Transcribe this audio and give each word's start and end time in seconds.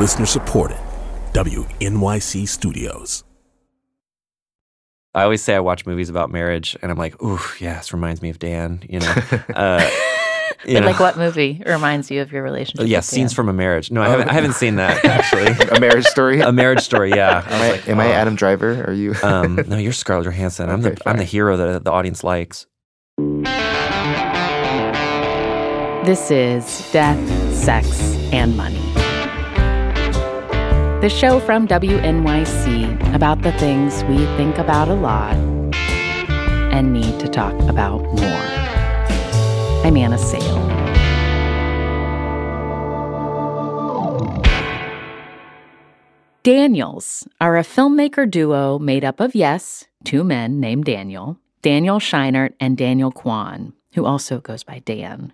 Listener 0.00 0.24
supported. 0.24 0.78
WNYC 1.34 2.48
Studios. 2.48 3.22
I 5.14 5.24
always 5.24 5.42
say 5.42 5.54
I 5.54 5.60
watch 5.60 5.84
movies 5.86 6.08
about 6.08 6.30
marriage, 6.30 6.74
and 6.80 6.90
I'm 6.90 6.96
like, 6.96 7.20
ooh, 7.22 7.38
yeah, 7.60 7.74
this 7.76 7.92
reminds 7.92 8.22
me 8.22 8.30
of 8.30 8.38
Dan. 8.38 8.82
You 8.88 9.00
know, 9.00 9.14
uh, 9.54 9.90
you 10.64 10.72
But 10.74 10.80
know. 10.80 10.86
like 10.86 11.00
what 11.00 11.18
movie 11.18 11.62
reminds 11.66 12.10
you 12.10 12.22
of 12.22 12.32
your 12.32 12.42
relationship? 12.42 12.88
Yeah, 12.88 13.00
scenes 13.00 13.32
Dan? 13.32 13.36
from 13.36 13.48
a 13.50 13.52
marriage. 13.52 13.90
No, 13.90 14.00
I 14.02 14.08
haven't. 14.08 14.28
I 14.28 14.32
haven't 14.32 14.52
seen 14.62 14.76
that 14.76 15.04
actually. 15.04 15.48
A 15.68 15.78
marriage 15.80 16.06
story. 16.06 16.40
a 16.40 16.50
marriage 16.52 16.80
story. 16.80 17.10
Yeah. 17.10 17.42
I 17.46 17.52
am 17.54 17.60
was 17.60 17.60
I, 17.60 17.70
like, 17.72 17.88
am 17.88 18.00
I 18.00 18.06
oh. 18.08 18.12
Adam 18.12 18.36
Driver? 18.36 18.84
Are 18.84 18.92
you? 18.92 19.14
Um, 19.22 19.56
no, 19.66 19.76
you're 19.76 19.92
Scarlett 19.92 20.24
Johansson. 20.24 20.70
I'm 20.70 20.80
Okay, 20.80 20.94
the 20.94 21.08
I'm 21.08 21.18
the 21.18 21.24
hero 21.24 21.56
that 21.58 21.84
the 21.84 21.92
audience 21.92 22.24
likes. 22.24 22.66
This 26.06 26.30
is 26.30 26.90
Death, 26.92 27.52
Sex, 27.52 28.00
and 28.32 28.56
Money. 28.56 28.80
The 31.00 31.08
show 31.08 31.40
from 31.40 31.66
WNYC 31.66 33.14
about 33.14 33.40
the 33.40 33.52
things 33.52 34.04
we 34.04 34.18
think 34.36 34.58
about 34.58 34.88
a 34.88 34.92
lot 34.92 35.34
and 36.74 36.92
need 36.92 37.18
to 37.20 37.26
talk 37.26 37.54
about 37.70 38.02
more. 38.02 38.44
I'm 39.82 39.96
Anna 39.96 40.18
Sale. 40.18 40.58
Daniels 46.42 47.26
are 47.40 47.56
a 47.56 47.62
filmmaker 47.62 48.30
duo 48.30 48.78
made 48.78 49.02
up 49.02 49.20
of, 49.20 49.34
yes, 49.34 49.86
two 50.04 50.22
men 50.22 50.60
named 50.60 50.84
Daniel, 50.84 51.38
Daniel 51.62 51.98
Scheinert 51.98 52.52
and 52.60 52.76
Daniel 52.76 53.10
Kwan, 53.10 53.72
who 53.94 54.04
also 54.04 54.38
goes 54.38 54.64
by 54.64 54.80
Dan. 54.80 55.32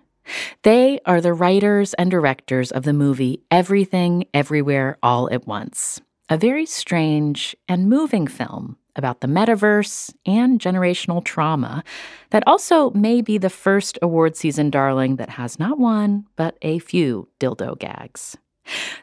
They 0.63 0.99
are 1.05 1.21
the 1.21 1.33
writers 1.33 1.93
and 1.95 2.11
directors 2.11 2.71
of 2.71 2.83
the 2.83 2.93
movie 2.93 3.41
Everything, 3.51 4.25
Everywhere, 4.33 4.97
All 5.01 5.29
at 5.31 5.47
Once, 5.47 6.01
a 6.29 6.37
very 6.37 6.65
strange 6.65 7.55
and 7.67 7.89
moving 7.89 8.27
film 8.27 8.77
about 8.95 9.21
the 9.21 9.27
metaverse 9.27 10.13
and 10.25 10.59
generational 10.59 11.23
trauma 11.23 11.83
that 12.31 12.43
also 12.47 12.89
may 12.91 13.21
be 13.21 13.37
the 13.37 13.49
first 13.49 13.97
award 14.01 14.35
season 14.35 14.69
darling 14.69 15.17
that 15.17 15.29
has 15.29 15.59
not 15.59 15.79
one, 15.79 16.25
but 16.35 16.57
a 16.63 16.79
few 16.79 17.29
dildo 17.39 17.77
gags. 17.77 18.35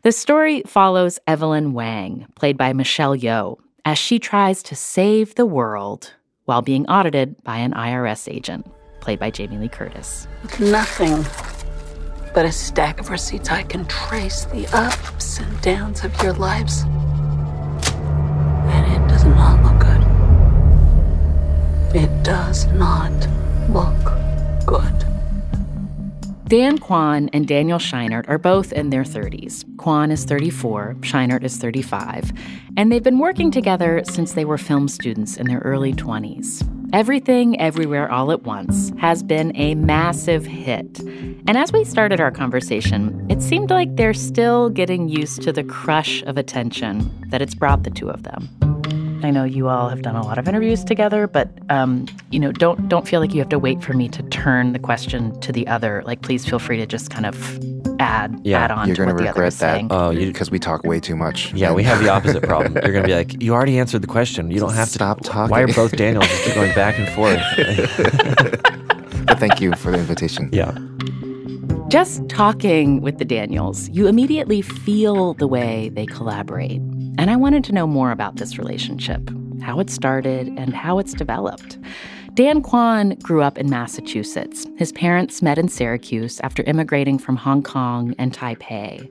The 0.02 0.12
story 0.12 0.62
follows 0.66 1.18
Evelyn 1.26 1.72
Wang, 1.72 2.26
played 2.34 2.58
by 2.58 2.72
Michelle 2.72 3.16
Yeoh, 3.16 3.58
as 3.84 3.98
she 3.98 4.18
tries 4.18 4.62
to 4.64 4.76
save 4.76 5.34
the 5.34 5.46
world 5.46 6.12
while 6.44 6.60
being 6.60 6.86
audited 6.86 7.42
by 7.42 7.58
an 7.58 7.72
IRS 7.72 8.30
agent, 8.30 8.66
played 9.04 9.18
by 9.18 9.30
Jamie 9.30 9.58
Lee 9.58 9.68
Curtis. 9.68 10.26
With 10.42 10.60
nothing 10.60 11.22
but 12.32 12.46
a 12.46 12.50
stack 12.50 12.98
of 12.98 13.10
receipts, 13.10 13.50
I 13.50 13.62
can 13.62 13.84
trace 13.84 14.46
the 14.46 14.66
ups 14.72 15.38
and 15.38 15.60
downs 15.60 16.02
of 16.04 16.22
your 16.22 16.32
lives. 16.32 16.84
And 18.72 18.92
it 18.92 19.06
does 19.06 19.24
not 19.26 19.62
look 19.62 19.78
good. 19.78 20.02
It 21.94 22.24
does 22.24 22.66
not 22.68 23.12
look 23.68 24.66
good. 24.66 25.04
Dan 26.48 26.78
Kwan 26.78 27.28
and 27.34 27.46
Daniel 27.46 27.78
Scheinert 27.78 28.26
are 28.26 28.38
both 28.38 28.72
in 28.72 28.88
their 28.88 29.04
30s. 29.04 29.64
Kwan 29.76 30.10
is 30.10 30.24
34, 30.24 30.96
Scheinert 31.00 31.44
is 31.44 31.58
35, 31.58 32.32
and 32.78 32.90
they've 32.90 33.02
been 33.02 33.18
working 33.18 33.50
together 33.50 34.02
since 34.04 34.32
they 34.32 34.46
were 34.46 34.58
film 34.58 34.88
students 34.88 35.36
in 35.36 35.46
their 35.46 35.58
early 35.60 35.92
20s. 35.92 36.73
Everything, 36.94 37.60
Everywhere, 37.60 38.08
All 38.08 38.30
at 38.30 38.44
Once 38.44 38.92
has 38.98 39.24
been 39.24 39.50
a 39.56 39.74
massive 39.74 40.46
hit. 40.46 41.00
And 41.00 41.58
as 41.58 41.72
we 41.72 41.82
started 41.82 42.20
our 42.20 42.30
conversation, 42.30 43.26
it 43.28 43.42
seemed 43.42 43.70
like 43.70 43.96
they're 43.96 44.14
still 44.14 44.70
getting 44.70 45.08
used 45.08 45.42
to 45.42 45.50
the 45.50 45.64
crush 45.64 46.22
of 46.22 46.38
attention 46.38 47.10
that 47.30 47.42
it's 47.42 47.56
brought 47.56 47.82
the 47.82 47.90
two 47.90 48.08
of 48.08 48.22
them. 48.22 48.48
I 49.24 49.32
know 49.32 49.42
you 49.42 49.68
all 49.68 49.88
have 49.88 50.02
done 50.02 50.14
a 50.14 50.22
lot 50.22 50.38
of 50.38 50.46
interviews 50.46 50.84
together, 50.84 51.26
but 51.26 51.50
um, 51.68 52.06
you 52.30 52.38
know, 52.38 52.52
don't 52.52 52.88
don't 52.88 53.08
feel 53.08 53.20
like 53.20 53.34
you 53.34 53.40
have 53.40 53.48
to 53.48 53.58
wait 53.58 53.82
for 53.82 53.94
me 53.94 54.08
to 54.10 54.22
turn 54.24 54.72
the 54.72 54.78
question 54.78 55.40
to 55.40 55.50
the 55.50 55.66
other. 55.66 56.04
Like, 56.06 56.22
please 56.22 56.48
feel 56.48 56.60
free 56.60 56.76
to 56.76 56.86
just 56.86 57.10
kind 57.10 57.26
of 57.26 57.34
add 57.98 58.40
Yeah, 58.44 58.60
add 58.64 58.70
on 58.70 58.86
You're 58.86 58.96
gonna 58.96 59.12
what 59.12 59.18
the 59.18 59.24
regret 59.24 59.52
that. 59.54 59.84
Oh, 59.90 60.12
because 60.14 60.50
we 60.50 60.58
talk 60.58 60.84
way 60.84 61.00
too 61.00 61.16
much. 61.16 61.52
Yeah, 61.54 61.72
we 61.72 61.82
have 61.84 62.02
the 62.02 62.08
opposite 62.08 62.42
problem. 62.42 62.74
You're 62.82 62.92
gonna 62.92 63.06
be 63.06 63.14
like, 63.20 63.42
you 63.42 63.52
already 63.54 63.78
answered 63.78 64.02
the 64.02 64.06
question. 64.08 64.50
You 64.50 64.60
don't 64.60 64.74
have 64.74 64.88
to 64.88 64.94
Stop 64.94 65.20
talking. 65.22 65.50
Why 65.50 65.62
are 65.62 65.68
both 65.68 65.96
Daniels 65.96 66.26
just 66.28 66.54
going 66.54 66.74
back 66.74 66.98
and 66.98 67.08
forth? 67.10 67.40
But 69.26 69.38
thank 69.40 69.58
you 69.58 69.72
for 69.74 69.90
the 69.90 69.98
invitation. 69.98 70.50
yeah. 70.52 70.76
Just 71.88 72.28
talking 72.28 73.00
with 73.00 73.16
the 73.18 73.24
Daniels, 73.24 73.88
you 73.88 74.06
immediately 74.06 74.60
feel 74.60 75.32
the 75.34 75.46
way 75.46 75.90
they 75.94 76.04
collaborate. 76.06 76.80
And 77.18 77.30
I 77.30 77.36
wanted 77.36 77.64
to 77.64 77.72
know 77.72 77.86
more 77.86 78.10
about 78.10 78.36
this 78.36 78.58
relationship, 78.58 79.30
how 79.62 79.80
it 79.80 79.88
started, 79.88 80.48
and 80.58 80.74
how 80.74 80.98
it's 80.98 81.14
developed. 81.14 81.78
Dan 82.34 82.62
Kwan 82.62 83.10
grew 83.22 83.42
up 83.42 83.58
in 83.58 83.70
Massachusetts. 83.70 84.66
His 84.76 84.90
parents 84.90 85.40
met 85.40 85.56
in 85.56 85.68
Syracuse 85.68 86.40
after 86.40 86.64
immigrating 86.64 87.16
from 87.16 87.36
Hong 87.36 87.62
Kong 87.62 88.12
and 88.18 88.32
Taipei. 88.32 89.08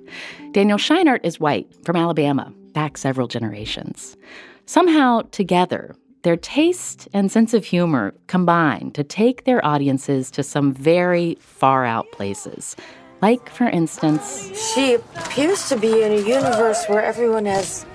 Daniel 0.52 0.78
Scheinert 0.78 1.22
is 1.24 1.40
white 1.40 1.74
from 1.86 1.96
Alabama, 1.96 2.52
back 2.74 2.98
several 2.98 3.30
generations. 3.30 4.18
Somehow, 4.66 5.22
together, 5.32 5.96
their 6.24 6.36
taste 6.36 7.08
and 7.14 7.32
sense 7.32 7.54
of 7.54 7.64
humor 7.64 8.14
combine 8.28 8.92
to 8.92 9.06
take 9.06 9.46
their 9.46 9.66
audiences 9.66 10.30
to 10.32 10.44
some 10.44 10.74
very 10.74 11.38
far 11.40 11.86
out 11.86 12.12
places. 12.12 12.76
Like, 13.22 13.50
for 13.50 13.70
instance, 13.70 14.52
She 14.74 14.96
appears 14.96 15.70
to 15.70 15.78
be 15.78 16.04
in 16.04 16.12
a 16.12 16.28
universe 16.28 16.86
where 16.88 17.02
everyone 17.02 17.46
has 17.46 17.86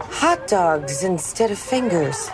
hot 0.00 0.46
dogs 0.48 1.02
instead 1.02 1.50
of 1.50 1.58
fingers. 1.58 2.28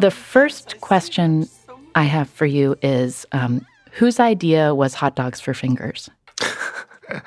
The 0.00 0.10
first 0.10 0.80
question 0.80 1.48
I 1.94 2.04
have 2.04 2.28
for 2.28 2.46
you 2.46 2.76
is 2.82 3.24
um, 3.32 3.66
whose 3.92 4.20
idea 4.20 4.74
was 4.74 4.94
hot 4.94 5.16
dogs 5.16 5.40
for 5.40 5.54
fingers? 5.54 6.10
I, 6.40 7.20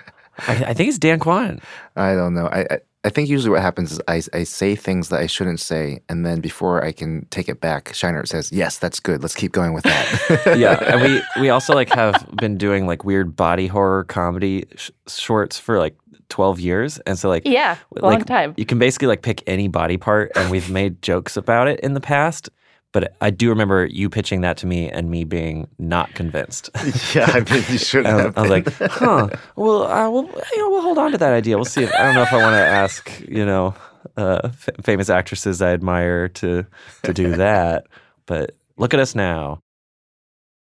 I 0.47 0.73
think 0.73 0.89
it's 0.89 0.99
Dan 0.99 1.19
Kwan. 1.19 1.59
I 1.95 2.13
don't 2.13 2.33
know. 2.33 2.47
I, 2.47 2.65
I 2.69 2.79
I 3.05 3.09
think 3.09 3.29
usually 3.29 3.51
what 3.51 3.61
happens 3.61 3.93
is 3.93 4.01
I, 4.09 4.21
I 4.33 4.43
say 4.43 4.75
things 4.75 5.07
that 5.07 5.21
I 5.21 5.25
shouldn't 5.25 5.61
say, 5.61 6.01
and 6.09 6.25
then 6.25 6.41
before 6.41 6.83
I 6.83 6.91
can 6.91 7.25
take 7.29 7.47
it 7.47 7.61
back, 7.61 7.85
Scheinert 7.93 8.27
says, 8.27 8.51
"Yes, 8.51 8.77
that's 8.77 8.99
good. 8.99 9.21
Let's 9.21 9.35
keep 9.35 9.53
going 9.53 9.71
with 9.73 9.85
that." 9.85 10.57
yeah, 10.59 10.77
and 10.83 11.01
we 11.01 11.21
we 11.41 11.49
also 11.49 11.73
like 11.73 11.89
have 11.93 12.27
been 12.35 12.57
doing 12.57 12.85
like 12.87 13.05
weird 13.05 13.37
body 13.37 13.67
horror 13.67 14.03
comedy 14.03 14.65
sh- 14.75 14.91
shorts 15.07 15.57
for 15.57 15.79
like 15.79 15.95
12 16.27 16.59
years 16.59 16.99
and 16.99 17.17
so 17.17 17.27
like 17.29 17.43
Yeah, 17.45 17.77
like, 17.91 18.03
long 18.03 18.21
time. 18.23 18.53
you 18.57 18.65
can 18.65 18.77
basically 18.79 19.07
like 19.07 19.21
pick 19.23 19.43
any 19.47 19.67
body 19.67 19.97
part 19.97 20.31
and 20.35 20.51
we've 20.51 20.69
made 20.69 21.01
jokes 21.01 21.35
about 21.37 21.67
it 21.67 21.79
in 21.79 21.95
the 21.95 22.01
past 22.01 22.49
but 22.91 23.15
i 23.21 23.29
do 23.29 23.49
remember 23.49 23.85
you 23.85 24.09
pitching 24.09 24.41
that 24.41 24.57
to 24.57 24.65
me 24.67 24.89
and 24.89 25.09
me 25.09 25.23
being 25.23 25.67
not 25.77 26.13
convinced 26.13 26.69
yeah, 27.15 27.25
I 27.27 27.39
mean, 27.51 27.63
you 27.69 27.77
should 27.77 28.05
I, 28.05 28.21
have. 28.21 28.37
I 28.37 28.41
was 28.41 28.49
like 28.49 28.73
huh 28.73 29.29
well 29.55 29.83
uh, 29.83 30.09
we'll 30.09 30.25
you 30.25 30.57
know 30.57 30.69
we'll 30.69 30.81
hold 30.81 30.97
on 30.97 31.11
to 31.11 31.17
that 31.17 31.33
idea 31.33 31.57
we'll 31.57 31.65
see 31.65 31.83
if 31.83 31.93
i 31.93 32.03
don't 32.03 32.15
know 32.15 32.23
if 32.23 32.33
i 32.33 32.37
want 32.37 32.53
to 32.53 32.65
ask 32.65 33.21
you 33.27 33.45
know 33.45 33.73
uh, 34.17 34.41
f- 34.43 34.69
famous 34.83 35.09
actresses 35.09 35.61
i 35.61 35.71
admire 35.71 36.27
to 36.29 36.65
to 37.03 37.13
do 37.13 37.35
that 37.35 37.87
but 38.25 38.55
look 38.77 38.93
at 38.93 38.99
us 38.99 39.15
now 39.15 39.59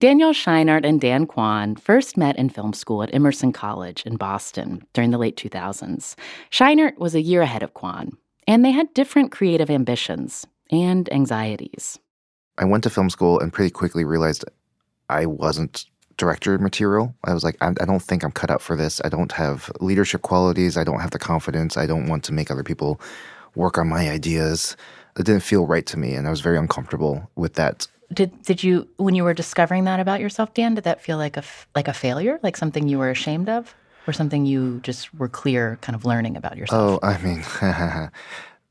Daniel 0.01 0.31
Scheinert 0.31 0.83
and 0.83 0.99
Dan 0.99 1.27
Kwan 1.27 1.75
first 1.75 2.17
met 2.17 2.35
in 2.35 2.49
film 2.49 2.73
school 2.73 3.03
at 3.03 3.13
Emerson 3.13 3.53
College 3.53 4.01
in 4.03 4.15
Boston 4.15 4.81
during 4.93 5.11
the 5.11 5.19
late 5.19 5.35
2000s. 5.35 6.15
Scheinert 6.49 6.97
was 6.97 7.13
a 7.13 7.21
year 7.21 7.43
ahead 7.43 7.61
of 7.61 7.75
Kwan, 7.75 8.17
and 8.47 8.65
they 8.65 8.71
had 8.71 8.91
different 8.95 9.31
creative 9.31 9.69
ambitions 9.69 10.47
and 10.71 11.07
anxieties. 11.13 11.99
I 12.61 12.65
went 12.65 12.83
to 12.83 12.89
film 12.89 13.09
school 13.09 13.39
and 13.39 13.51
pretty 13.51 13.71
quickly 13.71 14.05
realized 14.05 14.45
I 15.09 15.25
wasn't 15.25 15.85
director 16.17 16.57
material. 16.59 17.15
I 17.23 17.33
was 17.33 17.43
like, 17.43 17.57
I, 17.59 17.69
I 17.69 17.85
don't 17.85 18.01
think 18.01 18.23
I'm 18.23 18.31
cut 18.31 18.51
out 18.51 18.61
for 18.61 18.75
this. 18.75 19.01
I 19.03 19.09
don't 19.09 19.31
have 19.31 19.71
leadership 19.79 20.21
qualities. 20.21 20.77
I 20.77 20.83
don't 20.83 20.99
have 20.99 21.11
the 21.11 21.19
confidence. 21.19 21.75
I 21.75 21.87
don't 21.87 22.07
want 22.07 22.23
to 22.25 22.33
make 22.33 22.51
other 22.51 22.63
people 22.63 23.01
work 23.55 23.79
on 23.79 23.89
my 23.89 24.09
ideas. 24.09 24.77
It 25.17 25.25
didn't 25.25 25.43
feel 25.43 25.65
right 25.65 25.85
to 25.87 25.97
me, 25.97 26.13
and 26.13 26.27
I 26.27 26.29
was 26.29 26.39
very 26.39 26.57
uncomfortable 26.57 27.29
with 27.35 27.55
that. 27.55 27.87
Did 28.13 28.41
did 28.43 28.63
you 28.63 28.87
when 28.97 29.15
you 29.15 29.23
were 29.23 29.33
discovering 29.33 29.85
that 29.85 29.99
about 29.99 30.19
yourself, 30.19 30.53
Dan? 30.53 30.75
Did 30.75 30.83
that 30.83 31.01
feel 31.01 31.17
like 31.17 31.37
a 31.37 31.43
like 31.75 31.87
a 31.87 31.93
failure, 31.93 32.39
like 32.43 32.55
something 32.55 32.87
you 32.87 32.99
were 32.99 33.09
ashamed 33.09 33.49
of, 33.49 33.75
or 34.07 34.13
something 34.13 34.45
you 34.45 34.79
just 34.83 35.13
were 35.13 35.27
clear, 35.27 35.77
kind 35.81 35.95
of 35.95 36.05
learning 36.05 36.37
about 36.37 36.57
yourself? 36.57 36.99
Oh, 37.03 37.07
I 37.07 37.17
mean, 37.17 37.43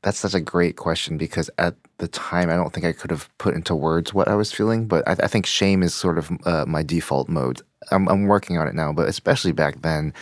that's 0.03 0.17
such 0.17 0.33
a 0.33 0.39
great 0.39 0.77
question 0.77 1.17
because 1.17 1.49
at 1.57 1.75
the 1.99 2.07
time, 2.07 2.49
I 2.49 2.55
don't 2.55 2.73
think 2.73 2.85
I 2.85 2.91
could 2.91 3.11
have 3.11 3.29
put 3.37 3.53
into 3.53 3.75
words 3.75 4.13
what 4.13 4.27
I 4.27 4.35
was 4.35 4.51
feeling. 4.51 4.87
But 4.87 5.07
I, 5.07 5.11
I 5.23 5.27
think 5.27 5.45
shame 5.45 5.83
is 5.83 5.93
sort 5.93 6.17
of 6.17 6.31
uh, 6.45 6.65
my 6.67 6.83
default 6.83 7.29
mode. 7.29 7.61
I'm, 7.91 8.07
I'm 8.09 8.25
working 8.25 8.57
on 8.57 8.67
it 8.67 8.75
now, 8.75 8.91
but 8.93 9.07
especially 9.07 9.51
back 9.51 9.81
then, 9.81 10.13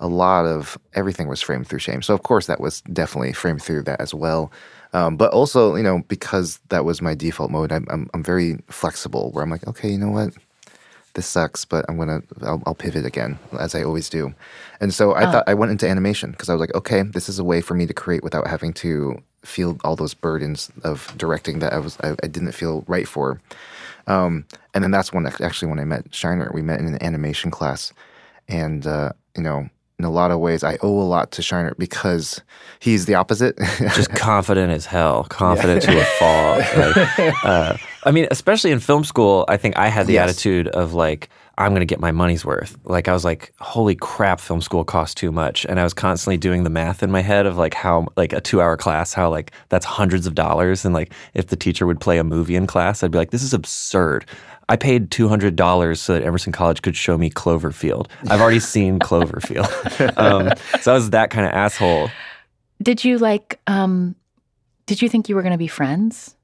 a 0.00 0.06
lot 0.06 0.46
of 0.46 0.78
everything 0.94 1.28
was 1.28 1.40
framed 1.42 1.66
through 1.66 1.78
shame. 1.80 2.02
So 2.02 2.14
of 2.14 2.22
course, 2.22 2.46
that 2.46 2.60
was 2.60 2.80
definitely 2.82 3.32
framed 3.32 3.62
through 3.62 3.82
that 3.84 4.00
as 4.00 4.14
well. 4.14 4.52
Um, 4.92 5.16
but 5.16 5.32
also, 5.32 5.74
you 5.74 5.82
know, 5.82 6.02
because 6.08 6.60
that 6.68 6.84
was 6.84 7.02
my 7.02 7.14
default 7.14 7.50
mode, 7.50 7.72
I'm, 7.72 7.86
I'm 7.90 8.08
I'm 8.14 8.22
very 8.22 8.58
flexible. 8.68 9.32
Where 9.32 9.42
I'm 9.42 9.50
like, 9.50 9.66
okay, 9.66 9.90
you 9.90 9.98
know 9.98 10.10
what? 10.10 10.34
This 11.14 11.26
sucks, 11.26 11.64
but 11.64 11.84
I'm 11.88 11.96
gonna 11.96 12.22
I'll, 12.42 12.62
I'll 12.66 12.74
pivot 12.74 13.06
again 13.06 13.38
as 13.58 13.74
I 13.74 13.82
always 13.82 14.08
do. 14.08 14.34
And 14.80 14.92
so 14.92 15.14
I 15.14 15.30
thought 15.30 15.44
I 15.46 15.54
went 15.54 15.70
into 15.70 15.88
animation 15.88 16.32
because 16.32 16.48
I 16.48 16.54
was 16.54 16.60
like, 16.60 16.74
okay, 16.74 17.02
this 17.02 17.28
is 17.28 17.38
a 17.38 17.44
way 17.44 17.60
for 17.60 17.74
me 17.74 17.86
to 17.86 17.94
create 17.94 18.24
without 18.24 18.46
having 18.48 18.72
to 18.74 19.22
feel 19.44 19.78
all 19.84 19.94
those 19.94 20.14
burdens 20.14 20.72
of 20.82 21.12
directing 21.16 21.60
that 21.60 21.72
I 21.72 21.78
was 21.78 21.96
I, 22.02 22.16
I 22.22 22.26
didn't 22.26 22.52
feel 22.52 22.84
right 22.88 23.06
for. 23.06 23.40
Um, 24.06 24.44
and 24.74 24.82
then 24.82 24.90
that's 24.90 25.12
when 25.12 25.26
actually 25.26 25.68
when 25.68 25.78
I 25.78 25.84
met 25.84 26.10
Scheinert, 26.10 26.52
we 26.52 26.62
met 26.62 26.80
in 26.80 26.86
an 26.86 27.02
animation 27.02 27.50
class, 27.50 27.92
and 28.48 28.86
uh, 28.86 29.12
you 29.36 29.42
know, 29.42 29.68
in 29.98 30.04
a 30.04 30.10
lot 30.10 30.30
of 30.32 30.40
ways, 30.40 30.64
I 30.64 30.76
owe 30.82 31.00
a 31.00 31.04
lot 31.06 31.30
to 31.32 31.42
Scheinert 31.42 31.78
because 31.78 32.40
he's 32.80 33.06
the 33.06 33.14
opposite. 33.14 33.56
just 33.94 34.10
confident 34.16 34.72
as 34.72 34.86
hell, 34.86 35.24
confident 35.24 35.82
to 35.82 36.00
a 36.00 36.04
fault. 36.04 36.58
Like, 36.76 37.34
uh, 37.44 37.76
I 38.04 38.10
mean, 38.10 38.26
especially 38.30 38.72
in 38.72 38.80
film 38.80 39.04
school, 39.04 39.44
I 39.48 39.56
think 39.56 39.78
I 39.78 39.88
had 39.88 40.06
the 40.06 40.14
Yes. 40.14 40.30
attitude 40.30 40.68
of 40.68 40.94
like, 40.94 41.28
I'm 41.56 41.70
going 41.70 41.80
to 41.82 41.86
get 41.86 42.00
my 42.00 42.10
money's 42.10 42.44
worth. 42.44 42.76
Like, 42.82 43.06
I 43.06 43.12
was 43.12 43.24
like, 43.24 43.54
holy 43.60 43.94
crap, 43.94 44.40
film 44.40 44.60
school 44.60 44.84
costs 44.84 45.14
too 45.14 45.30
much. 45.30 45.64
And 45.64 45.78
I 45.78 45.84
was 45.84 45.94
constantly 45.94 46.36
doing 46.36 46.64
the 46.64 46.70
math 46.70 47.00
in 47.04 47.12
my 47.12 47.20
head 47.22 47.46
of 47.46 47.56
like 47.56 47.74
how, 47.74 48.08
like 48.16 48.32
a 48.32 48.40
two 48.40 48.60
hour 48.60 48.76
class, 48.76 49.14
how 49.14 49.30
like 49.30 49.52
that's 49.68 49.86
hundreds 49.86 50.26
of 50.26 50.34
dollars. 50.34 50.84
And 50.84 50.92
like, 50.92 51.12
if 51.34 51.46
the 51.46 51.56
teacher 51.56 51.86
would 51.86 52.00
play 52.00 52.18
a 52.18 52.24
movie 52.24 52.56
in 52.56 52.66
class, 52.66 53.04
I'd 53.04 53.12
be 53.12 53.18
like, 53.18 53.30
this 53.30 53.44
is 53.44 53.54
absurd. 53.54 54.26
I 54.68 54.76
paid 54.76 55.10
$200 55.10 55.96
so 55.98 56.14
that 56.14 56.22
Emerson 56.24 56.52
College 56.52 56.82
could 56.82 56.96
show 56.96 57.18
me 57.18 57.30
Cloverfield. 57.30 58.08
I've 58.28 58.40
already 58.40 58.60
seen 58.74 58.98
Cloverfield. 58.98 60.16
um, 60.18 60.52
so 60.80 60.92
I 60.92 60.94
was 60.94 61.10
that 61.10 61.30
kind 61.30 61.46
of 61.46 61.52
asshole. 61.52 62.10
Did 62.82 63.04
you 63.04 63.18
like, 63.18 63.60
um, 63.66 64.14
did 64.86 65.00
you 65.02 65.08
think 65.08 65.28
you 65.28 65.34
were 65.34 65.42
going 65.42 65.52
to 65.52 65.58
be 65.58 65.66
friends? 65.68 66.34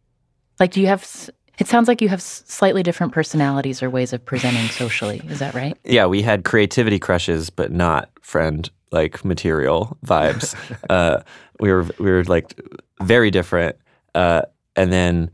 Like, 0.59 0.71
do 0.73 0.81
you 0.81 0.87
have, 0.87 1.03
s- 1.03 1.31
it 1.59 1.67
sounds 1.67 1.89
like 1.89 2.01
you 2.01 2.09
have 2.09 2.23
slightly 2.23 2.83
different 2.83 3.13
personalities 3.13 3.83
or 3.83 3.91
ways 3.91 4.13
of 4.13 4.25
presenting 4.25 4.67
socially. 4.71 5.21
Is 5.29 5.39
that 5.41 5.55
right? 5.55 5.77
yeah, 5.85 6.07
we 6.07 6.23
had 6.23 6.45
creativity 6.45 6.99
crushes, 6.99 7.51
but 7.51 7.71
not 7.73 8.11
friend 8.23 8.71
like 8.93 9.25
material 9.25 9.97
vibes. 10.05 10.55
uh, 10.91 11.21
we 11.61 11.71
were 11.73 11.83
we 11.99 12.11
were 12.11 12.25
like 12.25 12.59
very 13.03 13.31
different, 13.31 13.77
uh, 14.15 14.43
and 14.77 14.91
then 14.93 15.31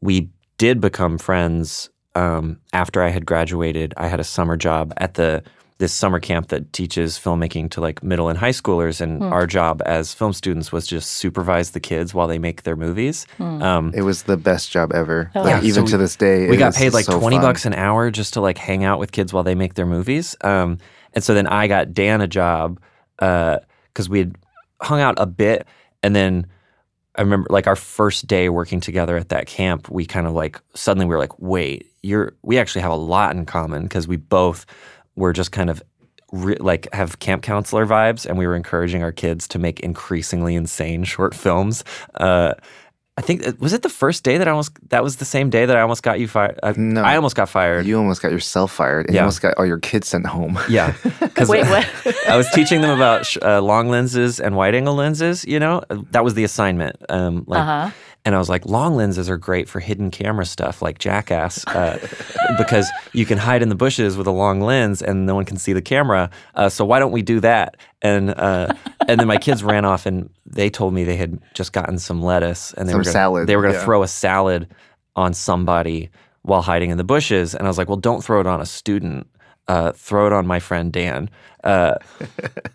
we 0.00 0.28
did 0.58 0.80
become 0.80 1.18
friends 1.18 1.90
um, 2.14 2.58
after 2.72 3.02
I 3.02 3.10
had 3.10 3.26
graduated. 3.26 3.92
I 3.96 4.08
had 4.08 4.20
a 4.20 4.24
summer 4.24 4.56
job 4.56 4.92
at 4.96 5.14
the 5.14 5.42
this 5.78 5.92
summer 5.92 6.18
camp 6.18 6.48
that 6.48 6.72
teaches 6.72 7.18
filmmaking 7.18 7.70
to 7.70 7.82
like 7.82 8.02
middle 8.02 8.30
and 8.30 8.38
high 8.38 8.48
schoolers, 8.52 9.02
and 9.02 9.22
our 9.22 9.46
job 9.46 9.82
as 9.84 10.14
film 10.14 10.32
students 10.32 10.72
was 10.72 10.86
just 10.86 11.10
supervise 11.10 11.72
the 11.72 11.80
kids 11.80 12.14
while 12.14 12.26
they 12.26 12.38
make 12.38 12.62
their 12.62 12.76
movies. 12.76 13.26
Um, 13.38 13.92
it 13.94 14.00
was 14.00 14.22
the 14.22 14.38
best 14.38 14.70
job 14.70 14.92
ever. 14.94 15.30
Hell 15.34 15.44
Like, 15.44 15.62
yeah. 15.62 15.68
even 15.68 15.86
So 15.86 15.90
to 15.92 15.98
this 15.98 16.16
day, 16.16 16.48
we 16.48 16.56
it 16.56 16.58
got 16.58 16.74
paid 16.74 16.94
like 16.94 17.04
so 17.04 17.18
20 17.20 17.36
fun. 17.36 17.44
bucks 17.44 17.66
an 17.66 17.74
hour 17.74 18.10
just 18.10 18.32
to 18.34 18.40
like 18.40 18.56
hang 18.56 18.84
out 18.84 18.98
with 18.98 19.12
kids 19.12 19.34
while 19.34 19.42
they 19.44 19.54
make 19.54 19.74
their 19.74 19.84
movies 19.84 20.34
um, 20.40 20.78
and 21.12 21.22
so 21.22 21.34
then 21.34 21.46
i 21.46 21.66
got 21.66 21.92
dan 21.92 22.20
a 22.20 22.26
job 22.26 22.80
because 23.18 24.08
we 24.08 24.18
had 24.18 24.36
hung 24.80 25.00
out 25.00 25.14
a 25.18 25.26
bit 25.26 25.66
and 26.02 26.14
then 26.16 26.46
i 27.16 27.22
remember 27.22 27.46
like 27.50 27.66
our 27.66 27.76
first 27.76 28.26
day 28.26 28.48
working 28.48 28.80
together 28.80 29.16
at 29.16 29.28
that 29.28 29.46
camp 29.46 29.88
we 29.90 30.04
kind 30.04 30.26
of 30.26 30.32
like 30.32 30.60
suddenly 30.74 31.06
we 31.06 31.10
were 31.14 31.20
like 31.20 31.38
wait 31.38 31.92
you're 32.02 32.34
we 32.42 32.58
actually 32.58 32.82
have 32.82 32.92
a 32.92 32.96
lot 32.96 33.34
in 33.34 33.44
common 33.44 33.82
because 33.82 34.06
we 34.06 34.16
both 34.16 34.66
were 35.16 35.32
just 35.32 35.52
kind 35.52 35.70
of 35.70 35.82
re- 36.32 36.56
like 36.60 36.92
have 36.92 37.18
camp 37.18 37.42
counselor 37.42 37.86
vibes 37.86 38.26
and 38.26 38.38
we 38.38 38.46
were 38.46 38.56
encouraging 38.56 39.02
our 39.02 39.12
kids 39.12 39.48
to 39.48 39.58
make 39.58 39.80
increasingly 39.80 40.54
insane 40.54 41.04
short 41.04 41.34
films. 41.34 41.84
Uh, 42.14 42.54
I 43.18 43.22
think 43.22 43.58
was 43.60 43.72
it 43.72 43.80
the 43.82 43.88
first 43.88 44.24
day 44.24 44.36
that 44.36 44.46
I 44.46 44.50
almost 44.50 44.72
that 44.90 45.02
was 45.02 45.16
the 45.16 45.24
same 45.24 45.48
day 45.48 45.64
that 45.64 45.74
I 45.76 45.80
almost 45.80 46.02
got 46.02 46.20
you 46.20 46.28
fired. 46.28 46.60
I, 46.62 46.72
No. 46.76 47.02
I 47.02 47.16
almost 47.16 47.34
got 47.34 47.48
fired. 47.48 47.86
You 47.86 47.96
almost 47.96 48.20
got 48.20 48.30
yourself 48.30 48.70
fired, 48.72 49.06
and 49.06 49.14
you 49.14 49.18
Yeah. 49.18 49.22
almost 49.22 49.40
got 49.40 49.54
all 49.56 49.64
your 49.64 49.78
kids 49.78 50.08
sent 50.08 50.26
home. 50.26 50.58
yeah, 50.68 50.92
because 51.20 51.48
Wait, 51.48 51.64
what? 51.66 51.88
I 52.28 52.36
was 52.36 52.46
teaching 52.50 52.82
them 52.82 52.90
about 52.90 53.24
sh- 53.24 53.38
uh, 53.40 53.60
long 53.62 53.88
lenses 53.88 54.38
and 54.38 54.54
wide 54.54 54.74
angle 54.74 54.94
lenses. 54.94 55.44
You 55.46 55.58
know, 55.60 55.80
that 56.10 56.24
was 56.24 56.34
the 56.34 56.44
assignment. 56.44 56.96
Um, 57.08 57.44
like, 57.46 57.60
Uh-huh. 57.60 57.90
And 58.26 58.34
I 58.34 58.38
was 58.38 58.48
like, 58.48 58.66
long 58.66 58.96
lenses 58.96 59.30
are 59.30 59.36
great 59.36 59.68
for 59.68 59.78
hidden 59.78 60.10
camera 60.10 60.44
stuff, 60.44 60.82
like 60.82 60.98
Jackass, 60.98 61.64
uh, 61.68 61.96
because 62.58 62.90
you 63.12 63.24
can 63.24 63.38
hide 63.38 63.62
in 63.62 63.68
the 63.68 63.76
bushes 63.76 64.16
with 64.16 64.26
a 64.26 64.32
long 64.32 64.60
lens 64.60 65.00
and 65.00 65.26
no 65.26 65.36
one 65.36 65.44
can 65.44 65.56
see 65.56 65.72
the 65.72 65.80
camera. 65.80 66.28
Uh, 66.56 66.68
so 66.68 66.84
why 66.84 66.98
don't 66.98 67.12
we 67.12 67.22
do 67.22 67.38
that? 67.38 67.76
And 68.02 68.30
uh, 68.30 68.74
and 69.08 69.20
then 69.20 69.28
my 69.28 69.36
kids 69.36 69.62
ran 69.62 69.84
off 69.84 70.06
and 70.06 70.28
they 70.44 70.68
told 70.68 70.92
me 70.92 71.04
they 71.04 71.16
had 71.16 71.40
just 71.54 71.72
gotten 71.72 71.98
some 72.00 72.20
lettuce 72.20 72.74
and 72.74 72.88
they 72.88 72.92
Some 72.92 72.98
were 72.98 73.04
gonna, 73.04 73.12
salad, 73.12 73.46
They 73.46 73.54
were 73.54 73.62
going 73.62 73.74
to 73.74 73.78
yeah. 73.78 73.84
throw 73.84 74.02
a 74.02 74.08
salad 74.08 74.68
on 75.14 75.32
somebody 75.32 76.10
while 76.42 76.62
hiding 76.62 76.90
in 76.90 76.98
the 76.98 77.04
bushes. 77.04 77.54
And 77.54 77.64
I 77.64 77.70
was 77.70 77.78
like, 77.78 77.88
well, 77.88 77.96
don't 77.96 78.24
throw 78.24 78.40
it 78.40 78.46
on 78.46 78.60
a 78.60 78.66
student. 78.66 79.28
Uh, 79.68 79.92
throw 79.92 80.26
it 80.26 80.32
on 80.32 80.46
my 80.46 80.60
friend 80.60 80.92
Dan. 80.92 81.30
Uh, 81.66 81.98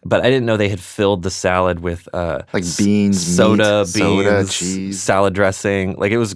but 0.03 0.19
I 0.21 0.29
didn't 0.29 0.45
know 0.45 0.57
they 0.57 0.69
had 0.69 0.79
filled 0.81 1.23
the 1.23 1.31
salad 1.31 1.79
with 1.79 2.07
uh, 2.13 2.41
Like 2.53 2.65
beans, 2.77 3.19
soda, 3.35 3.85
meat, 3.85 3.93
beans, 3.93 3.93
soda, 3.93 4.45
cheese. 4.47 5.01
salad 5.01 5.33
dressing. 5.33 5.95
Like 5.97 6.11
it 6.11 6.17
was 6.17 6.35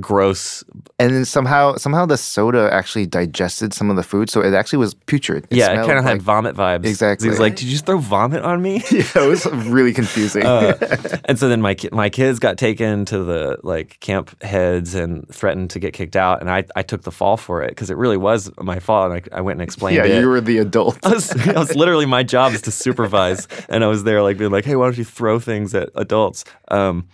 gross. 0.00 0.64
And 0.98 1.14
then 1.14 1.24
somehow, 1.24 1.76
somehow 1.76 2.06
the 2.06 2.16
soda 2.16 2.68
actually 2.72 3.06
digested 3.06 3.74
some 3.74 3.90
of 3.90 3.96
the 3.96 4.02
food, 4.02 4.30
so 4.30 4.40
it 4.40 4.54
actually 4.54 4.78
was 4.78 4.94
putrid. 4.94 5.46
yeah, 5.50 5.72
it 5.72 5.86
kind 5.86 5.98
of 5.98 6.04
had 6.04 6.22
vomit 6.22 6.56
vibes. 6.56 6.86
Exactly. 6.86 7.26
He 7.26 7.30
was 7.30 7.40
like, 7.40 7.56
"Did 7.56 7.64
you 7.64 7.72
just 7.72 7.86
throw 7.86 7.98
vomit 7.98 8.42
on 8.42 8.62
me?" 8.62 8.82
Yeah, 8.92 9.24
it 9.24 9.28
was 9.28 9.46
really 9.46 9.92
confusing. 9.92 10.44
Uh, 10.44 10.76
and 11.24 11.38
so 11.38 11.48
then 11.48 11.60
my 11.60 11.74
ki- 11.74 11.88
my 11.92 12.08
kids 12.08 12.38
got 12.38 12.56
taken 12.56 13.04
to 13.06 13.24
the 13.24 13.58
like 13.62 13.98
camp 14.00 14.42
heads 14.42 14.94
and 14.94 15.28
threatened 15.28 15.70
to 15.70 15.78
get 15.78 15.92
kicked 15.92 16.16
out, 16.16 16.40
and 16.40 16.50
I 16.50 16.64
I 16.76 16.82
took 16.82 17.02
the 17.02 17.10
fall 17.10 17.36
for 17.36 17.62
it 17.62 17.70
because 17.70 17.90
it 17.90 17.96
really 17.96 18.16
was 18.16 18.50
my 18.58 18.78
fault, 18.78 19.10
and 19.10 19.28
I, 19.32 19.38
I 19.38 19.40
went 19.40 19.56
and 19.56 19.62
explained 19.62 19.96
yeah, 19.96 20.04
it. 20.04 20.20
you 20.20 20.28
were 20.28 20.40
the 20.40 20.58
adult. 20.58 20.98
I 21.06 21.10
was, 21.10 21.30
I 21.48 21.58
was 21.58 21.74
literally 21.74 22.06
my 22.06 22.22
job 22.22 22.52
is 22.52 22.62
to 22.62 22.70
supervise, 22.70 23.48
and 23.68 23.82
I 23.82 23.88
was 23.88 24.04
there 24.04 24.22
like 24.22 24.38
being 24.38 24.50
like, 24.50 24.64
"Hey, 24.64 24.76
why 24.76 24.86
don't 24.86 24.98
you 24.98 25.04
throw 25.04 25.38
things 25.38 25.74
at 25.74 25.90
adults?" 25.94 26.44
Um, 26.68 27.08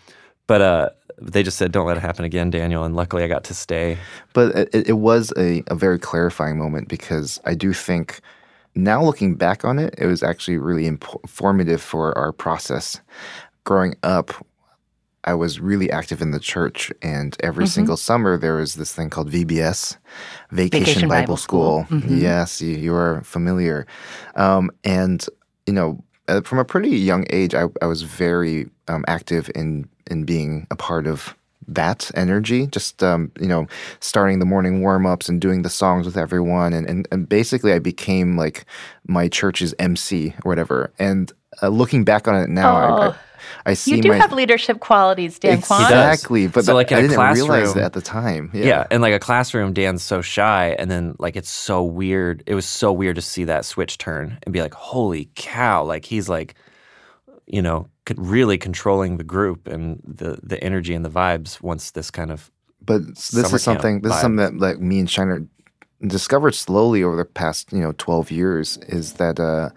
but 0.46 0.62
uh, 0.62 0.88
they 1.20 1.42
just 1.42 1.56
said, 1.58 1.72
"Don't 1.72 1.86
let 1.86 1.96
it 1.96 2.00
happen 2.00 2.24
again, 2.24 2.50
Daniel." 2.50 2.84
And 2.84 2.94
luckily, 2.96 3.22
I 3.24 3.28
got 3.28 3.44
to 3.44 3.54
stay. 3.54 3.98
But 4.32 4.56
it, 4.72 4.88
it 4.88 4.98
was 4.98 5.32
a, 5.36 5.62
a 5.68 5.74
very 5.74 5.98
clarifying 5.98 6.58
moment 6.58 6.88
because 6.88 7.40
I 7.44 7.54
do 7.54 7.72
think 7.72 8.20
now 8.74 9.02
looking 9.02 9.34
back 9.34 9.64
on 9.64 9.78
it, 9.78 9.94
it 9.98 10.06
was 10.06 10.22
actually 10.22 10.58
really 10.58 10.86
informative 10.86 11.82
for 11.82 12.16
our 12.16 12.32
process. 12.32 13.00
Growing 13.64 13.96
up, 14.02 14.30
I 15.24 15.34
was 15.34 15.60
really 15.60 15.90
active 15.90 16.22
in 16.22 16.30
the 16.30 16.40
church, 16.40 16.90
and 17.02 17.36
every 17.40 17.66
single 17.66 17.96
summer 17.96 18.38
there 18.38 18.54
was 18.56 18.76
this 18.76 18.94
thing 18.94 19.10
called 19.10 19.30
VBS, 19.30 19.96
Vacation, 20.50 20.84
Vacation 20.84 21.08
Bible, 21.08 21.22
Bible 21.22 21.36
School. 21.36 21.84
School. 21.84 22.00
Mhm. 22.00 22.20
Yes, 22.20 22.62
you, 22.62 22.76
you 22.76 22.94
are 22.94 23.20
familiar. 23.24 23.86
Um, 24.36 24.70
and, 24.84 25.26
you 25.66 25.72
know, 25.74 26.02
uh, 26.28 26.42
from 26.42 26.58
a 26.58 26.64
pretty 26.64 26.90
young 26.90 27.24
age, 27.30 27.54
I, 27.54 27.66
I 27.82 27.86
was 27.86 28.02
very 28.02 28.68
um, 28.86 29.04
active 29.08 29.50
in, 29.54 29.88
in 30.10 30.24
being 30.24 30.66
a 30.70 30.76
part 30.76 31.06
of 31.06 31.34
that 31.68 32.10
energy. 32.14 32.66
Just 32.66 33.02
um, 33.02 33.30
you 33.38 33.46
know 33.46 33.66
starting 34.00 34.38
the 34.38 34.46
morning 34.46 34.80
warm-ups 34.80 35.28
and 35.28 35.40
doing 35.40 35.62
the 35.62 35.70
songs 35.70 36.06
with 36.06 36.16
everyone. 36.16 36.72
And, 36.72 36.88
and, 36.88 37.06
and 37.12 37.28
basically 37.28 37.72
i 37.72 37.78
became 37.78 38.36
like 38.36 38.64
my 39.06 39.28
church's 39.28 39.74
mc 39.78 40.34
or 40.44 40.48
whatever. 40.48 40.92
And 40.98 41.30
uh, 41.62 41.68
looking 41.68 42.04
back 42.04 42.28
on 42.28 42.34
it 42.36 42.48
now 42.48 42.74
I, 42.76 43.06
I, 43.08 43.14
I 43.66 43.74
see 43.74 43.96
You 43.96 44.02
do 44.02 44.08
my 44.10 44.16
have 44.16 44.32
leadership 44.32 44.80
qualities, 44.80 45.38
Dan 45.38 45.60
Kwan. 45.62 45.82
exactly 45.82 46.46
but 46.46 46.64
So, 46.64 46.74
like, 46.74 46.90
in 46.92 46.96
i 46.98 47.00
a 47.00 47.02
didn't 47.08 47.18
realize 47.18 47.44
classroom- 47.72 47.84
at 47.84 47.92
the 47.92 48.00
time 48.00 48.50
yeah, 48.54 48.64
Yeah. 48.64 48.86
and 48.90 49.02
like 49.02 49.14
a 49.14 49.18
classroom, 49.18 49.72
Dan's 49.72 50.02
so 50.02 50.20
shy, 50.22 50.74
and 50.78 50.90
then 50.90 51.14
like 51.18 51.36
it's 51.36 51.50
so 51.50 51.82
weird. 51.82 52.42
It 52.46 52.54
was 52.54 52.66
so 52.66 52.92
weird 52.92 53.16
to 53.16 53.22
see 53.22 53.44
that 53.44 53.64
switch 53.64 53.98
turn 53.98 54.38
and 54.44 54.52
be 54.52 54.60
like, 54.62 54.74
"Holy 54.74 55.30
cow!" 55.34 55.84
Like 55.84 56.04
he's 56.04 56.28
like, 56.28 56.54
you 57.46 57.62
know, 57.62 57.88
really 58.16 58.58
controlling 58.58 59.16
the 59.18 59.24
group 59.24 59.66
and 59.66 60.00
the 60.06 60.38
the 60.42 60.62
energy 60.62 60.94
and 60.94 61.04
the 61.04 61.10
vibes. 61.10 61.60
Once 61.62 61.90
this 61.92 62.10
kind 62.10 62.30
of 62.30 62.50
but 62.84 63.06
this 63.06 63.34
is 63.34 63.62
something 63.62 64.00
this 64.02 64.14
is 64.14 64.20
something 64.20 64.36
that 64.36 64.58
like 64.58 64.80
me 64.80 64.98
and 65.00 65.08
Scheinert 65.08 65.46
discovered 66.06 66.54
slowly 66.54 67.02
over 67.02 67.16
the 67.16 67.24
past 67.24 67.72
you 67.72 67.80
know 67.80 67.92
12 67.98 68.30
years 68.30 68.78
is 68.88 69.14
that 69.14 69.40
uh 69.40 69.68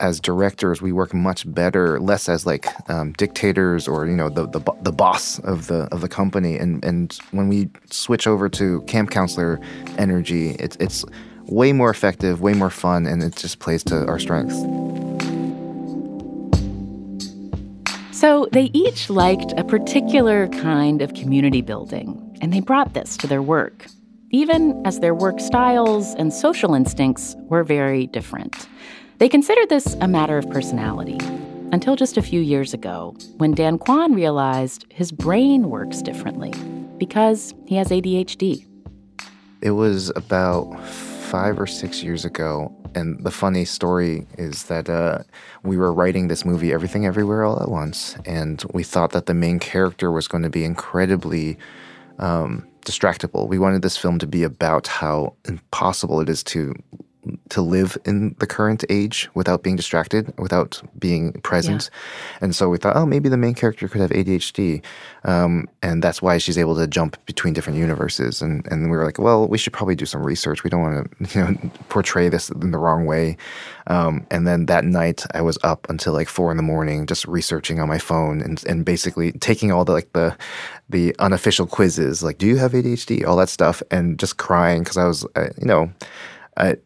as 0.00 0.18
directors, 0.18 0.82
we 0.82 0.92
work 0.92 1.14
much 1.14 1.50
better, 1.52 2.00
less 2.00 2.28
as 2.28 2.46
like 2.46 2.66
um, 2.90 3.12
dictators 3.12 3.86
or 3.86 4.06
you 4.06 4.16
know 4.16 4.28
the, 4.28 4.46
the 4.46 4.60
the 4.82 4.92
boss 4.92 5.38
of 5.40 5.66
the 5.66 5.88
of 5.92 6.00
the 6.00 6.08
company. 6.08 6.56
And 6.56 6.84
and 6.84 7.16
when 7.30 7.48
we 7.48 7.68
switch 7.90 8.26
over 8.26 8.48
to 8.48 8.80
camp 8.82 9.10
counselor 9.10 9.60
energy, 9.98 10.50
it's 10.58 10.76
it's 10.80 11.04
way 11.46 11.72
more 11.72 11.90
effective, 11.90 12.40
way 12.40 12.54
more 12.54 12.70
fun, 12.70 13.06
and 13.06 13.22
it 13.22 13.36
just 13.36 13.58
plays 13.58 13.84
to 13.84 14.06
our 14.06 14.18
strengths. 14.18 14.58
So 18.12 18.48
they 18.52 18.64
each 18.74 19.08
liked 19.08 19.54
a 19.56 19.64
particular 19.64 20.48
kind 20.48 21.00
of 21.00 21.14
community 21.14 21.62
building, 21.62 22.38
and 22.40 22.52
they 22.52 22.60
brought 22.60 22.92
this 22.92 23.16
to 23.18 23.26
their 23.26 23.42
work, 23.42 23.86
even 24.30 24.82
as 24.86 25.00
their 25.00 25.14
work 25.14 25.40
styles 25.40 26.14
and 26.14 26.32
social 26.32 26.74
instincts 26.74 27.34
were 27.48 27.64
very 27.64 28.06
different. 28.08 28.68
They 29.20 29.28
considered 29.28 29.68
this 29.68 29.98
a 30.00 30.08
matter 30.08 30.38
of 30.38 30.48
personality 30.48 31.18
until 31.72 31.94
just 31.94 32.16
a 32.16 32.22
few 32.22 32.40
years 32.40 32.72
ago 32.72 33.14
when 33.36 33.52
Dan 33.52 33.76
Kwan 33.76 34.14
realized 34.14 34.86
his 34.88 35.12
brain 35.12 35.68
works 35.68 36.00
differently 36.00 36.54
because 36.96 37.52
he 37.66 37.74
has 37.74 37.88
ADHD. 37.88 38.66
It 39.60 39.72
was 39.72 40.08
about 40.16 40.82
five 40.86 41.60
or 41.60 41.66
six 41.66 42.02
years 42.02 42.24
ago. 42.24 42.74
And 42.94 43.22
the 43.22 43.30
funny 43.30 43.66
story 43.66 44.26
is 44.38 44.64
that 44.64 44.88
uh, 44.88 45.18
we 45.64 45.76
were 45.76 45.92
writing 45.92 46.28
this 46.28 46.46
movie, 46.46 46.72
Everything 46.72 47.04
Everywhere 47.04 47.44
All 47.44 47.60
at 47.60 47.68
Once, 47.68 48.16
and 48.24 48.64
we 48.72 48.82
thought 48.82 49.12
that 49.12 49.26
the 49.26 49.34
main 49.34 49.58
character 49.58 50.10
was 50.10 50.28
going 50.28 50.44
to 50.44 50.50
be 50.50 50.64
incredibly 50.64 51.58
um, 52.20 52.66
distractible. 52.86 53.48
We 53.48 53.58
wanted 53.58 53.82
this 53.82 53.98
film 53.98 54.18
to 54.20 54.26
be 54.26 54.44
about 54.44 54.86
how 54.86 55.34
impossible 55.44 56.22
it 56.22 56.30
is 56.30 56.42
to 56.44 56.74
to 57.50 57.60
live 57.60 57.98
in 58.04 58.34
the 58.38 58.46
current 58.46 58.84
age 58.88 59.28
without 59.34 59.62
being 59.62 59.76
distracted, 59.76 60.32
without 60.38 60.80
being 60.98 61.32
present. 61.42 61.90
And 62.40 62.54
so 62.54 62.68
we 62.68 62.78
thought, 62.78 62.96
oh, 62.96 63.06
maybe 63.06 63.28
the 63.28 63.36
main 63.36 63.54
character 63.54 63.88
could 63.88 64.00
have 64.00 64.10
ADHD. 64.10 64.82
Um, 65.24 65.68
and 65.82 66.02
that's 66.02 66.22
why 66.22 66.38
she's 66.38 66.56
able 66.56 66.76
to 66.76 66.86
jump 66.86 67.16
between 67.26 67.52
different 67.52 67.78
universes. 67.78 68.40
And, 68.40 68.66
and 68.70 68.90
we 68.90 68.96
were 68.96 69.04
like, 69.04 69.18
well, 69.18 69.46
we 69.46 69.58
should 69.58 69.72
probably 69.72 69.94
do 69.94 70.06
some 70.06 70.22
research. 70.22 70.64
We 70.64 70.70
don't 70.70 70.82
want 70.82 71.10
to 71.10 71.38
you 71.38 71.44
know, 71.44 71.70
portray 71.88 72.28
this 72.28 72.50
in 72.50 72.70
the 72.70 72.78
wrong 72.78 73.04
way. 73.06 73.36
Um, 73.86 74.26
and 74.30 74.46
then 74.46 74.66
that 74.66 74.84
night, 74.84 75.24
I 75.34 75.42
was 75.42 75.58
up 75.62 75.88
until 75.90 76.12
like 76.12 76.28
four 76.28 76.50
in 76.50 76.56
the 76.56 76.62
morning, 76.62 77.06
just 77.06 77.26
researching 77.26 77.80
on 77.80 77.88
my 77.88 77.98
phone 77.98 78.40
and, 78.40 78.64
and 78.66 78.84
basically 78.84 79.32
taking 79.32 79.72
all 79.72 79.84
the 79.84 79.92
like 79.92 80.12
the 80.12 80.36
the 80.90 81.14
unofficial 81.20 81.66
quizzes, 81.66 82.22
like, 82.22 82.38
do 82.38 82.46
you 82.46 82.56
have 82.56 82.72
ADHD, 82.72 83.24
all 83.24 83.36
that 83.36 83.48
stuff, 83.48 83.82
and 83.90 84.18
just 84.18 84.36
crying 84.36 84.82
because 84.82 84.96
I 84.96 85.06
was, 85.06 85.24
uh, 85.36 85.48
you 85.58 85.66
know, 85.66 85.90
I, 86.56 86.76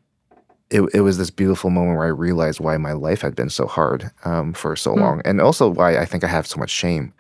it, 0.75 0.83
it 0.93 1.01
was 1.03 1.19
this 1.19 1.31
beautiful 1.31 1.71
moment 1.71 1.97
where 1.97 2.07
I 2.07 2.11
realized 2.11 2.59
why 2.59 2.77
my 2.79 2.93
life 2.93 3.21
had 3.21 3.37
been 3.37 3.49
so 3.49 3.65
hard 3.65 4.11
um, 4.25 4.53
for 4.53 4.75
so 4.75 4.93
long, 4.93 5.23
and 5.25 5.41
also 5.41 5.69
why 5.69 5.99
I 5.99 6.05
think 6.05 6.25
I 6.25 6.27
have 6.27 6.49
so 6.49 6.59
much 6.59 6.71
shame. 6.71 7.15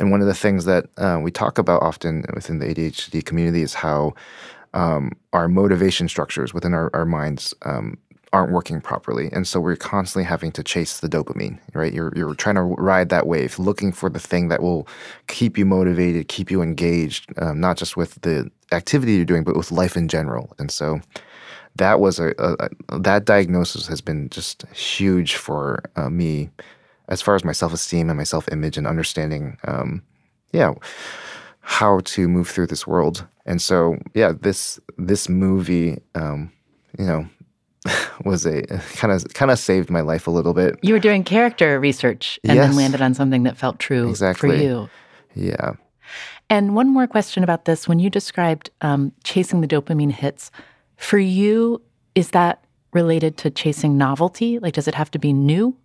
And 0.00 0.10
one 0.10 0.20
of 0.20 0.26
the 0.26 0.34
things 0.34 0.64
that 0.64 0.86
uh, 0.98 1.20
we 1.22 1.30
talk 1.30 1.56
about 1.56 1.82
often 1.82 2.24
within 2.34 2.58
the 2.58 2.66
ADHD 2.66 3.24
community 3.24 3.62
is 3.62 3.74
how 3.74 4.14
um, 4.74 5.12
our 5.32 5.46
motivation 5.46 6.08
structures 6.08 6.52
within 6.52 6.74
our, 6.74 6.90
our 6.94 7.04
minds 7.04 7.54
um, 7.62 7.96
aren't 8.32 8.50
working 8.50 8.80
properly, 8.80 9.30
and 9.32 9.46
so 9.46 9.60
we're 9.60 9.76
constantly 9.76 10.24
having 10.24 10.50
to 10.50 10.64
chase 10.64 10.98
the 10.98 11.08
dopamine. 11.08 11.60
Right? 11.74 11.92
You're 11.92 12.12
you're 12.16 12.34
trying 12.34 12.56
to 12.56 12.62
ride 12.62 13.08
that 13.10 13.28
wave, 13.28 13.56
looking 13.60 13.92
for 13.92 14.10
the 14.10 14.18
thing 14.18 14.48
that 14.48 14.60
will 14.60 14.88
keep 15.28 15.56
you 15.56 15.64
motivated, 15.64 16.26
keep 16.26 16.50
you 16.50 16.60
engaged, 16.60 17.32
um, 17.40 17.60
not 17.60 17.76
just 17.76 17.96
with 17.96 18.20
the 18.22 18.50
activity 18.72 19.12
you're 19.12 19.24
doing, 19.24 19.44
but 19.44 19.56
with 19.56 19.70
life 19.70 19.96
in 19.96 20.08
general. 20.08 20.52
And 20.58 20.72
so 20.72 21.00
that 21.78 22.00
was 22.00 22.18
a, 22.18 22.34
a, 22.38 22.68
a 22.88 22.98
that 22.98 23.24
diagnosis 23.24 23.86
has 23.86 24.00
been 24.00 24.28
just 24.30 24.66
huge 24.68 25.36
for 25.36 25.82
uh, 25.96 26.10
me 26.10 26.50
as 27.08 27.22
far 27.22 27.34
as 27.34 27.44
my 27.44 27.52
self-esteem 27.52 28.08
and 28.08 28.18
my 28.18 28.24
self-image 28.24 28.76
and 28.76 28.86
understanding 28.86 29.56
um, 29.66 30.02
yeah 30.52 30.72
how 31.60 32.00
to 32.00 32.28
move 32.28 32.48
through 32.48 32.66
this 32.66 32.86
world 32.86 33.26
and 33.44 33.60
so 33.60 33.96
yeah 34.14 34.32
this 34.32 34.78
this 34.98 35.28
movie 35.28 35.98
um, 36.14 36.52
you 36.98 37.04
know 37.04 37.28
was 38.24 38.46
a 38.46 38.62
kind 38.96 39.12
of 39.12 39.24
kind 39.34 39.50
of 39.50 39.58
saved 39.58 39.90
my 39.90 40.00
life 40.00 40.26
a 40.26 40.30
little 40.30 40.54
bit 40.54 40.76
You 40.82 40.94
were 40.94 41.00
doing 41.00 41.24
character 41.24 41.78
research 41.78 42.38
and 42.44 42.58
then 42.58 42.76
landed 42.76 43.00
on 43.00 43.14
something 43.14 43.44
that 43.44 43.56
felt 43.56 43.78
true 43.78 44.08
exactly. 44.08 44.50
for 44.50 44.56
you. 44.56 44.90
yeah 45.34 45.74
And 46.48 46.74
one 46.74 46.92
more 46.92 47.06
question 47.06 47.42
about 47.42 47.64
this. 47.64 47.88
When 47.88 47.98
you 47.98 48.08
described 48.10 48.70
um, 48.80 49.12
chasing 49.24 49.60
the 49.60 49.66
dopamine 49.66 50.12
hits, 50.12 50.50
for 50.96 51.18
you, 51.18 51.80
is 52.14 52.30
that 52.30 52.64
related 52.92 53.36
to 53.38 53.50
chasing 53.50 53.98
novelty? 53.98 54.58
Like, 54.58 54.74
does 54.74 54.88
it 54.88 54.94
have 54.94 55.10
to 55.12 55.18
be 55.18 55.32
new? 55.32 55.76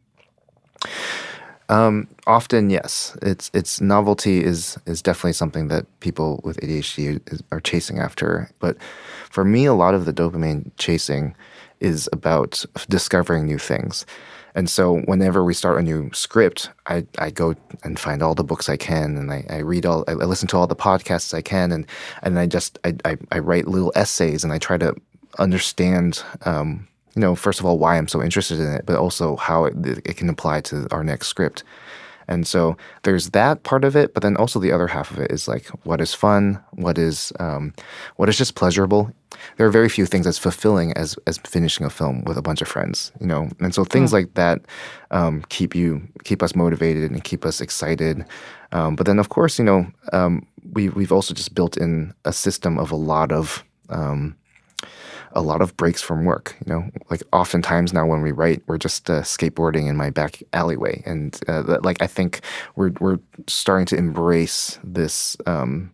Um, 1.70 2.08
often, 2.28 2.70
yes. 2.70 3.18
It's 3.22 3.50
it's 3.54 3.80
novelty 3.80 4.44
is 4.44 4.78
is 4.86 5.02
definitely 5.02 5.34
something 5.34 5.70
that 5.70 5.86
people 6.02 6.42
with 6.44 6.58
ADHD 6.58 7.22
is, 7.32 7.42
are 7.52 7.62
chasing 7.62 8.00
after. 8.00 8.50
But 8.60 8.78
for 9.30 9.46
me, 9.46 9.66
a 9.66 9.74
lot 9.74 9.94
of 9.94 10.04
the 10.06 10.14
dopamine 10.14 10.72
chasing 10.78 11.34
is 11.80 12.10
about 12.12 12.66
discovering 12.90 13.46
new 13.46 13.58
things. 13.58 14.06
And 14.56 14.70
so, 14.70 14.98
whenever 15.02 15.44
we 15.44 15.54
start 15.54 15.80
a 15.80 15.84
new 15.84 16.10
script, 16.14 16.70
I, 16.88 17.06
I 17.18 17.30
go 17.30 17.56
and 17.84 18.00
find 18.00 18.22
all 18.22 18.36
the 18.36 18.44
books 18.44 18.68
I 18.70 18.78
can, 18.78 19.18
and 19.18 19.32
I, 19.32 19.46
I 19.50 19.58
read 19.60 19.86
all, 19.86 20.04
I 20.08 20.14
listen 20.14 20.48
to 20.50 20.58
all 20.58 20.68
the 20.68 20.76
podcasts 20.76 21.34
I 21.34 21.42
can, 21.42 21.72
and 21.72 21.86
and 22.24 22.38
I 22.38 22.48
just 22.48 22.78
I, 22.84 22.96
I, 23.06 23.18
I 23.32 23.40
write 23.40 23.68
little 23.68 23.94
essays, 23.96 24.44
and 24.44 24.52
I 24.52 24.58
try 24.58 24.78
to 24.78 24.96
understand 25.40 26.24
um, 26.46 26.88
you 27.16 27.20
know, 27.20 27.36
first 27.36 27.60
of 27.60 27.66
all, 27.66 27.78
why 27.78 27.98
I'm 27.98 28.08
so 28.08 28.22
interested 28.22 28.60
in 28.60 28.74
it, 28.74 28.86
but 28.86 28.96
also 28.96 29.36
how 29.36 29.66
it, 29.66 29.76
it 30.06 30.18
can 30.18 30.30
apply 30.30 30.62
to 30.62 30.88
our 30.92 31.04
next 31.04 31.28
script. 31.28 31.64
And 32.32 32.48
so 32.48 32.78
there's 33.04 33.32
that 33.32 33.64
part 33.64 33.84
of 33.84 33.98
it, 33.98 34.14
but 34.14 34.24
then 34.24 34.38
also 34.38 34.58
the 34.58 34.72
other 34.72 34.88
half 34.88 35.12
of 35.12 35.20
it 35.20 35.32
is 35.32 35.50
like 35.50 35.68
what 35.84 36.00
is 36.00 36.14
fun, 36.14 36.64
what 36.72 36.98
is 36.98 37.34
um, 37.42 37.74
what 38.16 38.30
is 38.30 38.38
just 38.38 38.56
pleasurable. 38.56 39.12
There 39.58 39.68
are 39.68 39.72
very 39.72 39.90
few 39.90 40.06
things 40.06 40.26
as 40.26 40.38
fulfilling 40.38 40.94
as 40.94 41.18
as 41.28 41.40
finishing 41.40 41.86
a 41.86 41.90
film 41.90 42.24
with 42.24 42.38
a 42.38 42.42
bunch 42.42 42.62
of 42.62 42.70
friends, 42.70 43.12
you 43.20 43.28
know. 43.28 43.50
And 43.60 43.76
so 43.76 43.84
things 43.84 44.14
like 44.14 44.34
that 44.36 44.62
um, 45.12 45.44
keep 45.50 45.76
you 45.76 46.08
keep 46.24 46.42
us 46.42 46.56
motivated 46.56 47.12
and 47.12 47.22
keep 47.22 47.46
us 47.46 47.60
excited. 47.60 48.24
Um, 48.72 48.96
but 48.96 49.06
then 49.06 49.20
of 49.20 49.28
course, 49.28 49.60
you 49.60 49.66
know, 49.66 49.86
um, 50.14 50.48
we 50.72 50.88
we've 50.88 51.12
also 51.12 51.34
just 51.34 51.54
built 51.54 51.76
in 51.76 52.14
a 52.24 52.32
system 52.32 52.78
of 52.78 52.92
a 52.92 52.96
lot 53.14 53.34
of 53.34 53.62
um, 53.90 54.38
a 55.34 55.42
lot 55.42 55.62
of 55.62 55.76
breaks 55.78 56.02
from 56.02 56.26
work. 56.26 56.56
You 56.66 56.74
know, 56.74 56.90
like 57.10 57.24
oftentimes 57.34 57.94
now 57.94 58.06
when 58.06 58.22
we 58.22 58.32
write, 58.32 58.62
we're 58.68 58.78
just 58.78 59.10
uh, 59.10 59.22
skateboarding 59.22 59.88
in 59.88 59.96
my 59.96 60.10
back 60.10 60.42
alleyway, 60.54 61.02
and 61.06 61.40
uh, 61.48 61.62
that, 61.64 61.84
like 61.84 62.02
I 62.02 62.08
think 62.08 62.42
we're 62.76 62.92
we're 63.00 63.20
starting 63.48 63.86
to 63.88 63.96
embrace 63.98 64.80
this 64.84 65.38
um, 65.46 65.92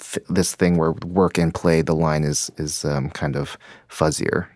th- 0.00 0.26
this 0.28 0.54
thing 0.54 0.76
where 0.76 0.92
work 1.04 1.38
and 1.38 1.52
play, 1.54 1.82
the 1.82 1.94
line 1.94 2.24
is 2.24 2.50
is 2.56 2.84
um, 2.84 3.10
kind 3.10 3.36
of 3.36 3.56
fuzzier. 3.88 4.46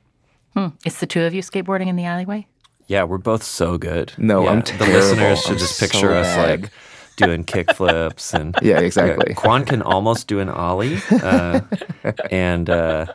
Hmm. 0.54 0.68
It's 0.84 1.00
the 1.00 1.06
two 1.06 1.22
of 1.22 1.34
you 1.34 1.42
skateboarding 1.42 1.86
in 1.88 1.96
the 1.96 2.04
alleyway? 2.04 2.46
Yeah, 2.86 3.02
we're 3.04 3.18
both 3.18 3.42
so 3.42 3.76
good. 3.78 4.12
No, 4.16 4.44
Yeah, 4.44 4.50
I'm 4.50 4.60
The 4.60 4.86
listeners 4.86 5.42
should 5.42 5.52
I'm 5.52 5.58
just 5.58 5.76
so 5.76 5.86
picture 5.86 6.14
us 6.14 6.26
bad. 6.34 6.62
like 6.62 6.70
doing 7.16 7.44
kick 7.44 7.72
flips 7.74 8.32
and 8.34 8.54
Yeah, 8.62 8.78
exactly. 8.80 9.34
Kwan 9.34 9.64
can 9.64 9.82
almost 9.82 10.26
do 10.28 10.38
an 10.40 10.48
ollie, 10.48 10.98
uh, 11.22 11.60
and 12.30 12.68
uh, 12.70 13.06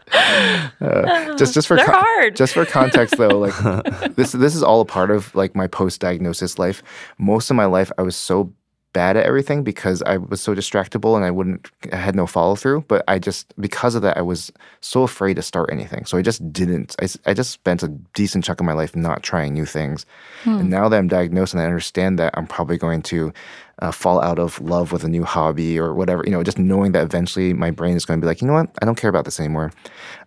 just 1.38 1.53
just 1.53 1.67
for 1.67 1.77
They're 1.77 1.86
hard. 1.89 2.36
just 2.36 2.53
for 2.53 2.65
context 2.65 3.17
though 3.17 3.39
like 3.39 3.58
this 4.15 4.31
this 4.34 4.55
is 4.55 4.63
all 4.63 4.81
a 4.81 4.86
part 4.86 5.12
of 5.12 5.34
like 5.36 5.55
my 5.55 5.67
post 5.67 6.01
diagnosis 6.01 6.58
life 6.60 6.81
most 7.17 7.50
of 7.50 7.55
my 7.55 7.65
life 7.65 7.91
i 7.98 8.01
was 8.01 8.15
so 8.15 8.51
bad 8.93 9.15
at 9.15 9.25
everything 9.25 9.63
because 9.63 10.01
i 10.03 10.17
was 10.17 10.41
so 10.41 10.53
distractible 10.53 11.15
and 11.15 11.24
i 11.24 11.31
wouldn't 11.31 11.70
i 11.93 11.96
had 11.96 12.13
no 12.15 12.27
follow 12.27 12.55
through 12.55 12.81
but 12.89 13.03
i 13.08 13.17
just 13.17 13.53
because 13.60 13.96
of 13.96 14.01
that 14.01 14.17
i 14.17 14.22
was 14.22 14.51
so 14.81 15.03
afraid 15.03 15.36
to 15.36 15.41
start 15.41 15.70
anything 15.72 16.03
so 16.05 16.17
i 16.17 16.22
just 16.22 16.51
didn't 16.51 16.96
I, 17.01 17.08
I 17.25 17.34
just 17.34 17.51
spent 17.51 17.84
a 17.84 17.88
decent 18.13 18.43
chunk 18.43 18.60
of 18.60 18.65
my 18.65 18.74
life 18.74 18.93
not 18.96 19.24
trying 19.24 19.53
new 19.53 19.65
things 19.65 20.05
and 20.43 20.70
now 20.70 20.89
that 20.89 20.98
i'm 20.98 21.08
diagnosed 21.08 21.53
and 21.53 21.62
i 21.62 21.65
understand 21.65 22.20
that 22.20 22.34
i'm 22.38 22.48
probably 22.48 22.77
going 22.77 23.01
to 23.03 23.31
uh, 23.79 23.91
fall 23.91 24.21
out 24.21 24.39
of 24.39 24.59
love 24.61 24.91
with 24.91 25.03
a 25.03 25.07
new 25.09 25.23
hobby 25.23 25.79
or 25.79 25.93
whatever, 25.93 26.23
you 26.25 26.31
know, 26.31 26.43
just 26.43 26.59
knowing 26.59 26.91
that 26.91 27.03
eventually 27.03 27.53
my 27.53 27.71
brain 27.71 27.95
is 27.95 28.05
going 28.05 28.19
to 28.19 28.23
be 28.23 28.27
like, 28.27 28.41
you 28.41 28.47
know 28.47 28.53
what, 28.53 28.69
I 28.81 28.85
don't 28.85 28.95
care 28.95 29.09
about 29.09 29.25
this 29.25 29.39
anymore. 29.39 29.71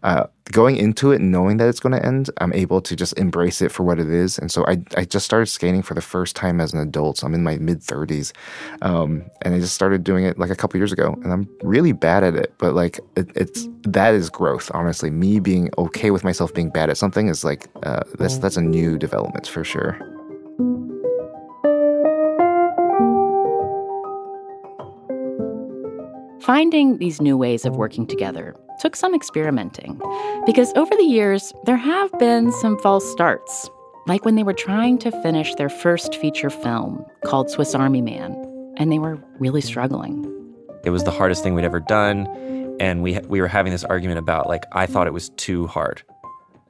Uh, 0.02 0.26
going 0.52 0.76
into 0.76 1.12
it, 1.12 1.20
knowing 1.20 1.56
that 1.56 1.68
it's 1.68 1.80
going 1.80 1.92
to 1.92 2.04
end, 2.04 2.30
I'm 2.38 2.52
able 2.52 2.80
to 2.82 2.96
just 2.96 3.16
embrace 3.18 3.62
it 3.62 3.70
for 3.72 3.82
what 3.82 3.98
it 3.98 4.10
is. 4.10 4.38
And 4.38 4.50
so 4.50 4.66
I, 4.66 4.82
I 4.96 5.04
just 5.04 5.24
started 5.24 5.46
skating 5.46 5.82
for 5.82 5.94
the 5.94 6.02
first 6.02 6.36
time 6.36 6.60
as 6.60 6.72
an 6.72 6.80
adult. 6.80 7.18
So 7.18 7.26
I'm 7.26 7.34
in 7.34 7.42
my 7.42 7.56
mid 7.56 7.80
30s. 7.80 8.32
Um, 8.82 9.24
and 9.42 9.54
I 9.54 9.60
just 9.60 9.74
started 9.74 10.04
doing 10.04 10.24
it 10.24 10.38
like 10.38 10.50
a 10.50 10.56
couple 10.56 10.78
years 10.78 10.92
ago. 10.92 11.16
And 11.22 11.32
I'm 11.32 11.48
really 11.62 11.92
bad 11.92 12.24
at 12.24 12.34
it. 12.34 12.52
But 12.58 12.74
like, 12.74 13.00
it, 13.16 13.30
it's 13.34 13.68
that 13.84 14.14
is 14.14 14.28
growth, 14.28 14.70
honestly. 14.74 15.10
Me 15.10 15.40
being 15.40 15.70
okay 15.78 16.10
with 16.10 16.24
myself 16.24 16.52
being 16.52 16.70
bad 16.70 16.90
at 16.90 16.98
something 16.98 17.28
is 17.28 17.44
like, 17.44 17.68
uh, 17.82 18.02
that's, 18.18 18.38
that's 18.38 18.56
a 18.56 18.62
new 18.62 18.98
development 18.98 19.46
for 19.46 19.64
sure. 19.64 19.98
Finding 26.44 26.98
these 26.98 27.20
new 27.22 27.38
ways 27.38 27.64
of 27.64 27.76
working 27.76 28.06
together 28.06 28.54
took 28.80 28.96
some 28.96 29.14
experimenting 29.14 30.00
because 30.44 30.72
over 30.74 30.94
the 30.94 31.04
years, 31.04 31.52
there 31.64 31.76
have 31.76 32.10
been 32.18 32.52
some 32.52 32.78
false 32.80 33.10
starts, 33.12 33.70
like 34.06 34.24
when 34.26 34.34
they 34.34 34.42
were 34.42 34.52
trying 34.52 34.98
to 34.98 35.10
finish 35.22 35.54
their 35.54 35.70
first 35.70 36.16
feature 36.16 36.50
film 36.50 37.02
called 37.24 37.48
Swiss 37.50 37.74
Army 37.74 38.02
Man, 38.02 38.32
and 38.76 38.92
they 38.92 38.98
were 38.98 39.18
really 39.38 39.60
struggling. 39.62 40.30
it 40.84 40.90
was 40.90 41.04
the 41.04 41.10
hardest 41.10 41.42
thing 41.42 41.54
we'd 41.54 41.64
ever 41.64 41.80
done, 41.80 42.26
and 42.78 43.02
we 43.02 43.18
we 43.20 43.40
were 43.40 43.48
having 43.48 43.72
this 43.72 43.84
argument 43.84 44.18
about 44.18 44.46
like 44.46 44.64
I 44.72 44.84
thought 44.84 45.06
it 45.06 45.14
was 45.14 45.30
too 45.30 45.66
hard, 45.66 46.02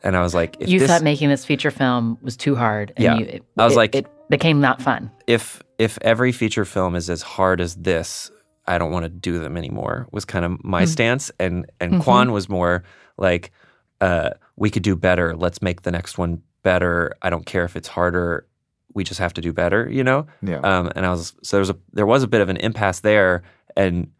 and 0.05 0.17
I 0.17 0.23
was 0.23 0.35
like, 0.37 0.57
if 0.61 0.69
you 0.69 0.79
this, 0.79 0.89
thought 0.89 1.03
making 1.03 1.31
this 1.31 1.45
feature 1.45 1.73
film 1.73 2.17
was 2.23 2.37
too 2.37 2.55
hard, 2.55 2.93
and 2.97 3.03
Yeah. 3.03 3.17
you, 3.17 3.25
it, 3.25 3.45
I 3.59 3.65
was 3.65 3.73
it- 3.73 3.77
like- 3.77 3.95
it 3.97 4.07
became 4.31 4.61
not 4.61 4.81
fun. 4.81 5.11
if 5.27 5.63
if 5.79 5.99
every 6.03 6.31
feature 6.31 6.65
film 6.65 6.95
is 6.95 7.11
as 7.11 7.23
hard 7.23 7.61
as 7.61 7.75
this, 7.75 8.31
I 8.67 8.79
don't 8.79 8.93
want 8.93 9.05
to 9.05 9.09
do 9.09 9.39
them 9.39 9.57
anymore. 9.57 10.09
Was 10.11 10.25
kind 10.25 10.45
of 10.45 10.63
my 10.65 10.85
stance, 10.85 11.31
and 11.39 11.71
and 11.81 12.03
Kwan 12.03 12.33
was 12.33 12.49
more 12.49 12.85
like, 13.17 13.53
uh, 14.01 14.31
we 14.57 14.71
could 14.71 14.83
do 14.83 14.97
better. 14.97 15.37
Let's 15.37 15.63
make 15.63 15.83
the 15.83 15.91
next 15.91 16.19
one 16.19 16.43
better. 16.63 17.15
I 17.23 17.31
don't 17.31 17.47
care 17.47 17.65
if 17.65 17.77
it's 17.77 17.89
harder. 17.89 18.47
We 18.95 19.05
just 19.05 19.21
have 19.21 19.35
to 19.35 19.41
do 19.41 19.53
better, 19.53 19.89
you 19.91 20.05
know. 20.05 20.27
Yeah. 20.43 20.59
Um, 20.59 20.91
and 20.95 21.05
I 21.05 21.11
was 21.11 21.35
so 21.43 21.57
there 21.57 21.61
was 21.61 21.71
a 21.71 21.77
there 21.93 22.07
was 22.07 22.23
a 22.23 22.29
bit 22.29 22.41
of 22.41 22.49
an 22.49 22.57
impasse 22.57 23.01
there, 23.01 23.43
and 23.77 24.11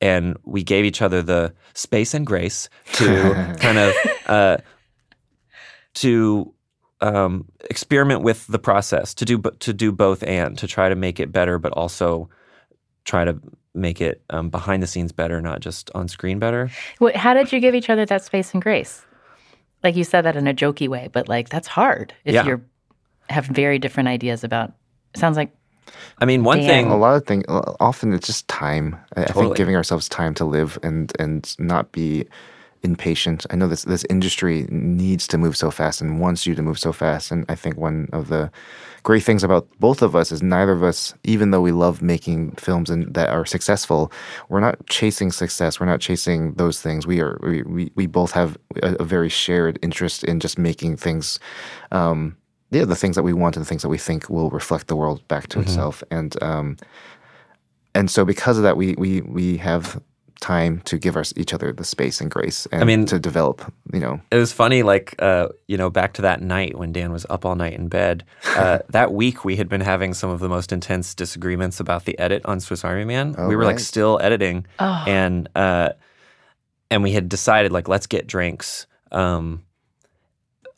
and 0.00 0.36
we 0.44 0.62
gave 0.62 0.84
each 0.84 1.02
other 1.02 1.22
the 1.22 1.54
space 1.74 2.14
and 2.14 2.26
grace 2.26 2.68
to 2.94 3.56
kind 3.60 3.78
of 3.78 3.94
uh, 4.26 4.56
to 5.94 6.54
um, 7.00 7.46
experiment 7.70 8.22
with 8.22 8.46
the 8.46 8.58
process, 8.58 9.14
to 9.14 9.24
do 9.24 9.38
to 9.40 9.72
do 9.72 9.92
both 9.92 10.22
and 10.22 10.56
to 10.58 10.66
try 10.66 10.88
to 10.88 10.94
make 10.94 11.20
it 11.20 11.32
better, 11.32 11.58
but 11.58 11.72
also 11.72 12.28
try 13.04 13.24
to 13.24 13.38
make 13.74 14.00
it 14.00 14.22
um, 14.30 14.50
behind 14.50 14.82
the 14.82 14.86
scenes 14.86 15.12
better, 15.12 15.40
not 15.40 15.60
just 15.60 15.90
on 15.94 16.08
screen 16.08 16.38
better. 16.38 16.70
Wait, 17.00 17.16
how 17.16 17.34
did 17.34 17.52
you 17.52 17.60
give 17.60 17.74
each 17.74 17.90
other 17.90 18.06
that 18.06 18.24
space 18.24 18.52
and 18.54 18.62
grace? 18.62 19.04
Like 19.82 19.96
you 19.96 20.04
said 20.04 20.22
that 20.22 20.36
in 20.36 20.46
a 20.46 20.54
jokey 20.54 20.88
way, 20.88 21.08
but 21.12 21.28
like 21.28 21.48
that's 21.48 21.68
hard 21.68 22.14
if 22.24 22.34
Yeah. 22.34 22.44
you're 22.46 22.62
have 23.30 23.46
very 23.46 23.78
different 23.78 24.08
ideas 24.08 24.44
about. 24.44 24.72
Sounds 25.16 25.36
like 25.36 25.50
I 26.18 26.24
mean, 26.24 26.44
one 26.44 26.58
Damn. 26.58 26.66
thing 26.66 26.86
a 26.90 26.96
lot 26.96 27.16
of 27.16 27.26
things 27.26 27.44
often 27.48 28.12
it's 28.12 28.26
just 28.26 28.46
time 28.48 28.96
I, 29.16 29.24
I 29.24 29.32
think 29.32 29.56
giving 29.56 29.76
ourselves 29.76 30.08
time 30.08 30.34
to 30.34 30.44
live 30.44 30.78
and 30.82 31.12
and 31.18 31.54
not 31.58 31.92
be 31.92 32.26
impatient. 32.84 33.46
I 33.50 33.56
know 33.56 33.66
this 33.66 33.84
this 33.84 34.04
industry 34.10 34.66
needs 34.70 35.26
to 35.28 35.38
move 35.38 35.56
so 35.56 35.70
fast 35.70 36.00
and 36.00 36.20
wants 36.20 36.46
you 36.46 36.54
to 36.54 36.62
move 36.62 36.78
so 36.78 36.92
fast. 36.92 37.30
And 37.32 37.44
i 37.48 37.54
think 37.54 37.76
one 37.76 38.08
of 38.12 38.28
the 38.28 38.50
great 39.02 39.22
things 39.22 39.44
about 39.44 39.66
both 39.80 40.02
of 40.02 40.14
us 40.14 40.32
is 40.32 40.42
neither 40.42 40.72
of 40.72 40.82
us 40.82 41.14
even 41.24 41.50
though 41.50 41.60
we 41.60 41.72
love 41.72 42.02
making 42.02 42.52
films 42.52 42.90
and 42.90 43.12
that 43.14 43.28
are 43.28 43.44
successful 43.44 44.10
we're 44.48 44.60
not 44.60 44.86
chasing 44.86 45.30
success. 45.32 45.80
We're 45.80 45.86
not 45.86 46.00
chasing 46.00 46.54
those 46.54 46.80
things. 46.80 47.06
We 47.06 47.20
are 47.20 47.38
we, 47.42 47.62
we, 47.62 47.92
we 47.94 48.06
both 48.06 48.32
have 48.32 48.56
a, 48.82 48.94
a 49.00 49.04
very 49.04 49.28
shared 49.28 49.78
interest 49.82 50.24
in 50.24 50.40
just 50.40 50.58
making 50.58 50.96
things 50.96 51.40
um, 51.92 52.36
yeah, 52.70 52.84
the 52.84 52.96
things 52.96 53.14
that 53.16 53.22
we 53.22 53.32
want 53.32 53.56
and 53.56 53.64
the 53.64 53.68
things 53.68 53.82
that 53.82 53.88
we 53.88 53.98
think 53.98 54.28
will 54.28 54.50
reflect 54.50 54.88
the 54.88 54.96
world 54.96 55.26
back 55.28 55.46
to 55.48 55.60
itself. 55.60 56.02
And 56.10 56.42
um, 56.42 56.76
and 57.94 58.10
so 58.10 58.24
because 58.24 58.56
of 58.56 58.64
that, 58.64 58.76
we 58.76 58.94
we 58.98 59.20
we 59.20 59.56
have 59.58 60.02
time 60.40 60.80
to 60.86 60.98
give 60.98 61.16
our, 61.16 61.24
each 61.36 61.52
other 61.54 61.72
the 61.72 61.84
space 61.84 62.20
and 62.20 62.30
grace, 62.30 62.66
and 62.72 62.82
I 62.82 62.84
mean- 62.84 63.06
to 63.06 63.18
develop. 63.18 63.72
You 63.92 64.00
know, 64.00 64.20
it 64.30 64.36
was 64.36 64.52
funny, 64.52 64.82
like 64.82 65.14
uh, 65.20 65.48
you 65.68 65.76
know, 65.76 65.90
back 65.90 66.14
to 66.14 66.22
that 66.22 66.42
night 66.42 66.76
when 66.78 66.92
Dan 66.92 67.12
was 67.12 67.26
up 67.30 67.44
all 67.44 67.54
night 67.54 67.74
in 67.74 67.88
bed. 67.88 68.24
Uh, 68.56 68.78
that 68.90 69.12
week, 69.12 69.44
we 69.44 69.56
had 69.56 69.68
been 69.68 69.80
having 69.80 70.14
some 70.14 70.30
of 70.30 70.40
the 70.40 70.48
most 70.48 70.72
intense 70.72 71.14
disagreements 71.14 71.80
about 71.80 72.04
the 72.04 72.18
edit 72.18 72.44
on 72.46 72.60
Swiss 72.60 72.84
Army 72.84 73.04
Man. 73.04 73.34
Oh, 73.38 73.48
we 73.48 73.56
were 73.56 73.64
like 73.64 73.78
still 73.78 74.18
editing, 74.22 74.66
Oh. 74.80 75.04
and 75.06 75.48
uh, 75.54 75.90
and 76.90 77.02
we 77.02 77.12
had 77.12 77.28
decided 77.28 77.72
like 77.72 77.88
let's 77.88 78.06
get 78.06 78.26
drinks 78.26 78.86
um, 79.12 79.62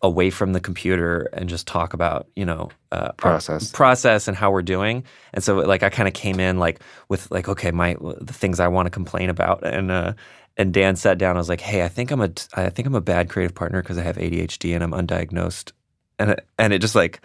away 0.06 0.30
from 0.30 0.52
the 0.52 0.60
computer 0.60 1.28
and 1.32 1.48
just 1.48 1.66
talk 1.66 1.92
about 1.92 2.26
you 2.36 2.44
know 2.44 2.70
uh, 2.92 3.12
Process. 3.12 3.70
process 3.70 4.28
and 4.28 4.36
how 4.36 4.50
we're 4.50 4.62
doing. 4.62 5.04
And 5.34 5.44
so 5.44 5.56
like 5.56 5.82
I 5.82 5.90
kind 5.90 6.08
of 6.08 6.14
came 6.14 6.40
in 6.40 6.58
like 6.58 6.80
with 7.08 7.30
like 7.30 7.48
okay 7.48 7.70
my 7.70 7.96
the 8.20 8.32
things 8.32 8.60
I 8.60 8.68
want 8.68 8.86
to 8.86 8.90
complain 8.90 9.30
about 9.30 9.64
and. 9.66 9.90
Uh, 9.90 10.12
and 10.58 10.72
Dan 10.72 10.96
sat 10.96 11.18
down. 11.18 11.36
I 11.36 11.38
was 11.38 11.50
like, 11.50 11.60
"Hey, 11.60 11.84
I 11.84 11.88
think 11.88 12.10
I'm 12.10 12.22
a 12.22 12.30
I 12.54 12.70
think 12.70 12.88
I'm 12.88 12.94
a 12.94 13.00
bad 13.02 13.28
creative 13.28 13.54
partner 13.54 13.82
because 13.82 13.98
I 13.98 14.02
have 14.02 14.16
ADHD 14.16 14.74
and 14.74 14.82
I'm 14.82 14.92
undiagnosed." 14.92 15.72
And 16.18 16.30
it, 16.30 16.46
and 16.58 16.72
it 16.72 16.78
just 16.78 16.94
like 16.94 17.20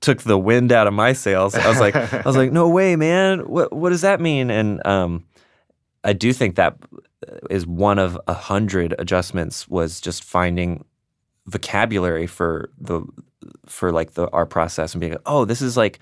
took 0.00 0.22
the 0.22 0.36
wind 0.36 0.72
out 0.72 0.88
of 0.88 0.92
my 0.92 1.12
sails. 1.12 1.54
I 1.54 1.68
was 1.68 1.78
like, 1.78 1.94
I 1.94 2.22
was 2.26 2.36
like, 2.36 2.50
"No 2.50 2.68
way, 2.68 2.96
man! 2.96 3.48
What 3.48 3.72
what 3.72 3.90
does 3.90 4.00
that 4.00 4.20
mean?" 4.20 4.50
And 4.50 4.84
um, 4.84 5.24
I 6.02 6.12
do 6.12 6.32
think 6.32 6.56
that 6.56 6.76
is 7.50 7.66
one 7.66 8.00
of 8.00 8.20
a 8.26 8.34
hundred 8.34 8.94
adjustments 8.98 9.68
was 9.68 10.00
just 10.00 10.24
finding 10.24 10.84
vocabulary 11.46 12.26
for 12.26 12.70
the 12.78 13.02
for 13.66 13.90
like 13.92 14.12
the 14.14 14.28
our 14.30 14.46
process 14.46 14.94
and 14.94 15.00
being 15.00 15.12
like, 15.12 15.22
oh, 15.26 15.44
this 15.44 15.60
is 15.62 15.76
like 15.76 15.98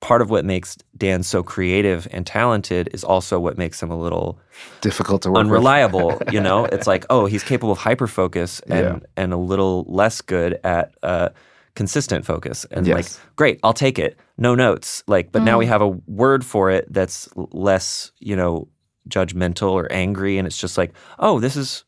part 0.00 0.20
of 0.20 0.28
what 0.30 0.44
makes 0.44 0.76
Dan 0.96 1.22
so 1.22 1.42
creative 1.42 2.06
and 2.10 2.26
talented 2.26 2.88
is 2.92 3.02
also 3.02 3.40
what 3.40 3.56
makes 3.56 3.82
him 3.82 3.90
a 3.90 3.98
little 3.98 4.38
difficult 4.82 5.22
to 5.22 5.30
work 5.30 5.38
with. 5.38 5.46
unreliable. 5.46 6.20
you 6.30 6.40
know, 6.40 6.66
it's 6.66 6.86
like, 6.86 7.04
oh, 7.10 7.26
he's 7.26 7.42
capable 7.42 7.72
of 7.72 7.78
hyperfocus 7.78 8.60
and 8.68 9.00
Yeah. 9.02 9.06
and 9.16 9.32
a 9.32 9.36
little 9.38 9.84
less 9.88 10.20
good 10.20 10.60
at 10.62 10.94
uh, 11.02 11.30
consistent 11.74 12.24
focus. 12.26 12.66
And 12.70 12.86
like, 12.86 13.06
great, 13.36 13.58
I'll 13.62 13.72
take 13.72 13.98
it. 13.98 14.18
No 14.38 14.54
notes. 14.54 15.02
Like, 15.06 15.32
but 15.32 15.42
now 15.42 15.58
we 15.58 15.66
have 15.66 15.80
a 15.82 15.88
word 15.88 16.44
for 16.44 16.70
it 16.70 16.92
that's 16.92 17.28
less, 17.36 18.12
you 18.20 18.36
know, 18.36 18.68
judgmental 19.08 19.70
or 19.72 19.90
angry, 19.90 20.36
and 20.36 20.46
it's 20.46 20.58
just 20.58 20.76
like, 20.76 20.92
oh, 21.18 21.40
this 21.40 21.56
is, 21.56 21.84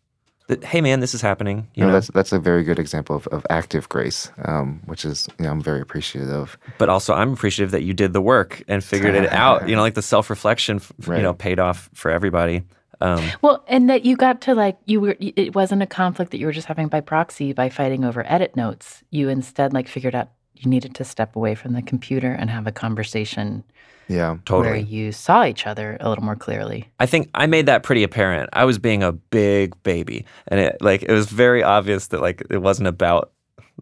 th- 0.48 0.64
hey 0.64 0.80
man, 0.80 1.00
this 1.00 1.14
is 1.14 1.20
happening. 1.22 1.58
You 1.58 1.64
You 1.74 1.82
know, 1.82 1.88
know, 1.88 1.92
that's 1.94 2.08
that's 2.08 2.32
a 2.32 2.38
very 2.38 2.64
good 2.64 2.78
example 2.78 3.14
of, 3.16 3.26
of 3.28 3.46
active 3.50 3.88
grace, 3.88 4.30
um, 4.44 4.80
which 4.86 5.04
is 5.04 5.28
you 5.38 5.44
know 5.44 5.50
I'm 5.52 5.62
very 5.62 5.80
appreciative 5.80 6.30
of. 6.30 6.58
but 6.78 6.88
also 6.88 7.14
I'm 7.14 7.32
appreciative 7.32 7.70
that 7.72 7.82
you 7.82 7.94
did 7.94 8.12
the 8.12 8.20
work 8.22 8.62
and 8.68 8.82
figured 8.82 9.14
it 9.14 9.32
out. 9.44 9.68
You 9.68 9.76
know, 9.76 9.82
like 9.82 9.94
the 9.94 10.02
self 10.02 10.30
reflection, 10.30 10.76
f- 10.76 10.92
you 11.06 11.22
know, 11.22 11.34
paid 11.34 11.58
off 11.60 11.88
for 11.94 12.10
everybody. 12.10 12.62
Um, 13.00 13.24
well, 13.42 13.62
and 13.68 13.88
that 13.90 14.04
you 14.04 14.16
got 14.16 14.40
to 14.42 14.54
like 14.56 14.76
you 14.86 15.00
were. 15.00 15.16
It 15.20 15.54
wasn't 15.54 15.82
a 15.82 15.86
conflict 15.86 16.32
that 16.32 16.38
you 16.38 16.46
were 16.46 16.52
just 16.52 16.66
having 16.66 16.88
by 16.88 17.00
proxy 17.00 17.52
by 17.52 17.68
fighting 17.68 18.04
over 18.04 18.24
edit 18.26 18.56
notes. 18.56 19.04
You 19.10 19.28
instead 19.28 19.72
like 19.72 19.86
figured 19.86 20.16
out 20.16 20.30
you 20.62 20.70
needed 20.70 20.94
to 20.96 21.04
step 21.04 21.36
away 21.36 21.54
from 21.54 21.72
the 21.72 21.82
computer 21.82 22.32
and 22.32 22.50
have 22.50 22.66
a 22.66 22.72
conversation 22.72 23.64
Yeah, 24.08 24.36
totally. 24.44 24.60
where 24.66 24.76
totally. 24.78 24.94
you 24.96 25.12
saw 25.12 25.44
each 25.44 25.66
other 25.66 25.96
a 26.00 26.08
little 26.08 26.24
more 26.24 26.36
clearly. 26.36 26.88
I 26.98 27.06
think 27.06 27.30
I 27.34 27.46
made 27.46 27.66
that 27.66 27.82
pretty 27.82 28.02
apparent. 28.02 28.50
I 28.52 28.64
was 28.64 28.78
being 28.78 29.02
a 29.02 29.12
big 29.12 29.80
baby, 29.82 30.24
and 30.48 30.60
it 30.60 30.78
like 30.80 31.02
it 31.02 31.12
was 31.12 31.26
very 31.28 31.62
obvious 31.62 32.08
that 32.08 32.20
like 32.20 32.42
it 32.50 32.58
wasn't 32.58 32.88
about 32.88 33.32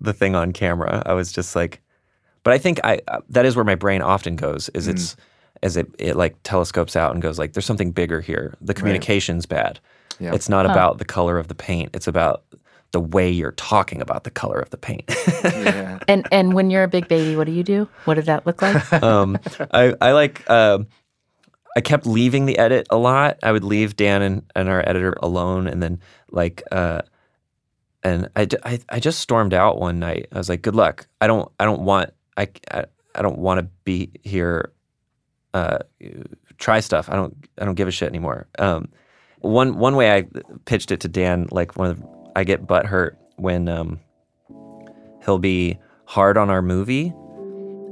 the 0.00 0.12
thing 0.12 0.34
on 0.34 0.52
camera. 0.52 1.02
I 1.06 1.14
was 1.14 1.32
just 1.32 1.56
like, 1.56 1.80
but 2.42 2.52
I 2.52 2.58
think 2.58 2.80
I 2.84 3.00
uh, 3.08 3.20
that 3.30 3.46
is 3.46 3.56
where 3.56 3.64
my 3.64 3.76
brain 3.76 4.02
often 4.02 4.36
goes. 4.36 4.68
Is 4.70 4.88
it's 4.88 5.16
as 5.62 5.76
it 5.76 5.88
it 5.98 6.16
like 6.16 6.36
telescopes 6.42 6.96
out 6.96 7.12
and 7.14 7.22
goes 7.22 7.38
like, 7.38 7.52
there's 7.54 7.64
something 7.66 7.92
bigger 7.92 8.20
here. 8.20 8.54
The 8.60 8.74
communication's 8.74 9.46
bad. 9.46 9.80
Yeah. 10.18 10.34
It's 10.34 10.48
not 10.48 10.64
about 10.66 10.98
the 10.98 11.04
color 11.04 11.38
of 11.38 11.48
the 11.48 11.54
paint. 11.54 11.90
It's 11.94 12.06
about 12.06 12.42
the 12.92 13.00
way 13.00 13.30
you're 13.30 13.52
talking 13.52 14.00
about 14.00 14.24
the 14.24 14.30
color 14.30 14.58
of 14.58 14.70
the 14.70 14.76
paint. 14.76 15.04
yeah. 15.44 15.98
And 16.08 16.26
and 16.30 16.54
when 16.54 16.70
you're 16.70 16.84
a 16.84 16.88
big 16.88 17.08
baby, 17.08 17.36
what 17.36 17.44
do 17.44 17.52
you 17.52 17.62
do? 17.62 17.88
What 18.04 18.14
did 18.14 18.26
that 18.26 18.46
look 18.46 18.62
like? 18.62 18.92
um, 19.02 19.38
I, 19.72 19.94
I 20.00 20.12
like 20.12 20.48
um 20.48 20.86
I 21.76 21.82
kept 21.82 22.06
leaving 22.06 22.46
the 22.46 22.58
edit 22.58 22.86
a 22.90 22.96
lot. 22.96 23.38
I 23.42 23.52
would 23.52 23.64
leave 23.64 23.96
Dan 23.96 24.22
and, 24.22 24.50
and 24.54 24.68
our 24.68 24.80
editor 24.88 25.14
alone, 25.22 25.66
and 25.66 25.82
then 25.82 26.00
like 26.30 26.62
uh, 26.72 27.02
and 28.02 28.30
I 28.34 28.46
just 28.98 29.20
stormed 29.20 29.52
out 29.52 29.78
one 29.78 29.98
night. 29.98 30.28
I 30.32 30.38
was 30.38 30.48
like, 30.48 30.62
"Good 30.62 30.74
luck. 30.74 31.06
I 31.20 31.26
don't 31.26 31.50
I 31.60 31.64
don't 31.64 31.82
want 31.82 32.14
I 32.36 32.48
I, 32.70 32.84
I 33.14 33.22
don't 33.22 33.38
want 33.38 33.60
to 33.60 33.68
be 33.84 34.10
here. 34.22 34.72
Uh, 35.52 35.78
try 36.56 36.80
stuff. 36.80 37.10
I 37.10 37.16
don't 37.16 37.36
I 37.58 37.64
don't 37.64 37.74
give 37.74 37.88
a 37.88 37.92
shit 37.92 38.08
anymore." 38.08 38.46
Um, 38.58 38.88
one 39.40 39.78
one 39.78 39.96
way 39.96 40.14
I 40.14 40.26
pitched 40.64 40.90
it 40.92 41.00
to 41.00 41.08
Dan, 41.08 41.48
like 41.50 41.76
one 41.76 41.90
of 41.90 42.00
the, 42.00 42.15
I 42.36 42.44
get 42.44 42.66
butt 42.66 42.84
hurt 42.84 43.18
when 43.36 43.66
um, 43.66 43.98
he'll 45.24 45.38
be 45.38 45.78
hard 46.04 46.36
on 46.36 46.50
our 46.50 46.60
movie 46.60 47.14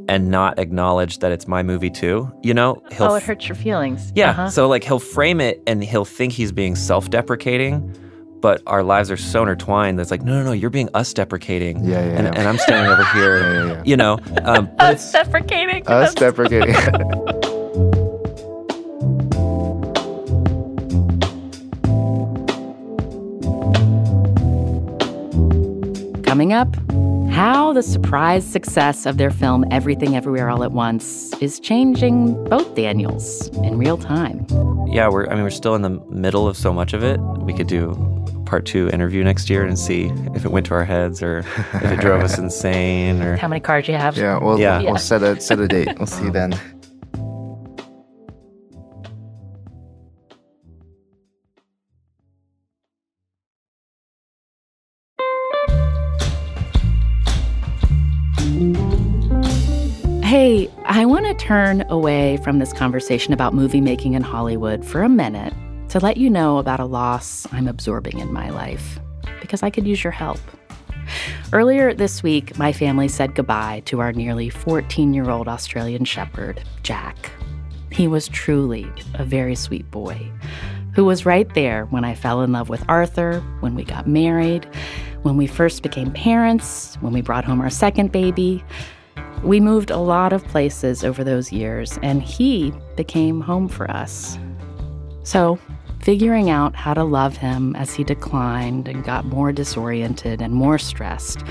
and 0.06 0.30
not 0.30 0.58
acknowledge 0.58 1.20
that 1.20 1.32
it's 1.32 1.48
my 1.48 1.62
movie 1.62 1.88
too. 1.88 2.30
You 2.42 2.52
know, 2.52 2.82
he'll 2.92 3.12
oh, 3.12 3.14
it 3.14 3.22
hurts 3.22 3.48
your 3.48 3.56
feelings. 3.56 4.12
yeah. 4.14 4.30
Uh-huh. 4.30 4.50
So 4.50 4.68
like 4.68 4.84
he'll 4.84 4.98
frame 4.98 5.40
it 5.40 5.62
and 5.66 5.82
he'll 5.82 6.04
think 6.04 6.34
he's 6.34 6.52
being 6.52 6.76
self-deprecating, 6.76 7.96
but 8.40 8.60
our 8.66 8.82
lives 8.82 9.10
are 9.10 9.16
so 9.16 9.40
intertwined 9.40 9.98
that's 9.98 10.10
like, 10.10 10.20
no, 10.20 10.34
no, 10.40 10.44
no, 10.44 10.52
you're 10.52 10.68
being 10.68 10.90
us 10.92 11.14
deprecating. 11.14 11.82
Yeah, 11.82 11.92
yeah, 11.92 12.18
and, 12.18 12.26
yeah. 12.26 12.32
and 12.34 12.46
I'm 12.46 12.58
standing 12.58 12.92
over 12.92 13.04
here. 13.14 13.38
Yeah, 13.44 13.52
yeah, 13.52 13.72
yeah. 13.72 13.82
You 13.86 13.96
know, 13.96 14.18
um, 14.44 14.66
but 14.76 14.96
Us 14.96 15.10
Coming 26.34 26.52
up, 26.52 26.74
how 27.30 27.72
the 27.72 27.80
surprise 27.84 28.44
success 28.44 29.06
of 29.06 29.18
their 29.18 29.30
film 29.30 29.64
Everything 29.70 30.16
Everywhere 30.16 30.50
All 30.50 30.64
at 30.64 30.72
Once 30.72 31.32
is 31.40 31.60
changing 31.60 32.42
both 32.48 32.74
Daniels 32.74 33.46
in 33.58 33.78
real 33.78 33.96
time. 33.96 34.44
yeah, 34.88 35.08
we're 35.08 35.28
I 35.28 35.34
mean 35.36 35.44
we're 35.44 35.50
still 35.50 35.76
in 35.76 35.82
the 35.82 35.90
middle 36.10 36.48
of 36.48 36.56
so 36.56 36.72
much 36.72 36.92
of 36.92 37.04
it. 37.04 37.20
We 37.20 37.52
could 37.54 37.68
do 37.68 37.94
part 38.46 38.66
two 38.66 38.88
interview 38.90 39.22
next 39.22 39.48
year 39.48 39.64
and 39.64 39.78
see 39.78 40.06
if 40.34 40.44
it 40.44 40.50
went 40.50 40.66
to 40.66 40.74
our 40.74 40.84
heads 40.84 41.22
or 41.22 41.38
if 41.74 41.84
it 41.84 42.00
drove 42.00 42.20
us 42.22 42.36
insane 42.46 43.22
or 43.22 43.36
How 43.36 43.46
many 43.46 43.60
cards 43.60 43.86
you 43.86 43.94
have? 43.94 44.16
yeah, 44.16 44.36
we'll, 44.36 44.58
Yeah. 44.58 44.82
we'll 44.82 44.96
set 44.98 45.22
a 45.22 45.40
set 45.40 45.60
a 45.60 45.68
date. 45.68 45.96
We'll 45.98 46.08
see 46.08 46.24
you 46.24 46.30
then. 46.40 46.58
Turn 61.44 61.84
away 61.90 62.38
from 62.38 62.58
this 62.58 62.72
conversation 62.72 63.34
about 63.34 63.52
movie 63.52 63.82
making 63.82 64.14
in 64.14 64.22
Hollywood 64.22 64.82
for 64.82 65.02
a 65.02 65.10
minute 65.10 65.52
to 65.90 66.00
let 66.00 66.16
you 66.16 66.30
know 66.30 66.56
about 66.56 66.80
a 66.80 66.86
loss 66.86 67.46
I'm 67.52 67.68
absorbing 67.68 68.18
in 68.18 68.32
my 68.32 68.48
life 68.48 68.98
because 69.42 69.62
I 69.62 69.68
could 69.68 69.86
use 69.86 70.02
your 70.02 70.10
help. 70.10 70.38
Earlier 71.52 71.92
this 71.92 72.22
week, 72.22 72.56
my 72.58 72.72
family 72.72 73.08
said 73.08 73.34
goodbye 73.34 73.82
to 73.84 74.00
our 74.00 74.10
nearly 74.10 74.48
14 74.48 75.12
year 75.12 75.28
old 75.28 75.46
Australian 75.46 76.06
Shepherd, 76.06 76.62
Jack. 76.82 77.30
He 77.92 78.08
was 78.08 78.26
truly 78.28 78.90
a 79.12 79.24
very 79.26 79.54
sweet 79.54 79.90
boy 79.90 80.32
who 80.94 81.04
was 81.04 81.26
right 81.26 81.52
there 81.52 81.84
when 81.90 82.06
I 82.06 82.14
fell 82.14 82.40
in 82.40 82.52
love 82.52 82.70
with 82.70 82.82
Arthur, 82.88 83.40
when 83.60 83.74
we 83.74 83.84
got 83.84 84.08
married, 84.08 84.66
when 85.20 85.36
we 85.36 85.46
first 85.46 85.82
became 85.82 86.10
parents, 86.10 86.96
when 87.02 87.12
we 87.12 87.20
brought 87.20 87.44
home 87.44 87.60
our 87.60 87.68
second 87.68 88.12
baby. 88.12 88.64
We 89.42 89.60
moved 89.60 89.90
a 89.90 89.98
lot 89.98 90.32
of 90.32 90.44
places 90.44 91.04
over 91.04 91.24
those 91.24 91.52
years, 91.52 91.98
and 92.02 92.22
he 92.22 92.72
became 92.96 93.40
home 93.40 93.68
for 93.68 93.90
us. 93.90 94.38
So, 95.22 95.58
figuring 96.00 96.50
out 96.50 96.76
how 96.76 96.94
to 96.94 97.04
love 97.04 97.36
him 97.36 97.74
as 97.76 97.94
he 97.94 98.04
declined 98.04 98.88
and 98.88 99.04
got 99.04 99.24
more 99.24 99.52
disoriented 99.52 100.42
and 100.42 100.54
more 100.54 100.78
stressed 100.78 101.42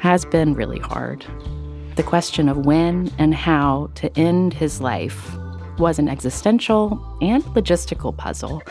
has 0.00 0.24
been 0.24 0.54
really 0.54 0.80
hard. 0.80 1.24
The 1.94 2.02
question 2.02 2.48
of 2.48 2.66
when 2.66 3.12
and 3.18 3.34
how 3.34 3.90
to 3.96 4.18
end 4.18 4.54
his 4.54 4.80
life 4.80 5.32
was 5.78 5.98
an 5.98 6.08
existential 6.08 7.00
and 7.20 7.44
logistical 7.54 8.16
puzzle 8.16 8.62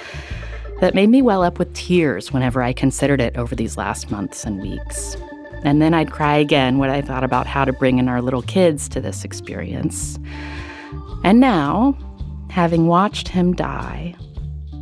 that 0.82 0.96
made 0.96 1.10
me 1.10 1.22
well 1.22 1.44
up 1.44 1.60
with 1.60 1.74
tears 1.74 2.34
whenever 2.34 2.62
I 2.62 2.74
considered 2.74 3.22
it 3.22 3.38
over 3.38 3.56
these 3.56 3.78
last 3.78 4.12
months 4.12 4.44
and 4.44 4.62
weeks. 4.62 5.16
And 5.64 5.82
then 5.82 5.94
I'd 5.94 6.12
cry 6.12 6.38
again 6.38 6.78
when 6.78 6.90
I 6.90 7.02
thought 7.02 7.24
about 7.24 7.48
how 7.48 7.66
to 7.66 7.74
bring 7.74 8.00
in 8.00 8.08
our 8.08 8.22
little 8.22 8.42
kids 8.42 8.90
to 8.90 9.02
this 9.02 9.24
experience. 9.24 10.18
And 11.24 11.40
now, 11.40 11.98
having 12.50 12.88
watched 12.88 13.28
him 13.28 13.54
die 13.54 14.16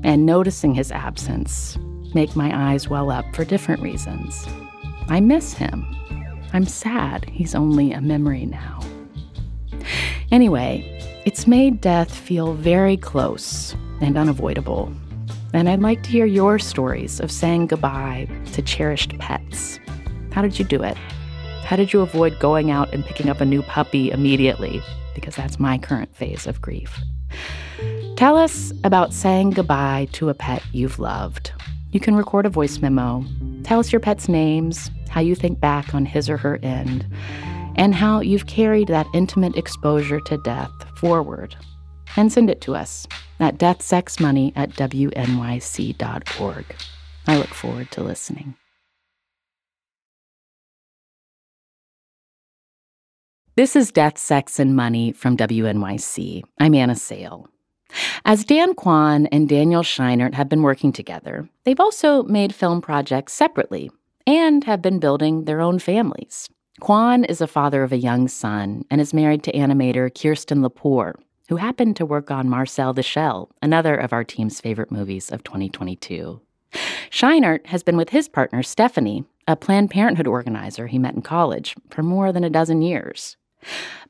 and 0.04 0.26
noticing 0.26 0.74
his 0.74 0.92
absence 0.92 1.78
make 2.13 2.36
my 2.36 2.72
eyes 2.72 2.88
well 2.88 3.12
up 3.12 3.26
for 3.36 3.44
different 3.44 3.82
reasons, 3.82 4.48
I 5.10 5.20
miss 5.20 5.54
him. 5.54 5.86
I'm 6.54 6.65
sad 6.65 7.26
he's 7.26 7.54
only 7.54 7.92
a 7.92 8.02
memory 8.02 8.46
now. 8.46 8.80
Anyway, 10.32 11.00
it's 11.26 11.48
made 11.48 11.82
death 11.82 12.15
feel 12.15 12.54
very 12.54 12.96
close 12.96 13.76
and 14.02 14.18
unavoidable. 14.18 14.94
And 15.54 15.68
I'd 15.68 15.82
like 15.82 16.04
to 16.04 16.10
hear 16.10 16.26
your 16.26 16.60
stories 16.60 17.20
of 17.20 17.32
saying 17.32 17.68
goodbye 17.68 18.28
to 18.54 18.62
cherished 18.62 19.18
pets. 19.18 19.80
How 20.32 20.42
did 20.42 20.60
you 20.60 20.65
do 20.65 20.82
it? 20.84 20.98
How 21.63 21.76
did 21.76 21.94
you 21.94 22.02
avoid 22.02 22.39
going 22.39 22.72
out 22.72 22.94
and 22.94 23.06
picking 23.06 23.30
up 23.30 23.42
a 23.42 23.46
new 23.46 23.62
puppy 23.62 24.12
immediately? 24.12 24.82
Because 25.13 25.36
that's 25.36 25.60
my 25.60 25.78
current 25.78 26.15
phase 26.15 26.48
of 26.48 26.62
grief. 26.62 27.00
Tell 28.15 28.36
us 28.38 28.74
about 28.84 29.13
saying 29.13 29.52
goodbye 29.52 30.08
to 30.13 30.30
a 30.30 30.34
pet 30.34 30.63
you've 30.72 31.00
loved. 31.00 31.52
You 31.92 32.00
can 32.00 32.15
record 32.15 32.46
a 32.46 32.50
voice 32.50 32.80
memo. 32.80 33.24
Tell 33.63 33.80
us 33.80 33.92
your 33.92 34.00
pet's 34.00 34.28
names, 34.28 34.92
how 35.10 35.22
you 35.22 35.36
think 35.36 35.60
back 35.60 35.96
on 35.96 36.06
his 36.06 36.30
or 36.30 36.38
her 36.38 36.60
end, 36.62 37.06
and 37.76 37.96
how 37.96 38.20
you've 38.20 38.48
carried 38.48 38.89
that 38.89 39.08
intimate 39.13 39.56
exposure 39.56 40.20
to 40.22 40.38
death 40.44 40.72
forward. 40.98 41.56
And 42.15 42.32
send 42.32 42.50
it 42.50 42.62
to 42.62 42.76
us 42.76 43.08
at 43.39 43.58
deathsexmoney 43.58 44.54
at 44.56 44.72
wnyc.org. 44.72 46.65
I 47.28 47.38
look 47.38 47.54
forward 47.54 47.92
to 47.92 48.04
listening. 48.04 48.56
This 53.60 53.76
is 53.76 53.91
Death, 53.91 54.17
Sex, 54.17 54.58
and 54.58 54.74
Money 54.74 55.12
from 55.12 55.36
WNYC. 55.36 56.43
I'm 56.60 56.74
Anna 56.74 56.95
Sale. 56.95 57.50
As 58.24 58.45
Dan 58.45 58.74
Kwan 58.74 59.26
and 59.34 59.50
Daniel 59.50 59.84
Scheinert 59.84 60.34
have 60.34 60.48
been 60.48 60.62
working 60.62 60.93
together, 60.93 61.50
they've 61.65 61.82
also 61.82 62.24
made 62.24 62.56
film 62.56 62.80
projects 62.80 63.34
separately 63.34 63.91
and 64.26 64.63
have 64.63 64.82
been 64.82 64.98
building 64.98 65.43
their 65.43 65.60
own 65.60 65.78
families. 65.78 66.48
Kwan 66.80 67.26
is 67.26 67.41
a 67.41 67.48
father 67.48 67.84
of 67.84 67.91
a 67.91 67.98
young 67.98 68.30
son 68.30 68.86
and 68.89 69.02
is 69.02 69.13
married 69.13 69.43
to 69.43 69.52
animator 69.52 70.10
Kirsten 70.10 70.62
Lepore, 70.62 71.15
who 71.50 71.58
happened 71.58 71.98
to 71.98 72.06
work 72.06 72.32
on 72.32 72.48
Marcel 72.48 72.93
the 72.93 73.04
Shell, 73.04 73.52
another 73.62 73.93
of 73.93 74.13
our 74.13 74.24
team's 74.24 74.62
favorite 74.62 74.89
movies 74.89 75.30
of 75.30 75.43
2022. 75.43 76.39
Scheinert 77.12 77.65
has 77.65 77.84
been 77.84 77.98
with 77.98 78.12
his 78.12 78.30
partner, 78.30 78.63
Stephanie, 78.63 79.26
a 79.50 79.58
Planned 79.58 79.91
Parenthood 79.91 80.28
organizer 80.28 80.88
he 80.88 80.98
met 80.98 81.15
in 81.15 81.22
college, 81.22 81.76
for 81.89 82.04
more 82.04 82.32
than 82.32 82.45
a 82.45 82.50
dozen 82.50 82.82
years. 82.82 83.36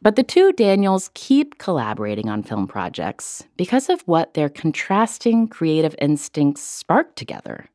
But 0.02 0.16
the 0.16 0.24
two 0.24 0.52
Daniels 0.54 1.10
keep 1.14 1.58
collaborating 1.58 2.30
on 2.30 2.44
film 2.44 2.68
projects 2.68 3.44
because 3.58 3.90
of 3.90 4.02
what 4.08 4.34
their 4.34 4.50
contrasting 4.50 5.48
creative 5.48 5.96
instincts 6.00 6.62
spark 6.62 7.16
together. 7.16 7.70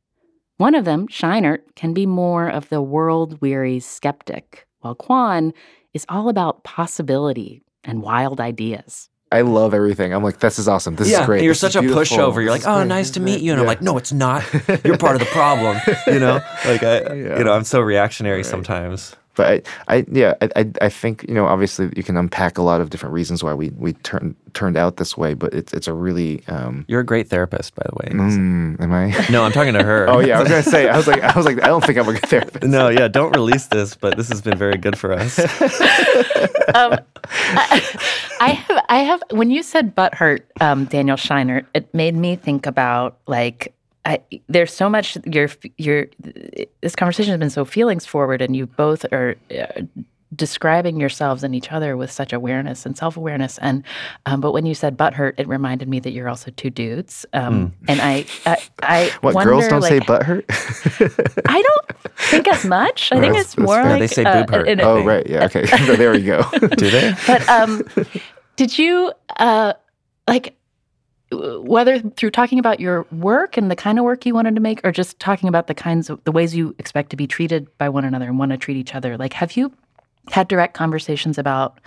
One 0.57 0.75
of 0.75 0.85
them, 0.85 1.09
Scheinert, 1.09 1.61
can 1.75 1.93
be 1.93 2.07
more 2.07 2.49
of 2.49 2.69
the 2.69 2.81
world 2.81 3.41
weary 3.43 3.81
skeptic, 3.81 4.67
while 4.81 4.95
Kwan 4.95 5.53
is 5.93 6.07
all 6.09 6.29
about 6.29 6.63
possibility 6.65 7.61
and 7.83 8.03
wild 8.03 8.41
ideas. 8.41 9.11
I 9.33 9.41
love 9.41 9.75
everything. 9.75 10.15
I'm 10.15 10.23
like, 10.23 10.39
this 10.39 10.61
is 10.61 10.69
awesome. 10.69 10.95
This 10.95 11.11
yeah, 11.11 11.21
is 11.23 11.27
great. 11.27 11.43
You're 11.43 11.51
This 11.53 11.61
such 11.61 11.75
a 11.75 11.81
beautiful. 11.81 12.03
pushover. 12.03 12.37
You're 12.41 12.53
like, 12.53 12.67
oh, 12.67 12.77
great. 12.79 12.87
nice 12.87 13.11
to 13.11 13.21
meet 13.21 13.41
you, 13.41 13.51
and 13.53 13.59
Yeah. 13.59 13.63
I'm 13.63 13.67
like, 13.67 13.83
no, 13.83 13.99
it's 13.99 14.13
not. 14.13 14.45
You're 14.85 14.97
part 15.07 15.17
of 15.17 15.21
the 15.21 15.27
problem. 15.33 15.77
You 16.07 16.21
know, 16.21 16.35
like 16.65 16.83
I, 16.85 16.99
Yeah. 17.15 17.39
you 17.39 17.45
know, 17.45 17.53
I'm 17.53 17.65
so 17.65 17.81
reactionary 17.81 18.45
sometimes. 18.45 19.17
But 19.35 19.65
I, 19.89 19.97
I 19.97 20.07
yeah, 20.11 20.35
I, 20.41 20.49
I, 20.57 20.71
I 20.83 20.89
think 20.89 21.25
you 21.29 21.35
know, 21.35 21.47
obviously, 21.47 21.91
you 21.97 22.03
can 22.03 22.17
unpack 22.17 22.59
a 22.59 22.63
lot 22.63 22.81
of 22.81 22.91
different 22.91 23.13
reasons 23.13 23.43
why 23.43 23.55
we 23.55 23.71
we 23.71 23.93
turned 23.95 24.37
turned 24.55 24.77
out 24.77 24.97
this 24.97 25.17
way. 25.17 25.35
But 25.35 25.53
it's 25.55 25.73
it's 25.73 25.89
a 25.89 25.93
really, 25.93 26.43
um, 26.49 26.85
You're 26.89 27.01
a 27.01 27.07
great 27.07 27.29
therapist, 27.29 27.75
by 27.75 27.85
the 27.89 27.95
way. 27.97 28.13
mm, 28.13 28.81
am 28.81 28.93
I? 28.93 29.27
No, 29.31 29.45
I'm 29.45 29.53
talking 29.53 29.75
to 29.75 29.83
her. 29.83 30.09
oh 30.09 30.21
yeah, 30.21 30.39
I 30.39 30.41
was 30.41 30.49
gonna 30.49 30.63
say, 30.63 30.89
I 30.89 30.97
was 30.97 31.07
like, 31.07 31.23
I 31.23 31.37
was 31.37 31.47
like, 31.47 31.63
I 31.63 31.67
don't 31.67 31.85
think 31.85 31.99
I'm 31.99 32.09
a 32.09 32.13
good 32.13 32.29
therapist. 32.29 32.65
No, 32.65 32.89
yeah, 32.89 33.09
don't 33.09 33.35
release 33.35 33.67
this, 33.67 33.95
but 33.95 34.17
this 34.17 34.29
has 34.29 34.41
been 34.41 34.57
very 34.57 34.77
good 34.77 34.99
for 34.99 35.13
us. 35.13 35.39
um, 36.75 36.99
I, 37.25 37.99
I 38.41 38.49
have, 38.51 38.85
I 38.89 38.99
have. 38.99 39.23
When 39.31 39.51
you 39.51 39.63
said 39.63 39.95
butt 39.95 40.15
hurt, 40.15 40.47
um, 40.61 40.85
Daniel 40.87 41.17
Scheinert, 41.17 41.67
it 41.75 41.93
made 41.95 42.15
me 42.15 42.37
think 42.37 42.67
about 42.67 43.19
like. 43.27 43.75
I, 44.07 44.21
there's 44.49 44.73
so 44.73 44.89
much 44.91 45.17
your 45.25 45.49
your 45.79 46.07
this 46.83 46.95
conversation 46.95 47.31
has 47.33 47.39
been 47.39 47.51
so 47.51 47.65
feelings 47.65 48.05
forward, 48.07 48.43
and 48.43 48.55
you 48.55 48.67
both 48.67 49.05
are 49.13 49.35
uh, 49.51 49.83
describing 50.35 50.99
yourselves 51.01 51.45
and 51.45 51.55
each 51.55 51.71
other 51.73 51.97
with 51.97 52.11
such 52.11 52.33
awareness 52.33 52.85
and 52.85 52.99
self 52.99 53.17
awareness. 53.17 53.57
And 53.59 53.83
um, 54.27 54.41
but 54.41 54.53
when 54.53 54.67
you 54.67 54.75
said 54.75 54.97
butt 54.97 55.15
hurt, 55.15 55.37
it 55.39 55.49
reminded 55.49 55.89
me 55.89 56.01
that 56.01 56.11
you're 56.11 56.29
also 56.29 56.51
two 56.51 56.71
dudes. 56.71 57.25
Um, 57.33 57.73
And 57.89 58.01
I 58.01 58.27
I, 58.45 58.57
I 58.83 59.11
What 59.23 59.35
wonder, 59.37 59.53
girls 59.53 59.69
don't 59.69 59.83
say 59.83 59.99
like, 60.01 60.07
butt 60.07 60.23
hurt? 60.25 60.45
I 61.49 61.63
don't 61.63 61.99
think 62.17 62.49
as 62.49 62.65
much. 62.65 63.11
I 63.13 63.21
think 63.21 63.33
That's- 63.35 63.45
it's 63.55 63.59
more 63.59 63.77
fair. 63.81 63.91
like 63.91 64.01
They 64.01 64.07
say 64.09 64.25
uh, 64.25 64.41
boob 64.43 64.51
hurt. 64.51 64.69
an- 64.69 64.81
oh 64.81 65.03
right, 65.05 65.27
yeah, 65.27 65.45
okay, 65.45 65.65
there 65.97 66.15
you 66.15 66.27
go. 66.27 66.43
Do 66.77 66.91
they? 66.91 67.15
But 67.27 67.49
um, 67.49 67.83
did 68.57 68.77
you 68.79 69.13
uh, 69.39 69.73
like 70.29 70.45
w- 70.45 70.55
whether 71.33 71.99
through 72.01 72.31
talking 72.31 72.59
about 72.59 72.81
your 72.81 73.07
work 73.11 73.57
and 73.57 73.71
the 73.71 73.77
kind 73.77 73.99
of 73.99 74.05
work 74.05 74.25
you 74.27 74.35
wanted 74.35 74.55
to 74.55 74.61
make, 74.61 74.81
or 74.85 74.93
just 74.93 75.19
talking 75.19 75.49
about 75.49 75.67
the 75.67 75.75
kinds 75.75 76.11
of 76.11 76.23
the 76.25 76.33
ways 76.33 76.55
you 76.55 76.75
expect 76.79 77.11
to 77.11 77.17
be 77.17 77.27
treated 77.27 77.67
by 77.79 77.89
one 77.89 78.05
another 78.05 78.27
and 78.27 78.39
want 78.39 78.53
to 78.53 78.59
treat 78.59 78.77
each 78.77 78.95
other? 78.95 79.17
Like, 79.17 79.33
have 79.33 79.57
you 79.57 79.73
had 80.31 80.49
direct 80.49 80.75
conversations 80.75 81.39
about 81.39 81.81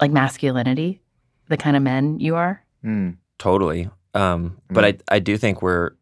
like 0.00 0.10
masculinity, 0.10 1.00
the 1.48 1.56
kind 1.56 1.76
of 1.76 1.82
men 1.82 2.18
you 2.20 2.34
are? 2.36 2.62
Hmm. 2.82 3.10
Totally. 3.38 3.90
Um, 4.14 4.58
but 4.70 4.84
I, 4.84 4.98
I 5.08 5.18
do 5.18 5.36
think 5.36 5.62
we're, 5.62 5.92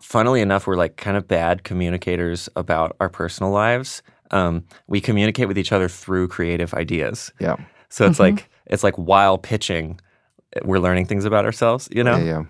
funnily 0.00 0.40
enough, 0.40 0.66
we're 0.66 0.76
like 0.76 0.96
kind 0.96 1.16
of 1.16 1.26
bad 1.28 1.64
communicators 1.64 2.48
about 2.56 2.96
our 3.00 3.08
personal 3.08 3.52
lives. 3.52 4.02
Um, 4.30 4.64
we 4.86 5.00
communicate 5.00 5.48
with 5.48 5.58
each 5.58 5.72
other 5.72 5.88
through 5.88 6.28
creative 6.28 6.74
ideas. 6.74 7.32
Yeah. 7.40 7.56
So 7.88 8.06
it's 8.06 8.16
Mhm. 8.18 8.20
like 8.20 8.50
it's 8.66 8.82
like 8.82 8.96
while 8.96 9.38
pitching, 9.38 10.00
we're 10.62 10.78
learning 10.78 11.06
things 11.06 11.24
about 11.24 11.44
ourselves. 11.44 11.88
You 11.90 12.04
know? 12.04 12.16
Yeah, 12.16 12.24
yeah. 12.24 12.42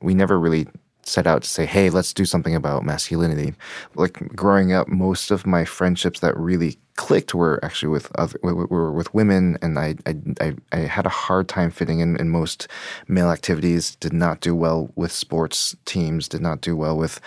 We 0.00 0.14
never 0.14 0.38
really 0.38 0.66
set 1.02 1.26
out 1.26 1.42
to 1.42 1.48
say, 1.48 1.66
"Hey, 1.66 1.90
let's 1.90 2.12
do 2.12 2.24
something 2.24 2.54
about 2.54 2.84
masculinity." 2.84 3.54
Like 3.94 4.34
growing 4.34 4.72
up, 4.72 4.88
most 4.88 5.30
of 5.30 5.46
my 5.46 5.64
friendships 5.64 6.20
that 6.20 6.36
really 6.36 6.78
clicked 6.96 7.34
were 7.34 7.58
actually 7.64 7.88
with 7.88 8.10
other 8.16 8.38
were, 8.42 8.92
with 8.92 9.12
women, 9.14 9.58
and 9.62 9.78
I, 9.78 9.96
I 10.06 10.54
I 10.72 10.78
had 10.78 11.06
a 11.06 11.10
hard 11.10 11.48
time 11.48 11.70
fitting 11.70 12.00
in 12.00 12.16
in 12.16 12.30
most 12.30 12.68
male 13.08 13.30
activities. 13.30 13.96
Did 13.96 14.12
not 14.12 14.40
do 14.40 14.54
well 14.54 14.90
with 14.94 15.12
sports 15.12 15.76
teams. 15.84 16.28
Did 16.28 16.40
not 16.40 16.60
do 16.60 16.76
well 16.76 16.96
with 16.96 17.20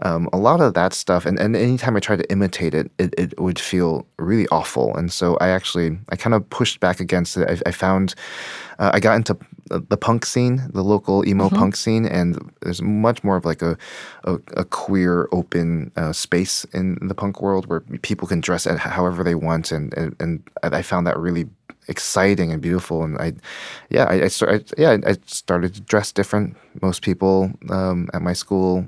um, 0.00 0.28
a 0.32 0.38
lot 0.38 0.60
of 0.60 0.74
that 0.74 0.92
stuff. 0.92 1.26
And 1.26 1.38
and 1.38 1.56
anytime 1.56 1.96
I 1.96 2.00
tried 2.00 2.20
to 2.20 2.30
imitate 2.30 2.74
it, 2.74 2.90
it, 2.98 3.14
it 3.18 3.40
would 3.40 3.58
feel 3.58 4.06
really 4.18 4.46
awful. 4.48 4.96
And 4.96 5.12
so 5.12 5.36
I 5.40 5.48
actually 5.48 5.98
I 6.10 6.16
kind 6.16 6.34
of 6.34 6.48
pushed 6.50 6.80
back 6.80 7.00
against 7.00 7.36
it. 7.36 7.48
I, 7.48 7.68
I 7.68 7.72
found 7.72 8.14
uh, 8.78 8.90
I 8.94 9.00
got 9.00 9.16
into 9.16 9.36
the, 9.68 9.96
punk 9.96 10.24
scene, 10.24 10.62
the 10.72 10.82
local 10.82 11.26
emo 11.28 11.50
punk 11.50 11.76
scene, 11.76 12.06
and 12.06 12.52
there's 12.62 12.80
much 12.80 13.22
more 13.22 13.36
of 13.36 13.44
like 13.44 13.60
a 13.60 13.76
a, 14.24 14.34
a 14.56 14.64
queer, 14.64 15.28
open 15.32 15.90
uh, 15.96 16.12
space 16.12 16.64
in 16.72 16.98
the 17.02 17.14
punk 17.14 17.42
world 17.42 17.66
where 17.66 17.80
people 18.02 18.28
can 18.28 18.40
dress 18.40 18.66
at 18.66 18.78
however 18.78 19.07
they 19.24 19.34
want, 19.34 19.72
and 19.72 19.94
and, 19.94 20.16
and 20.20 20.42
I 20.62 20.82
found 20.82 21.06
that 21.06 21.18
really 21.18 21.46
exciting 21.88 22.52
and 22.52 22.60
beautiful. 22.60 23.02
And 23.02 23.18
I, 23.18 23.32
yeah, 23.88 24.04
I, 24.04 24.24
I 24.24 24.28
started, 24.28 24.70
yeah, 24.76 24.98
I 25.06 25.16
started 25.26 25.74
to 25.74 25.80
dress 25.80 26.12
different. 26.12 26.56
Most 26.82 27.02
people 27.02 27.50
um, 27.70 28.08
at 28.12 28.22
my 28.22 28.34
school 28.34 28.86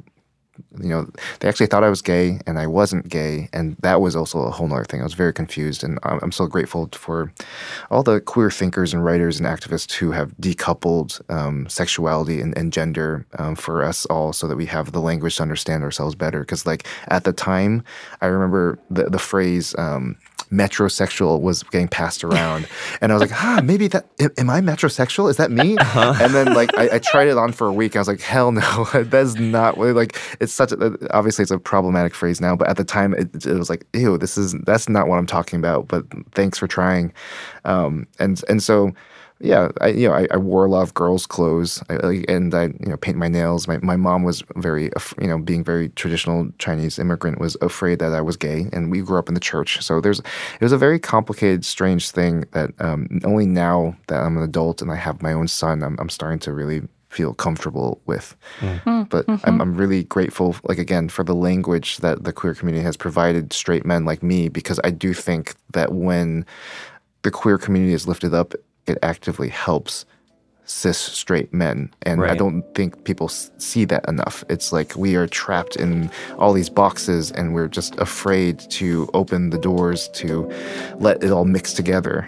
you 0.81 0.89
know, 0.89 1.11
they 1.41 1.49
actually 1.49 1.67
thought 1.67 1.85
I 1.85 1.91
was 1.91 2.03
gay 2.03 2.41
and 2.47 2.59
I 2.59 2.67
wasn't 2.67 3.09
gay. 3.09 3.49
And 3.53 3.77
that 3.81 4.01
was 4.01 4.17
also 4.17 4.41
a 4.41 4.51
whole 4.51 4.69
nother 4.69 4.85
thing. 4.85 5.01
I 5.01 5.05
was 5.05 5.15
very 5.15 5.33
confused. 5.33 5.85
And 5.85 5.99
I'm, 6.03 6.21
I'm 6.23 6.33
so 6.33 6.47
grateful 6.47 6.89
for 6.93 7.33
all 7.91 8.03
the 8.03 8.21
queer 8.21 8.51
thinkers 8.51 8.93
and 8.93 9.05
writers 9.05 9.39
and 9.39 9.47
activists 9.47 9.93
who 9.93 10.13
have 10.13 10.33
decoupled 10.37 11.21
um, 11.31 11.69
sexuality 11.69 12.41
and, 12.41 12.57
and 12.57 12.73
gender 12.73 13.27
um, 13.39 13.57
for 13.57 13.83
us 13.83 14.07
all 14.07 14.33
so 14.33 14.47
that 14.47 14.57
we 14.57 14.67
have 14.67 14.93
the 14.93 15.01
language 15.01 15.37
to 15.37 15.43
understand 15.43 15.83
ourselves 15.83 16.15
better. 16.15 16.41
Because, 16.41 16.67
like, 16.67 16.87
at 17.09 17.25
the 17.25 17.33
time, 17.33 17.83
I 18.21 18.27
remember 18.27 18.79
the, 18.91 19.05
the 19.05 19.19
phrase, 19.19 19.75
um, 19.79 20.17
metrosexual 20.53 21.41
was 21.41 21.63
getting 21.65 21.89
passed 21.89 22.25
around, 22.25 22.69
and 23.01 23.13
I 23.13 23.15
was 23.15 23.21
like, 23.21 23.31
"Huh, 23.31 23.63
maybe 23.63 23.89
that 23.89 24.07
am 24.39 24.51
I 24.51 24.61
metrosexual? 24.61 25.31
Is 25.31 25.37
that 25.37 25.51
me?" 25.51 25.77
Uh-huh. 25.91 26.15
And 26.21 26.35
then 26.35 26.55
like 26.55 26.77
I, 26.77 26.97
I, 26.97 26.99
tried 26.99 27.29
it 27.29 27.37
on 27.37 27.53
for 27.53 27.67
a 27.67 27.73
week. 27.73 27.97
I 27.97 27.99
was 27.99 28.07
like, 28.07 28.21
"Hell 28.21 28.53
no, 28.53 28.85
that's 28.95 29.35
not 29.37 29.79
like 29.79 30.17
it's 30.41 30.53
such 30.53 30.73
a 30.73 30.97
obviously 31.13 31.43
it's 31.43 31.51
a 31.51 31.59
problematic 31.59 32.15
phrase 32.15 32.41
now, 32.41 32.55
but 32.55 32.69
at 32.69 32.77
the 32.77 32.85
time 32.85 33.15
it, 33.15 33.47
it 33.47 33.59
was 33.59 33.71
like, 33.71 33.87
ew, 33.93 34.19
this 34.19 34.37
is 34.37 34.55
that's 34.67 34.89
not 34.89 35.09
what 35.09 35.19
I'm 35.19 35.27
talking 35.27 35.59
about." 35.59 35.89
But 35.89 36.05
thanks 36.33 36.59
for 36.59 36.69
trying, 36.69 37.13
um, 37.65 38.07
and 38.19 38.41
and 38.49 38.63
so 38.63 38.93
yeah, 39.41 39.71
I 39.81 39.89
you 39.89 40.07
know 40.07 40.15
I, 40.15 40.27
I, 40.31 40.37
wore 40.37 40.67
a 40.67 40.71
lot 40.71 40.83
of 40.83 40.93
girls' 40.93 41.27
clothes, 41.27 41.83
I, 41.89 42.25
and 42.29 42.55
I 42.55 42.65
you 42.65 42.87
know 42.87 42.97
paint 42.99 43.17
my 43.17 43.29
nails. 43.29 43.67
My 43.67 43.79
my 43.79 43.97
mom 43.97 44.23
was 44.23 44.43
very 44.57 44.91
you 45.21 45.29
know 45.29 45.39
being 45.39 45.65
very 45.65 45.89
traditional 45.91 46.51
Chinese 46.59 46.99
immigrant 46.99 47.41
was 47.41 47.57
afraid 47.63 48.01
that 48.01 48.13
I 48.13 48.21
was 48.21 48.37
gay, 48.37 48.67
and 48.73 48.91
we 48.91 49.01
grew 49.01 49.19
up 49.19 49.29
in 49.29 49.35
the 49.35 49.41
church. 49.41 49.83
So 49.83 50.01
there's 50.01 50.21
it 50.21 50.61
was 50.61 50.73
a 50.73 50.79
very 50.79 50.99
complicated, 50.99 51.65
strange 51.65 52.11
thing 52.11 52.45
that 52.53 52.71
um, 52.81 53.21
only 53.25 53.47
now 53.47 53.97
that 54.09 54.21
I'm 54.21 54.37
an 54.37 54.43
adult 54.43 54.83
and 54.83 54.93
I 54.93 54.97
have 54.97 55.23
my 55.23 55.33
own 55.33 55.49
son, 55.49 55.83
I'm 55.83 55.97
I'm 55.99 56.11
starting 56.11 56.39
to 56.41 56.53
really 56.53 56.83
feel 57.09 57.35
comfortable 57.35 58.01
with. 58.07 58.37
Mm. 58.61 59.09
But 59.09 59.27
mm-hmm. 59.27 59.45
I'm, 59.45 59.61
I'm 59.61 59.75
really 59.75 60.05
grateful, 60.05 60.55
like 60.65 60.79
again, 60.79 61.09
for 61.09 61.25
the 61.25 61.35
language 61.35 61.97
that 61.99 62.23
the 62.23 62.33
queer 62.33 62.55
community 62.55 62.85
has 62.85 62.97
provided 62.97 63.53
straight 63.53 63.85
men 63.85 64.05
like 64.05 64.23
me, 64.23 64.49
because 64.49 64.79
I 64.85 64.91
do 64.91 65.13
think 65.13 65.55
that 65.73 65.93
when 65.93 66.47
the 67.23 67.31
queer 67.31 67.59
community 67.59 67.93
is 67.95 68.07
lifted 68.07 68.33
up 68.33 68.55
it 68.91 68.99
actively 69.03 69.49
helps 69.49 70.05
cis 70.71 70.99
straight 70.99 71.53
men 71.53 71.93
and 72.03 72.21
right. 72.21 72.31
i 72.31 72.37
don't 72.37 72.63
think 72.77 73.03
people 73.05 73.29
see 73.29 73.85
that 73.85 74.07
enough 74.09 74.45
it's 74.49 74.73
like 74.73 74.95
we 74.95 75.17
are 75.17 75.27
trapped 75.27 75.75
in 75.75 76.09
all 76.39 76.53
these 76.53 76.71
boxes 76.71 77.33
and 77.33 77.55
we're 77.55 77.67
just 77.67 77.97
afraid 77.99 78.61
to 78.71 79.09
open 79.13 79.51
the 79.51 79.59
doors 79.59 80.09
to 80.11 80.49
let 80.99 81.23
it 81.25 81.33
all 81.33 81.45
mix 81.45 81.73
together 81.73 82.25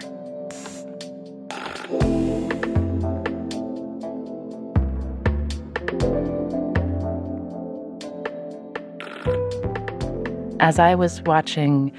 as 10.59 10.79
i 10.79 10.93
was 10.93 11.21
watching 11.21 11.93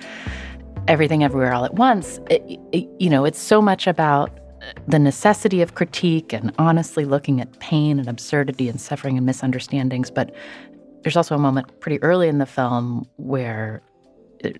everything 0.88 1.24
everywhere 1.24 1.54
all 1.54 1.64
at 1.64 1.74
once 1.74 2.20
it, 2.28 2.42
it, 2.72 2.86
you 2.98 3.08
know 3.08 3.24
it's 3.24 3.40
so 3.40 3.62
much 3.62 3.86
about 3.86 4.43
the 4.86 4.98
necessity 4.98 5.62
of 5.62 5.74
critique 5.74 6.32
and 6.32 6.52
honestly 6.58 7.04
looking 7.04 7.40
at 7.40 7.58
pain 7.60 7.98
and 7.98 8.08
absurdity 8.08 8.68
and 8.68 8.80
suffering 8.80 9.16
and 9.16 9.26
misunderstandings. 9.26 10.10
But 10.10 10.34
there's 11.02 11.16
also 11.16 11.34
a 11.34 11.38
moment 11.38 11.80
pretty 11.80 12.02
early 12.02 12.28
in 12.28 12.38
the 12.38 12.46
film 12.46 13.06
where 13.16 13.82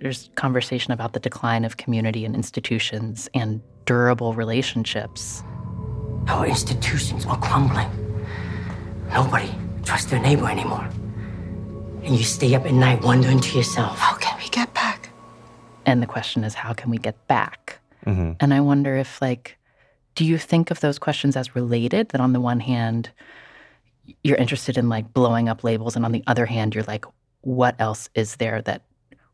there's 0.01 0.31
conversation 0.35 0.93
about 0.93 1.13
the 1.13 1.21
decline 1.21 1.65
of 1.65 1.77
community 1.77 2.25
and 2.25 2.35
institutions 2.35 3.29
and 3.35 3.61
durable 3.85 4.33
relationships. 4.35 5.43
Our 6.29 6.47
institutions 6.47 7.27
are 7.27 7.39
crumbling. 7.39 7.89
Nobody 9.13 9.51
trusts 9.85 10.11
their 10.11 10.21
neighbor 10.21 10.49
anymore. 10.49 10.89
And 12.03 12.17
you 12.17 12.25
stay 12.25 12.55
up 12.55 12.65
at 12.67 12.73
night 12.73 13.03
wondering 13.03 13.41
to 13.41 13.57
yourself, 13.57 13.99
how 13.99 14.17
can 14.17 14.39
we 14.39 14.49
get 14.49 14.73
back? 14.75 15.11
And 15.87 16.03
the 16.03 16.07
question 16.07 16.45
is, 16.45 16.55
how 16.55 16.73
can 16.73 16.91
we 16.91 16.99
get 16.99 17.27
back? 17.29 17.79
Mm-hmm. 18.07 18.33
And 18.41 18.55
I 18.55 18.61
wonder 18.61 18.97
if, 18.97 19.21
like, 19.21 19.59
do 20.15 20.25
you 20.25 20.39
think 20.39 20.71
of 20.71 20.81
those 20.81 20.99
questions 20.99 21.37
as 21.37 21.55
related? 21.55 22.11
That 22.11 22.21
on 22.21 22.33
the 22.33 22.41
one 22.41 22.61
hand, 22.61 23.11
you're 24.23 24.37
interested 24.37 24.77
in 24.77 24.89
like 24.89 25.13
blowing 25.13 25.49
up 25.49 25.65
labels, 25.65 25.97
and 25.97 26.05
on 26.05 26.13
the 26.13 26.23
other 26.27 26.47
hand, 26.47 26.75
you're 26.75 26.85
like, 26.85 27.05
what 27.41 27.75
else 27.79 28.09
is 28.15 28.37
there 28.37 28.63
that, 28.63 28.83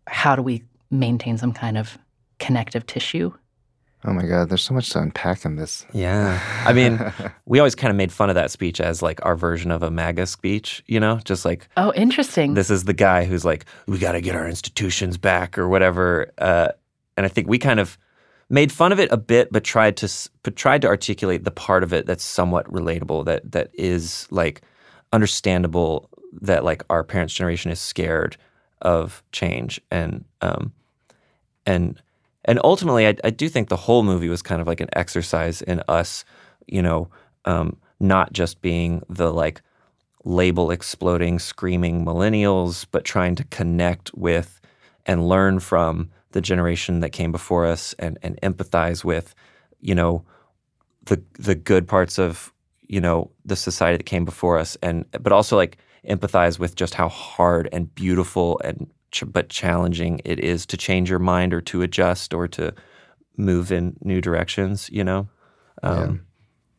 how 0.07 0.35
do 0.35 0.43
we 0.43 0.62
maintain 0.90 1.38
some 1.38 1.53
kind 1.53 1.79
of 1.79 1.99
connective 2.38 2.87
tissue? 2.87 3.33
Oh 4.05 4.14
my 4.14 4.25
God, 4.25 4.49
there's 4.49 4.62
so 4.62 4.73
much 4.73 4.88
to 4.90 4.99
unpack 4.99 5.45
in 5.45 5.57
this. 5.57 5.85
Yeah. 5.93 6.40
I 6.64 6.73
mean, 6.73 6.99
we 7.45 7.59
always 7.59 7.75
kind 7.75 7.90
of 7.90 7.97
made 7.97 8.11
fun 8.11 8.31
of 8.31 8.35
that 8.35 8.51
speech 8.51 8.81
as 8.81 9.03
like 9.03 9.25
our 9.27 9.37
version 9.37 9.71
of 9.71 9.83
a 9.83 9.90
MAGA 9.90 10.27
speech, 10.27 10.83
you 10.87 10.99
know, 10.99 11.21
just 11.25 11.45
like, 11.45 11.69
oh, 11.77 11.93
interesting. 11.95 12.55
This 12.55 12.71
is 12.71 12.85
the 12.85 12.95
guy 12.95 13.27
who's 13.27 13.45
like, 13.45 13.66
we 13.87 13.99
got 13.99 14.12
to 14.12 14.23
get 14.23 14.35
our 14.35 14.49
institutions 14.49 15.19
back 15.19 15.59
or 15.59 15.69
whatever. 15.69 16.33
Uh, 16.38 16.69
and 17.19 17.27
I 17.27 17.29
think 17.29 17.47
we 17.47 17.59
kind 17.59 17.79
of, 17.79 17.99
made 18.51 18.73
fun 18.73 18.93
of 18.93 19.01
it 19.01 19.11
a 19.13 19.17
bit, 19.17 19.51
but 19.53 19.65
tried 19.65 19.97
to 19.99 20.13
but 20.43 20.57
tried 20.57 20.83
to 20.83 20.89
articulate 20.89 21.45
the 21.45 21.51
part 21.51 21.83
of 21.83 21.93
it 21.93 22.05
that's 22.07 22.25
somewhat 22.25 22.71
relatable, 22.71 23.25
that 23.25 23.51
that 23.53 23.71
is 23.73 24.27
like 24.31 24.63
understandable. 25.13 26.11
That 26.43 26.65
like 26.65 26.85
our 26.91 27.03
parents' 27.03 27.35
generation 27.35 27.71
is 27.71 27.81
scared 27.81 28.37
of 28.83 29.23
change, 29.33 29.81
and 29.91 30.25
um, 30.43 30.73
and 31.67 32.01
and 32.45 32.61
ultimately, 32.65 33.07
I, 33.07 33.17
I 33.25 33.31
do 33.31 33.49
think 33.49 33.69
the 33.69 33.77
whole 33.77 34.03
movie 34.03 34.29
was 34.29 34.43
kind 34.43 34.61
of 34.61 34.67
like 34.67 34.81
an 34.81 34.89
exercise 34.95 35.63
in 35.63 35.83
us, 35.89 36.25
you 36.67 36.83
know, 36.83 37.09
um, 37.45 37.77
not 37.99 38.33
just 38.33 38.63
being 38.63 39.03
the 39.09 39.33
like 39.33 39.63
label 40.25 40.71
exploding, 40.71 41.39
screaming 41.39 42.05
millennials, 42.05 42.87
but 42.91 43.05
trying 43.05 43.35
to 43.37 43.45
connect 43.45 44.13
with 44.15 44.61
and 45.07 45.29
learn 45.29 45.59
from 45.61 46.11
the 46.33 46.40
generation 46.40 47.01
that 47.01 47.11
came 47.11 47.33
before 47.33 47.66
us 47.66 47.95
and, 47.99 48.19
and 48.23 48.38
empathize 48.43 49.05
with, 49.05 49.35
you 49.81 49.95
know, 49.95 50.25
the 51.05 51.23
the 51.38 51.55
good 51.55 51.88
parts 51.88 52.19
of, 52.19 52.53
you 52.87 53.01
know, 53.01 53.31
the 53.45 53.57
society 53.57 53.97
that 53.97 54.05
came 54.05 54.25
before 54.25 54.59
us 54.59 54.77
and 54.83 55.05
but 55.12 55.33
also 55.33 55.57
like 55.57 55.79
empathize 56.09 56.59
with 56.59 56.77
just 56.77 56.95
how 56.95 57.09
hard 57.09 57.69
and 57.73 57.95
beautiful 57.95 58.61
and 58.64 58.88
ch- 59.11 59.25
but 59.27 59.49
challenging 59.49 60.21
it 60.25 60.40
is 60.40 60.66
to 60.66 60.77
change 60.77 61.11
your 61.11 61.19
mind 61.19 61.53
or 61.53 61.61
to 61.61 61.83
adjust 61.83 62.33
or 62.33 62.49
to 62.49 62.73
move 63.37 63.73
in 63.73 63.97
new 64.03 64.21
directions, 64.21 64.88
you 64.90 65.05
know. 65.05 65.29
Um, 65.83 66.27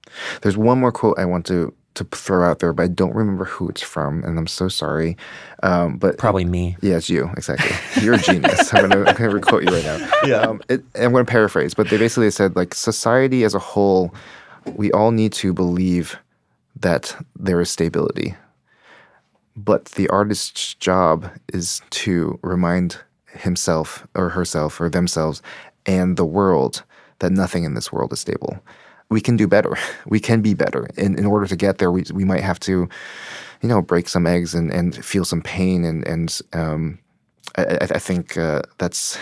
yeah. 0.08 0.14
There's 0.42 0.58
one 0.58 0.80
more 0.80 0.92
quote 0.92 1.18
I 1.18 1.26
want 1.26 1.46
to 1.48 1.74
to 1.96 2.04
throw 2.06 2.50
out 2.50 2.60
there, 2.60 2.74
but 2.74 2.84
I 2.84 2.88
don't 2.88 3.14
remember 3.14 3.46
who 3.46 3.68
it's 3.70 3.82
from, 3.82 4.24
and 4.24 4.38
I'm 4.38 4.48
so 4.48 4.68
sorry. 4.70 5.18
Um, 5.64 5.98
but 5.98 6.18
probably 6.18 6.46
me. 6.46 6.78
Yeah, 6.82 6.98
it's 6.98 7.10
you 7.10 7.30
exactly. 7.36 7.76
You're 8.02 8.16
a 8.16 8.18
genius. 8.18 8.74
I'm 8.74 8.90
gonna, 8.90 9.10
I'm 9.10 9.16
gonna 9.16 9.42
quote 9.42 9.64
you 9.64 9.76
right 9.76 9.84
now. 9.84 10.10
Yeah. 10.26 10.42
Um, 10.42 10.62
it, 10.70 10.84
I'm 10.96 11.12
gonna 11.12 11.26
paraphrase, 11.26 11.74
but 11.74 11.90
they 11.90 11.98
basically 11.98 12.30
said 12.32 12.56
like 12.56 12.74
society 12.74 13.44
as 13.44 13.56
a 13.56 13.60
whole, 13.60 14.14
we 14.76 14.92
all 14.92 15.12
need 15.12 15.34
to 15.34 15.54
believe 15.54 16.18
that 16.80 17.16
there 17.36 17.60
is 17.60 17.70
stability, 17.70 18.36
but 19.56 19.86
the 19.86 20.08
artist's 20.10 20.76
job 20.76 21.30
is 21.54 21.82
to 21.90 22.40
remind 22.44 22.98
himself 23.34 24.08
or 24.16 24.30
herself 24.30 24.80
or 24.80 24.90
themselves 24.90 25.42
and 25.86 26.18
the 26.18 26.26
world 26.26 26.84
that 27.20 27.32
nothing 27.32 27.64
in 27.64 27.74
this 27.74 27.92
world 27.92 28.14
is 28.14 28.20
stable 28.20 28.60
we 29.12 29.22
can 29.22 29.38
do 29.38 29.48
better. 29.48 29.78
We 30.08 30.20
can 30.20 30.42
be 30.42 30.56
better. 30.56 30.88
In 30.98 31.18
in 31.20 31.26
order 31.26 31.48
to 31.48 31.56
get 31.56 31.78
there, 31.78 31.92
we 31.92 32.04
we 32.14 32.26
might 32.26 32.44
have 32.44 32.60
to, 32.62 32.90
you 33.62 33.70
know, 33.70 33.82
break 33.82 34.10
some 34.10 34.26
eggs 34.26 34.56
and, 34.56 34.72
and 34.72 35.06
feel 35.06 35.26
some 35.26 35.42
pain. 35.42 35.86
And 35.86 36.08
and 36.08 36.42
um, 36.54 37.00
I, 37.56 37.88
I 37.98 38.00
think 38.00 38.38
uh, 38.38 38.62
that's 38.78 39.18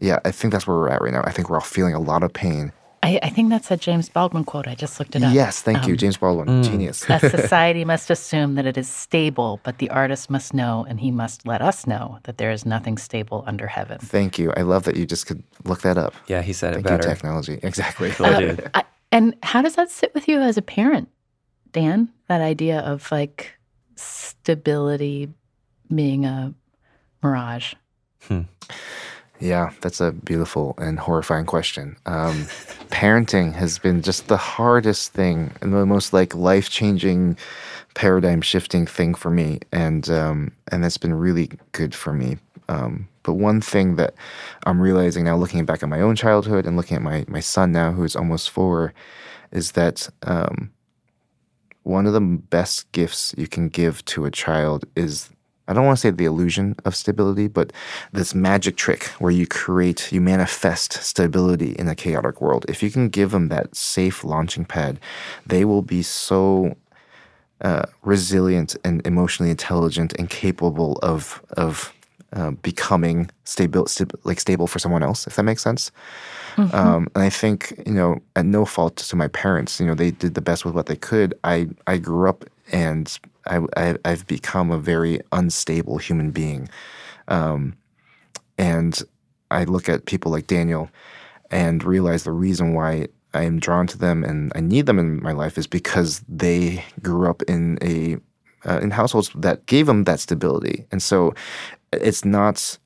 yeah, 0.00 0.18
I 0.24 0.30
think 0.32 0.52
that's 0.52 0.66
where 0.66 0.76
we're 0.76 0.90
at 0.90 1.00
right 1.00 1.12
now. 1.12 1.22
I 1.24 1.32
think 1.32 1.48
we're 1.48 1.56
all 1.56 1.72
feeling 1.76 1.94
a 1.94 2.00
lot 2.00 2.22
of 2.22 2.32
pain. 2.32 2.72
I, 3.02 3.20
I 3.22 3.30
think 3.30 3.50
that's 3.50 3.70
a 3.70 3.76
James 3.76 4.08
Baldwin 4.08 4.44
quote. 4.44 4.66
I 4.66 4.74
just 4.74 4.98
looked 4.98 5.14
it 5.14 5.22
up. 5.22 5.32
Yes, 5.32 5.62
thank 5.62 5.84
um, 5.84 5.88
you, 5.88 5.96
James 5.96 6.16
Baldwin, 6.16 6.48
mm. 6.48 6.64
genius. 6.64 7.08
a 7.08 7.18
society 7.30 7.84
must 7.84 8.10
assume 8.10 8.56
that 8.56 8.66
it 8.66 8.76
is 8.76 8.88
stable, 8.88 9.60
but 9.62 9.78
the 9.78 9.88
artist 9.90 10.30
must 10.30 10.52
know, 10.52 10.84
and 10.88 10.98
he 10.98 11.10
must 11.12 11.46
let 11.46 11.62
us 11.62 11.86
know 11.86 12.18
that 12.24 12.38
there 12.38 12.50
is 12.50 12.66
nothing 12.66 12.98
stable 12.98 13.44
under 13.46 13.68
heaven. 13.68 13.98
Thank 13.98 14.38
you. 14.38 14.52
I 14.56 14.62
love 14.62 14.82
that 14.84 14.96
you 14.96 15.06
just 15.06 15.26
could 15.26 15.42
look 15.64 15.82
that 15.82 15.96
up. 15.96 16.12
Yeah, 16.26 16.42
he 16.42 16.52
said 16.52 16.74
thank 16.74 16.86
it 16.86 16.88
better. 16.88 17.08
You, 17.08 17.14
technology, 17.14 17.60
exactly. 17.62 18.10
Cool, 18.10 18.26
uh, 18.26 18.56
I, 18.74 18.82
and 19.10 19.36
how 19.42 19.62
does 19.62 19.76
that 19.76 19.90
sit 19.90 20.14
with 20.14 20.28
you 20.28 20.40
as 20.40 20.56
a 20.56 20.62
parent, 20.62 21.08
Dan? 21.72 22.10
That 22.28 22.40
idea 22.40 22.80
of 22.80 23.10
like 23.10 23.58
stability 23.96 25.28
being 25.94 26.24
a 26.24 26.54
mirage? 27.22 27.74
Hmm. 28.22 28.42
Yeah, 29.40 29.70
that's 29.80 30.00
a 30.00 30.12
beautiful 30.12 30.74
and 30.78 30.98
horrifying 30.98 31.46
question. 31.46 31.96
Um, 32.06 32.44
parenting 32.90 33.54
has 33.54 33.78
been 33.78 34.02
just 34.02 34.28
the 34.28 34.36
hardest 34.36 35.12
thing 35.12 35.52
and 35.62 35.72
the 35.72 35.86
most 35.86 36.12
like 36.12 36.34
life 36.34 36.70
changing, 36.70 37.38
paradigm 37.94 38.40
shifting 38.40 38.86
thing 38.86 39.14
for 39.14 39.30
me, 39.30 39.60
and 39.72 40.08
um, 40.10 40.52
and 40.72 40.82
that's 40.82 40.98
been 40.98 41.14
really 41.14 41.50
good 41.72 41.94
for 41.94 42.12
me. 42.12 42.38
Um, 42.68 43.08
but 43.28 43.34
one 43.34 43.60
thing 43.60 43.96
that 43.96 44.14
I'm 44.64 44.80
realizing 44.80 45.24
now, 45.24 45.36
looking 45.36 45.66
back 45.66 45.82
at 45.82 45.88
my 45.90 46.00
own 46.00 46.16
childhood 46.16 46.64
and 46.64 46.78
looking 46.78 46.96
at 46.96 47.02
my 47.02 47.26
my 47.28 47.40
son 47.40 47.72
now, 47.72 47.92
who 47.92 48.02
is 48.02 48.16
almost 48.16 48.48
four, 48.48 48.94
is 49.52 49.72
that 49.72 50.08
um, 50.22 50.72
one 51.82 52.06
of 52.06 52.14
the 52.14 52.22
best 52.22 52.90
gifts 52.92 53.34
you 53.36 53.46
can 53.46 53.68
give 53.68 54.02
to 54.06 54.24
a 54.24 54.30
child 54.30 54.86
is 54.96 55.28
I 55.68 55.74
don't 55.74 55.84
want 55.84 55.98
to 55.98 56.00
say 56.00 56.10
the 56.10 56.24
illusion 56.24 56.74
of 56.86 56.96
stability, 56.96 57.48
but 57.48 57.70
this 58.14 58.34
magic 58.34 58.78
trick 58.78 59.04
where 59.18 59.30
you 59.30 59.46
create, 59.46 60.10
you 60.10 60.22
manifest 60.22 60.94
stability 60.94 61.72
in 61.72 61.86
a 61.86 61.94
chaotic 61.94 62.40
world. 62.40 62.64
If 62.66 62.82
you 62.82 62.90
can 62.90 63.10
give 63.10 63.32
them 63.32 63.48
that 63.48 63.76
safe 63.76 64.24
launching 64.24 64.64
pad, 64.64 64.98
they 65.44 65.66
will 65.66 65.82
be 65.82 66.00
so 66.00 66.78
uh, 67.60 67.82
resilient 68.00 68.74
and 68.84 69.06
emotionally 69.06 69.50
intelligent 69.50 70.14
and 70.18 70.30
capable 70.30 70.98
of 71.02 71.42
of 71.58 71.92
uh, 72.32 72.50
becoming 72.50 73.30
stable, 73.44 73.86
st- 73.86 74.12
like 74.24 74.40
stable 74.40 74.66
for 74.66 74.78
someone 74.78 75.02
else, 75.02 75.26
if 75.26 75.36
that 75.36 75.44
makes 75.44 75.62
sense. 75.62 75.90
Um, 76.74 77.08
and 77.14 77.24
I 77.24 77.30
think 77.30 77.80
you 77.86 77.92
know, 77.92 78.20
at 78.36 78.44
no 78.44 78.64
fault 78.64 78.96
to 78.96 79.16
my 79.16 79.28
parents, 79.28 79.78
you 79.80 79.86
know, 79.86 79.94
they 79.94 80.10
did 80.10 80.34
the 80.34 80.40
best 80.40 80.64
with 80.64 80.74
what 80.74 80.86
they 80.86 80.96
could. 80.96 81.34
I 81.44 81.68
I 81.86 81.98
grew 81.98 82.28
up 82.28 82.44
and 82.72 83.18
I, 83.46 83.60
I 83.76 83.96
I've 84.04 84.26
become 84.26 84.70
a 84.70 84.78
very 84.78 85.20
unstable 85.32 85.98
human 85.98 86.30
being, 86.32 86.68
um, 87.28 87.76
and 88.58 89.00
I 89.50 89.64
look 89.64 89.88
at 89.88 90.06
people 90.06 90.32
like 90.32 90.46
Daniel 90.46 90.90
and 91.50 91.82
realize 91.84 92.24
the 92.24 92.32
reason 92.32 92.74
why 92.74 93.06
I 93.34 93.44
am 93.44 93.58
drawn 93.58 93.86
to 93.86 93.98
them 93.98 94.24
and 94.24 94.52
I 94.54 94.60
need 94.60 94.86
them 94.86 94.98
in 94.98 95.22
my 95.22 95.32
life 95.32 95.56
is 95.58 95.66
because 95.66 96.22
they 96.28 96.84
grew 97.02 97.30
up 97.30 97.42
in 97.42 97.78
a 97.82 98.18
uh, 98.68 98.80
in 98.80 98.90
households 98.90 99.30
that 99.36 99.64
gave 99.66 99.86
them 99.86 100.04
that 100.04 100.18
stability, 100.18 100.86
and 100.90 101.02
so 101.02 101.32
it's 101.92 102.24
not. 102.24 102.78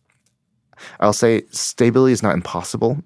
I'll 1.00 1.12
say 1.12 1.42
stability 1.50 2.12
is 2.12 2.22
not 2.22 2.34
impossible, 2.34 3.02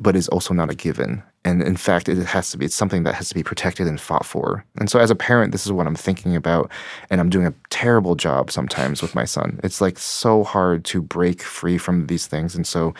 but 0.00 0.16
is 0.16 0.28
also 0.28 0.52
not 0.52 0.70
a 0.70 0.74
given. 0.74 1.22
And 1.44 1.62
in 1.62 1.76
fact, 1.76 2.08
it 2.08 2.18
has 2.18 2.50
to 2.50 2.58
be. 2.58 2.66
It's 2.66 2.74
something 2.74 3.04
that 3.04 3.14
has 3.14 3.28
to 3.28 3.34
be 3.34 3.42
protected 3.42 3.86
and 3.86 4.00
fought 4.00 4.26
for. 4.26 4.64
And 4.78 4.90
so, 4.90 4.98
as 4.98 5.10
a 5.10 5.14
parent, 5.14 5.52
this 5.52 5.64
is 5.64 5.72
what 5.72 5.86
I'm 5.86 5.94
thinking 5.94 6.36
about, 6.36 6.70
and 7.10 7.20
I'm 7.20 7.30
doing 7.30 7.46
a 7.46 7.54
terrible 7.70 8.16
job 8.16 8.50
sometimes 8.50 9.00
with 9.00 9.14
my 9.14 9.24
son. 9.24 9.60
It's 9.62 9.80
like 9.80 9.98
so 9.98 10.44
hard 10.44 10.84
to 10.86 11.00
break 11.00 11.42
free 11.42 11.78
from 11.78 12.06
these 12.06 12.26
things, 12.26 12.54
and 12.54 12.66
so. 12.66 12.94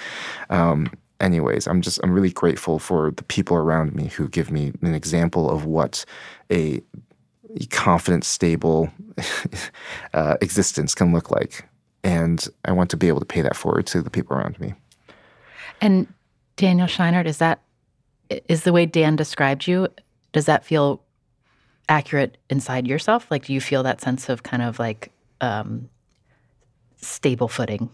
Um, 0.50 0.90
anyways, 1.20 1.66
I'm 1.66 1.82
just 1.82 1.98
I'm 2.04 2.12
really 2.12 2.30
grateful 2.30 2.78
for 2.78 3.10
the 3.10 3.24
people 3.24 3.56
around 3.56 3.92
me 3.94 4.06
who 4.06 4.28
give 4.28 4.52
me 4.52 4.72
an 4.82 4.94
example 4.94 5.50
of 5.50 5.64
what 5.64 6.04
a 6.50 6.80
confident, 7.70 8.24
stable 8.24 8.90
uh, 10.14 10.36
existence 10.40 10.94
can 10.94 11.12
look 11.12 11.30
like, 11.30 11.64
and 12.04 12.46
I 12.64 12.72
want 12.72 12.90
to 12.90 12.96
be 12.96 13.08
able 13.08 13.20
to 13.20 13.26
pay 13.26 13.42
that 13.42 13.56
forward 13.56 13.86
to 13.88 14.02
the 14.02 14.10
people 14.10 14.36
around 14.36 14.58
me. 14.60 14.74
And 15.80 16.12
Daniel 16.56 16.86
Scheinert, 16.88 17.26
is 17.26 17.38
that 17.38 17.62
is 18.48 18.64
the 18.64 18.72
way 18.72 18.86
Dan 18.86 19.16
described 19.16 19.66
you? 19.66 19.88
Does 20.32 20.46
that 20.46 20.64
feel 20.64 21.02
accurate 21.88 22.36
inside 22.50 22.86
yourself? 22.86 23.30
Like, 23.30 23.46
do 23.46 23.54
you 23.54 23.60
feel 23.60 23.82
that 23.82 24.00
sense 24.00 24.28
of 24.28 24.42
kind 24.42 24.62
of 24.62 24.78
like 24.78 25.10
um, 25.40 25.88
stable 26.96 27.48
footing? 27.48 27.90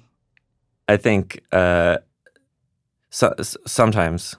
I 0.89 0.97
think 0.97 1.41
uh, 1.53 1.99
so, 3.11 3.35
sometimes, 3.67 4.35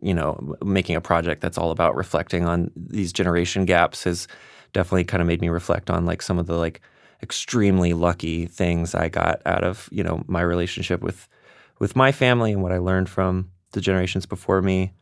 you 0.00 0.14
know, 0.14 0.56
making 0.64 0.96
a 0.96 1.00
project 1.00 1.40
that's 1.40 1.56
all 1.56 1.70
about 1.70 1.96
reflecting 1.96 2.44
on 2.44 2.70
these 2.76 3.12
generation 3.12 3.64
gaps 3.64 4.04
has 4.04 4.28
definitely 4.72 5.04
kind 5.04 5.22
of 5.22 5.26
made 5.26 5.40
me 5.40 5.48
reflect 5.48 5.90
on 5.90 6.04
like 6.04 6.20
some 6.20 6.38
of 6.38 6.46
the 6.46 6.56
like 6.56 6.80
extremely 7.22 7.92
lucky 7.92 8.46
things 8.46 8.94
I 8.94 9.08
got 9.08 9.40
out 9.46 9.64
of 9.64 9.88
you 9.90 10.02
know 10.02 10.22
my 10.26 10.42
relationship 10.42 11.00
with 11.00 11.28
with 11.78 11.96
my 11.96 12.12
family 12.12 12.52
and 12.52 12.62
what 12.62 12.72
I 12.72 12.78
learned 12.78 13.08
from 13.08 13.50
the 13.72 13.80
generations 13.80 14.26
before 14.26 14.62
me. 14.62 14.92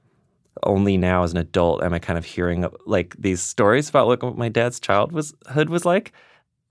Only 0.63 0.97
now, 0.97 1.25
as 1.25 1.33
an 1.33 1.39
adult, 1.39 1.83
am 1.83 1.93
I 1.93 1.99
kind 1.99 2.19
of 2.19 2.25
hearing 2.25 2.67
like 2.87 3.15
these 3.19 3.43
stories 3.43 3.89
about 3.89 4.07
like, 4.07 4.23
what 4.23 4.39
my 4.39 4.49
dad's 4.49 4.81
childhood 4.81 5.69
was 5.69 5.85
like. 5.85 6.13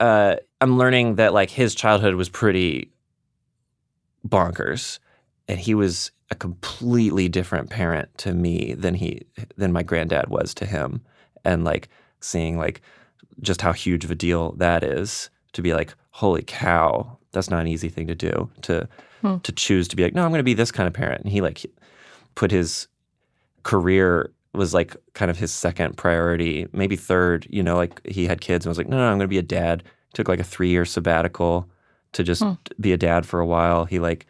Uh, 0.00 0.36
I'm 0.60 0.78
learning 0.78 1.16
that 1.16 1.34
like 1.34 1.50
his 1.50 1.74
childhood 1.74 2.14
was 2.14 2.28
pretty 2.28 2.90
bonkers 4.26 4.98
and 5.48 5.58
he 5.58 5.74
was 5.74 6.10
a 6.30 6.34
completely 6.34 7.28
different 7.28 7.70
parent 7.70 8.08
to 8.18 8.32
me 8.32 8.74
than 8.74 8.94
he 8.94 9.22
than 9.56 9.72
my 9.72 9.82
granddad 9.82 10.28
was 10.28 10.54
to 10.54 10.66
him 10.66 11.02
and 11.44 11.64
like 11.64 11.88
seeing 12.20 12.56
like 12.58 12.80
just 13.40 13.60
how 13.60 13.72
huge 13.72 14.04
of 14.04 14.10
a 14.10 14.14
deal 14.14 14.52
that 14.52 14.82
is 14.82 15.28
to 15.54 15.62
be 15.62 15.72
like 15.72 15.94
holy 16.10 16.42
cow 16.46 17.16
that's 17.32 17.50
not 17.50 17.60
an 17.60 17.66
easy 17.66 17.88
thing 17.88 18.06
to 18.06 18.14
do 18.14 18.50
to 18.62 18.88
to 19.42 19.52
choose 19.52 19.88
to 19.88 19.96
be 19.96 20.02
like 20.02 20.14
no 20.14 20.22
i'm 20.22 20.30
going 20.30 20.38
to 20.38 20.44
be 20.44 20.54
this 20.54 20.70
kind 20.70 20.86
of 20.86 20.92
parent 20.92 21.22
and 21.22 21.32
he 21.32 21.40
like 21.40 21.64
put 22.34 22.50
his 22.50 22.86
career 23.62 24.30
was 24.52 24.74
like 24.74 24.94
kind 25.14 25.30
of 25.30 25.38
his 25.38 25.50
second 25.50 25.96
priority 25.96 26.68
maybe 26.72 26.94
third 26.94 27.46
you 27.48 27.62
know 27.62 27.76
like 27.76 28.06
he 28.06 28.26
had 28.26 28.40
kids 28.42 28.66
and 28.66 28.70
was 28.70 28.78
like 28.78 28.88
no 28.88 28.98
no 28.98 29.04
i'm 29.04 29.16
going 29.16 29.20
to 29.20 29.28
be 29.28 29.38
a 29.38 29.42
dad 29.42 29.82
took 30.12 30.28
like 30.28 30.40
a 30.40 30.44
3 30.44 30.68
year 30.68 30.84
sabbatical 30.84 31.66
to 32.12 32.22
just 32.22 32.44
be 32.78 32.92
a 32.92 32.96
dad 32.98 33.24
for 33.26 33.40
a 33.40 33.46
while 33.46 33.86
he 33.86 33.98
like 33.98 34.26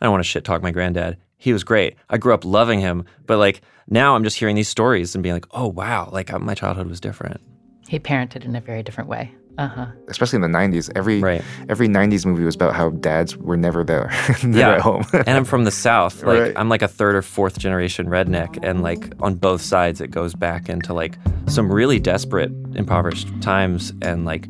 I 0.00 0.04
don't 0.04 0.12
want 0.12 0.24
to 0.24 0.28
shit 0.28 0.44
talk 0.44 0.62
my 0.62 0.70
granddad. 0.70 1.16
He 1.38 1.52
was 1.52 1.64
great. 1.64 1.96
I 2.10 2.18
grew 2.18 2.34
up 2.34 2.44
loving 2.44 2.80
him, 2.80 3.04
but 3.26 3.38
like 3.38 3.62
now 3.88 4.14
I'm 4.14 4.24
just 4.24 4.38
hearing 4.38 4.56
these 4.56 4.68
stories 4.68 5.14
and 5.14 5.22
being 5.22 5.34
like, 5.34 5.46
oh 5.52 5.66
wow, 5.68 6.10
like 6.12 6.32
uh, 6.32 6.38
my 6.38 6.54
childhood 6.54 6.86
was 6.88 7.00
different. 7.00 7.40
He 7.88 7.98
parented 7.98 8.44
in 8.44 8.56
a 8.56 8.60
very 8.60 8.82
different 8.82 9.08
way. 9.08 9.32
Uh 9.58 9.68
huh. 9.68 9.86
Especially 10.08 10.36
in 10.36 10.42
the 10.42 10.48
'90s, 10.58 10.90
every 10.94 11.20
Right. 11.20 11.42
every 11.68 11.88
'90s 11.88 12.26
movie 12.26 12.44
was 12.44 12.54
about 12.54 12.74
how 12.74 12.90
dads 12.90 13.36
were 13.36 13.56
never 13.56 13.84
there, 13.84 14.10
never 14.44 14.74
at 14.74 14.80
home. 14.80 15.04
and 15.12 15.28
I'm 15.30 15.44
from 15.44 15.64
the 15.64 15.70
South. 15.70 16.22
Like 16.22 16.40
Right. 16.40 16.52
I'm 16.56 16.68
like 16.68 16.82
a 16.82 16.88
third 16.88 17.14
or 17.14 17.22
fourth 17.22 17.58
generation 17.58 18.06
redneck, 18.06 18.58
and 18.62 18.82
like 18.82 19.12
on 19.20 19.34
both 19.36 19.62
sides, 19.62 20.00
it 20.00 20.10
goes 20.10 20.34
back 20.34 20.68
into 20.68 20.92
like 20.92 21.16
some 21.46 21.70
really 21.72 21.98
desperate, 21.98 22.50
impoverished 22.74 23.28
times, 23.40 23.92
and 24.02 24.24
like 24.24 24.46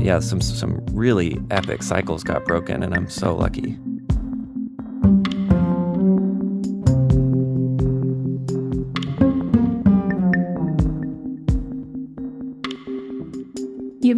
yeah, 0.00 0.18
some 0.18 0.40
some 0.40 0.84
really 0.92 1.38
epic 1.50 1.82
cycles 1.82 2.24
got 2.24 2.44
broken, 2.44 2.82
and 2.82 2.94
I'm 2.94 3.08
so 3.08 3.36
lucky. 3.36 3.78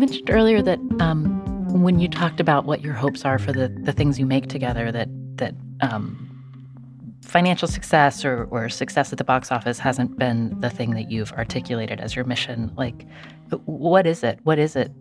Mentioned 0.05 0.29
earlier 0.29 0.61
that 0.61 0.79
um, 1.01 1.25
when 1.83 1.99
you 1.99 2.09
talked 2.09 2.38
about 2.38 2.67
what 2.67 2.83
your 2.83 2.93
hopes 2.93 3.25
are 3.25 3.38
for 3.38 3.53
the, 3.53 3.69
the 3.69 3.93
things 3.93 4.19
you 4.19 4.27
make 4.27 4.49
together, 4.49 4.93
that 4.93 5.09
that 5.37 5.55
um, 5.81 6.21
financial 7.23 7.67
success 7.67 8.23
or, 8.23 8.45
or 8.51 8.69
success 8.69 9.12
at 9.12 9.19
the 9.19 9.25
box 9.25 9.51
office 9.51 9.79
hasn't 9.79 10.19
been 10.19 10.61
the 10.61 10.69
thing 10.69 10.90
that 10.90 11.11
you've 11.11 11.33
articulated 11.33 12.01
as 12.01 12.14
your 12.14 12.27
mission. 12.27 12.71
Like, 12.77 13.07
what 13.64 14.07
is 14.07 14.23
it? 14.23 14.38
What 14.43 14.59
is 14.59 14.77
it? 14.77 14.93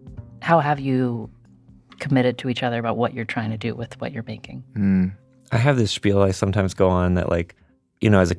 How 0.41 0.61
have 0.61 0.79
you 0.79 1.29
committed 1.99 2.37
to 2.37 2.47
each 2.47 2.63
other 2.63 2.79
about 2.79 2.95
what 2.95 3.13
you're 3.13 3.25
trying 3.25 3.51
to 3.51 3.57
do 3.57 3.75
with 3.75 3.99
what 3.99 4.13
you're 4.13 4.23
making? 4.23 4.63
Mm, 4.77 5.13
I 5.51 5.57
have 5.57 5.75
this 5.75 5.91
spiel 5.91 6.21
I 6.21 6.31
sometimes 6.31 6.73
go 6.73 6.87
on 6.87 7.15
that 7.15 7.27
like, 7.27 7.57
you 7.99 8.09
know, 8.09 8.21
as 8.21 8.31
a 8.31 8.37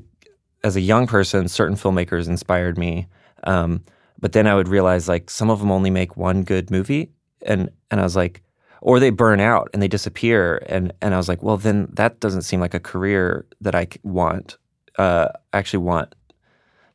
as 0.64 0.76
a 0.76 0.80
young 0.80 1.06
person, 1.06 1.46
certain 1.46 1.76
filmmakers 1.76 2.26
inspired 2.26 2.78
me. 2.78 3.06
Um, 3.42 3.84
but 4.24 4.32
then 4.32 4.46
I 4.46 4.54
would 4.54 4.68
realize 4.68 5.06
like 5.06 5.28
some 5.28 5.50
of 5.50 5.58
them 5.58 5.70
only 5.70 5.90
make 5.90 6.16
one 6.16 6.44
good 6.44 6.70
movie, 6.70 7.10
and 7.42 7.68
and 7.90 8.00
I 8.00 8.04
was 8.04 8.16
like, 8.16 8.42
or 8.80 8.98
they 8.98 9.10
burn 9.10 9.38
out 9.38 9.68
and 9.74 9.82
they 9.82 9.86
disappear, 9.86 10.62
and 10.64 10.94
and 11.02 11.12
I 11.12 11.18
was 11.18 11.28
like, 11.28 11.42
well, 11.42 11.58
then 11.58 11.88
that 11.92 12.20
doesn't 12.20 12.40
seem 12.40 12.58
like 12.58 12.72
a 12.72 12.80
career 12.80 13.44
that 13.60 13.74
I 13.74 13.86
want. 14.02 14.56
Uh, 14.96 15.28
actually 15.52 15.84
want 15.84 16.14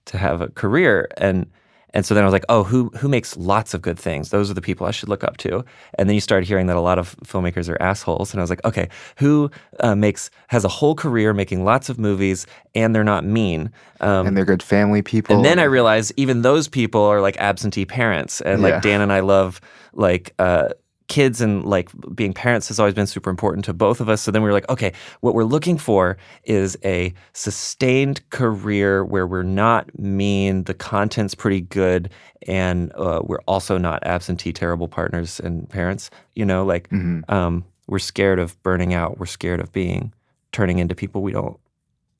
to 0.05 0.17
have 0.17 0.41
a 0.41 0.47
career, 0.47 1.07
and 1.17 1.45
and 1.93 2.05
so 2.05 2.13
then 2.13 2.23
I 2.23 2.27
was 2.27 2.33
like, 2.33 2.45
oh, 2.49 2.63
who 2.63 2.89
who 2.99 3.07
makes 3.07 3.35
lots 3.37 3.73
of 3.73 3.81
good 3.81 3.97
things? 3.99 4.29
Those 4.29 4.51
are 4.51 4.53
the 4.53 4.61
people 4.61 4.85
I 4.85 4.91
should 4.91 5.09
look 5.09 5.23
up 5.23 5.37
to. 5.37 5.63
And 5.97 6.07
then 6.07 6.13
you 6.15 6.21
started 6.21 6.47
hearing 6.47 6.67
that 6.67 6.75
a 6.75 6.81
lot 6.81 6.99
of 6.99 7.15
filmmakers 7.25 7.69
are 7.69 7.81
assholes, 7.81 8.31
and 8.33 8.39
I 8.39 8.43
was 8.43 8.49
like, 8.49 8.63
okay, 8.65 8.89
who 9.17 9.49
uh, 9.79 9.95
makes 9.95 10.29
has 10.47 10.63
a 10.65 10.67
whole 10.69 10.95
career 10.95 11.33
making 11.33 11.63
lots 11.65 11.89
of 11.89 11.97
movies 11.97 12.45
and 12.75 12.93
they're 12.93 13.03
not 13.03 13.25
mean? 13.25 13.71
Um, 14.01 14.27
and 14.27 14.37
they're 14.37 14.45
good 14.45 14.63
family 14.63 15.01
people. 15.01 15.35
and 15.35 15.43
then 15.45 15.59
I 15.59 15.63
realized 15.63 16.13
even 16.17 16.41
those 16.43 16.67
people 16.67 17.01
are 17.01 17.21
like 17.21 17.37
absentee 17.37 17.85
parents, 17.85 18.41
and 18.41 18.61
like 18.61 18.75
Yeah. 18.75 18.79
Dan 18.81 19.01
and 19.01 19.11
I 19.11 19.21
love 19.21 19.59
like 19.93 20.33
uh, 20.39 20.69
kids 21.09 21.41
and 21.41 21.65
like 21.65 21.89
being 22.15 22.33
parents 22.33 22.69
has 22.69 22.79
always 22.79 22.93
been 22.93 23.07
super 23.07 23.29
important 23.29 23.65
to 23.65 23.73
both 23.73 23.99
of 23.99 24.07
us. 24.07 24.21
So 24.21 24.31
then 24.31 24.41
we 24.41 24.47
were 24.47 24.53
like, 24.53 24.69
okay, 24.69 24.93
what 25.19 25.33
we're 25.33 25.43
looking 25.43 25.77
for 25.77 26.17
is 26.45 26.77
a 26.85 27.13
sustained 27.33 28.27
career 28.29 29.03
where 29.03 29.27
we're 29.27 29.43
not 29.43 29.89
mean, 29.99 30.63
the 30.63 30.73
content's 30.73 31.35
pretty 31.35 31.61
good, 31.61 32.09
and 32.47 32.93
uh, 32.93 33.21
we're 33.23 33.41
also 33.47 33.77
not 33.77 34.05
absentee 34.05 34.53
terrible 34.53 34.87
partners 34.87 35.39
and 35.41 35.67
parents. 35.69 36.09
You 36.35 36.45
know, 36.45 36.63
like 36.63 36.87
um, 37.27 37.65
we're 37.87 37.99
scared 37.99 38.39
of 38.39 38.61
burning 38.63 38.93
out, 38.93 39.17
we're 39.17 39.25
scared 39.25 39.59
of 39.59 39.71
being 39.73 40.13
turning 40.51 40.79
into 40.79 40.95
people 40.95 41.21
we 41.21 41.31
don't 41.31 41.59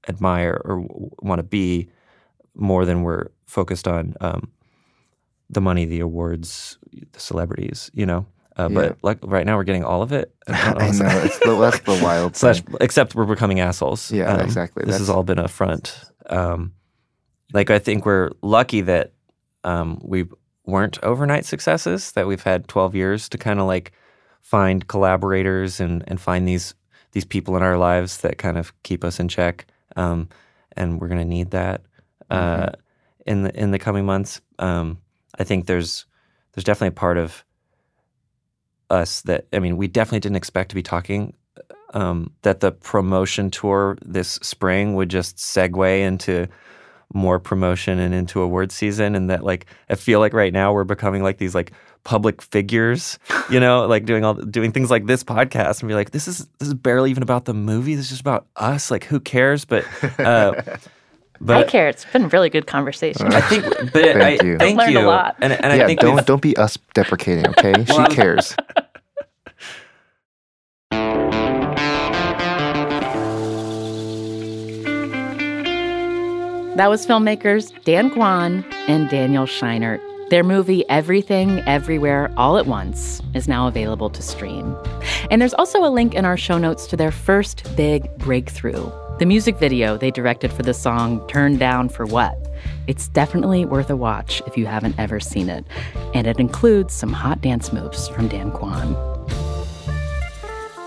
admire 0.07 0.61
or 0.65 0.85
want 1.21 1.39
to 1.39 1.43
be 1.43 1.87
more 2.55 2.85
than 2.85 3.03
we're 3.03 3.27
focused 3.45 3.87
on 3.87 4.15
um, 4.21 4.51
the 5.49 5.61
money, 5.61 5.85
the 5.85 5.99
awards, 5.99 6.77
the 7.11 7.19
celebrities, 7.19 7.91
you 7.93 8.05
know. 8.05 8.25
Uh, 8.59 8.67
Yeah. 8.69 8.75
But 8.75 8.97
like 9.03 9.17
right 9.23 9.45
now, 9.45 9.55
we're 9.57 9.63
getting 9.63 9.85
all 9.85 10.01
of 10.01 10.11
it. 10.11 10.33
I 10.47 10.73
know 10.91 11.07
it's 11.23 11.39
the, 11.39 11.57
that's 11.59 11.79
the 11.79 11.99
wild 12.03 12.35
Slash, 12.41 12.61
except 12.81 13.15
we're 13.15 13.25
becoming 13.25 13.59
assholes. 13.59 14.11
Um, 14.11 14.17
Yeah, 14.17 14.43
exactly. 14.43 14.83
This 14.85 14.97
has 14.97 15.09
all 15.09 15.23
been 15.23 15.39
a 15.39 15.47
front. 15.47 15.97
Um, 16.29 16.73
like 17.53 17.69
I 17.69 17.79
think 17.79 18.05
we're 18.05 18.31
lucky 18.41 18.81
that 18.81 19.13
um, 19.63 19.99
we 20.03 20.25
weren't 20.65 21.01
overnight 21.03 21.45
successes. 21.45 22.11
That 22.11 22.27
we've 22.27 22.43
had 22.43 22.67
12 22.67 22.95
years 22.95 23.29
to 23.29 23.37
kind 23.37 23.59
of 23.59 23.65
like 23.65 23.91
find 24.41 24.87
collaborators 24.87 25.79
and 25.79 26.03
and 26.07 26.19
find 26.19 26.47
these 26.47 26.75
these 27.11 27.25
people 27.25 27.55
in 27.57 27.63
our 27.63 27.77
lives 27.77 28.17
that 28.21 28.37
kind 28.37 28.57
of 28.57 28.73
keep 28.83 29.03
us 29.03 29.19
in 29.19 29.27
check. 29.27 29.65
Um, 29.95 30.29
and 30.73 30.99
we're 31.01 31.07
going 31.07 31.21
to 31.21 31.25
need 31.37 31.51
that 31.51 31.81
uh, 32.29 32.69
in 33.25 33.43
the 33.43 33.59
in 33.59 33.71
the 33.71 33.79
coming 33.79 34.05
months. 34.05 34.41
Um, 34.59 34.99
I 35.39 35.43
think 35.43 35.65
there's 35.65 36.05
there's 36.53 36.63
definitely 36.63 36.89
a 36.89 36.99
part 36.99 37.17
of 37.17 37.43
us 38.89 39.21
that 39.21 39.47
I 39.53 39.59
mean, 39.59 39.77
we 39.77 39.87
definitely 39.87 40.19
didn't 40.21 40.37
expect 40.37 40.69
to 40.69 40.75
be 40.75 40.83
talking 40.83 41.33
um, 41.93 42.31
that 42.43 42.59
the 42.59 42.71
promotion 42.71 43.49
tour 43.51 43.97
this 44.05 44.33
spring 44.41 44.95
would 44.95 45.09
just 45.09 45.37
segue 45.37 45.99
into 45.99 46.47
more 47.13 47.39
promotion 47.39 47.97
and 47.97 48.13
into 48.13 48.39
award 48.39 48.71
season 48.71 49.15
and 49.15 49.31
that 49.31 49.43
like 49.43 49.65
I 49.89 49.95
feel 49.95 50.19
like 50.19 50.31
right 50.33 50.53
now 50.53 50.71
we're 50.71 50.83
becoming 50.83 51.23
like 51.23 51.39
these 51.39 51.55
like 51.55 51.71
public 52.03 52.41
figures, 52.41 53.17
you 53.49 53.59
know, 53.59 53.87
like 53.87 54.05
doing 54.05 54.23
all 54.23 54.35
doing 54.35 54.71
things 54.71 54.91
like 54.91 55.07
this 55.07 55.23
podcast 55.23 55.81
and 55.81 55.87
be 55.87 55.95
like, 55.95 56.11
this 56.11 56.27
is 56.27 56.47
this 56.59 56.67
is 56.67 56.73
barely 56.75 57.09
even 57.09 57.23
about 57.23 57.45
the 57.45 57.53
movie. 57.53 57.95
This 57.95 58.05
is 58.05 58.09
just 58.09 58.21
about 58.21 58.45
us. 58.57 58.91
Like 58.91 59.05
who 59.05 59.19
cares? 59.19 59.65
But 59.65 59.85
uh 60.19 60.61
but 61.41 61.57
I 61.57 61.63
care. 61.63 61.89
It's 61.89 62.05
been 62.05 62.25
a 62.25 62.27
really 62.27 62.49
good 62.49 62.67
conversation. 62.67 63.33
I 63.33 63.41
think 63.41 63.63
but 63.91 63.93
Thank 63.93 64.41
I, 64.41 64.45
you. 64.45 64.57
thank 64.59 64.79
I've 64.79 64.85
learned 64.85 64.97
a 64.97 64.99
you. 65.01 65.07
lot. 65.07 65.35
And, 65.41 65.53
and 65.53 65.73
I 65.73 65.77
yeah, 65.77 65.87
think 65.87 66.01
don't 66.01 66.25
don't 66.27 66.43
be 66.43 66.55
us 66.57 66.77
deprecating, 66.93 67.47
okay? 67.47 67.85
she 67.85 68.03
cares. 68.15 68.55
That 76.75 76.89
was 76.89 77.05
filmmakers 77.05 77.73
Dan 77.83 78.11
Kwan 78.11 78.63
and 78.87 79.09
Daniel 79.09 79.45
Scheinert. 79.45 80.01
Their 80.29 80.43
movie 80.43 80.87
Everything, 80.89 81.59
Everywhere, 81.61 82.31
All 82.37 82.57
at 82.57 82.67
Once 82.67 83.21
is 83.33 83.47
now 83.47 83.67
available 83.67 84.09
to 84.11 84.21
stream. 84.21 84.75
And 85.31 85.41
there's 85.41 85.55
also 85.55 85.83
a 85.83 85.89
link 85.89 86.13
in 86.13 86.25
our 86.25 86.37
show 86.37 86.57
notes 86.57 86.85
to 86.87 86.95
their 86.95 87.11
first 87.11 87.75
big 87.75 88.15
breakthrough 88.17 88.91
the 89.19 89.25
music 89.25 89.57
video 89.57 89.97
they 89.97 90.11
directed 90.11 90.49
for 90.53 90.63
the 90.63 90.73
song 90.73 91.27
Turn 91.27 91.57
Down 91.57 91.89
for 91.89 92.05
What. 92.05 92.37
It's 92.87 93.09
definitely 93.09 93.65
worth 93.65 93.89
a 93.89 93.97
watch 93.97 94.41
if 94.47 94.57
you 94.57 94.65
haven't 94.65 94.97
ever 94.97 95.19
seen 95.19 95.49
it. 95.49 95.65
And 96.13 96.25
it 96.25 96.39
includes 96.39 96.93
some 96.93 97.11
hot 97.11 97.41
dance 97.41 97.73
moves 97.73 98.07
from 98.07 98.29
Dan 98.29 98.49
Kwan. 98.51 98.95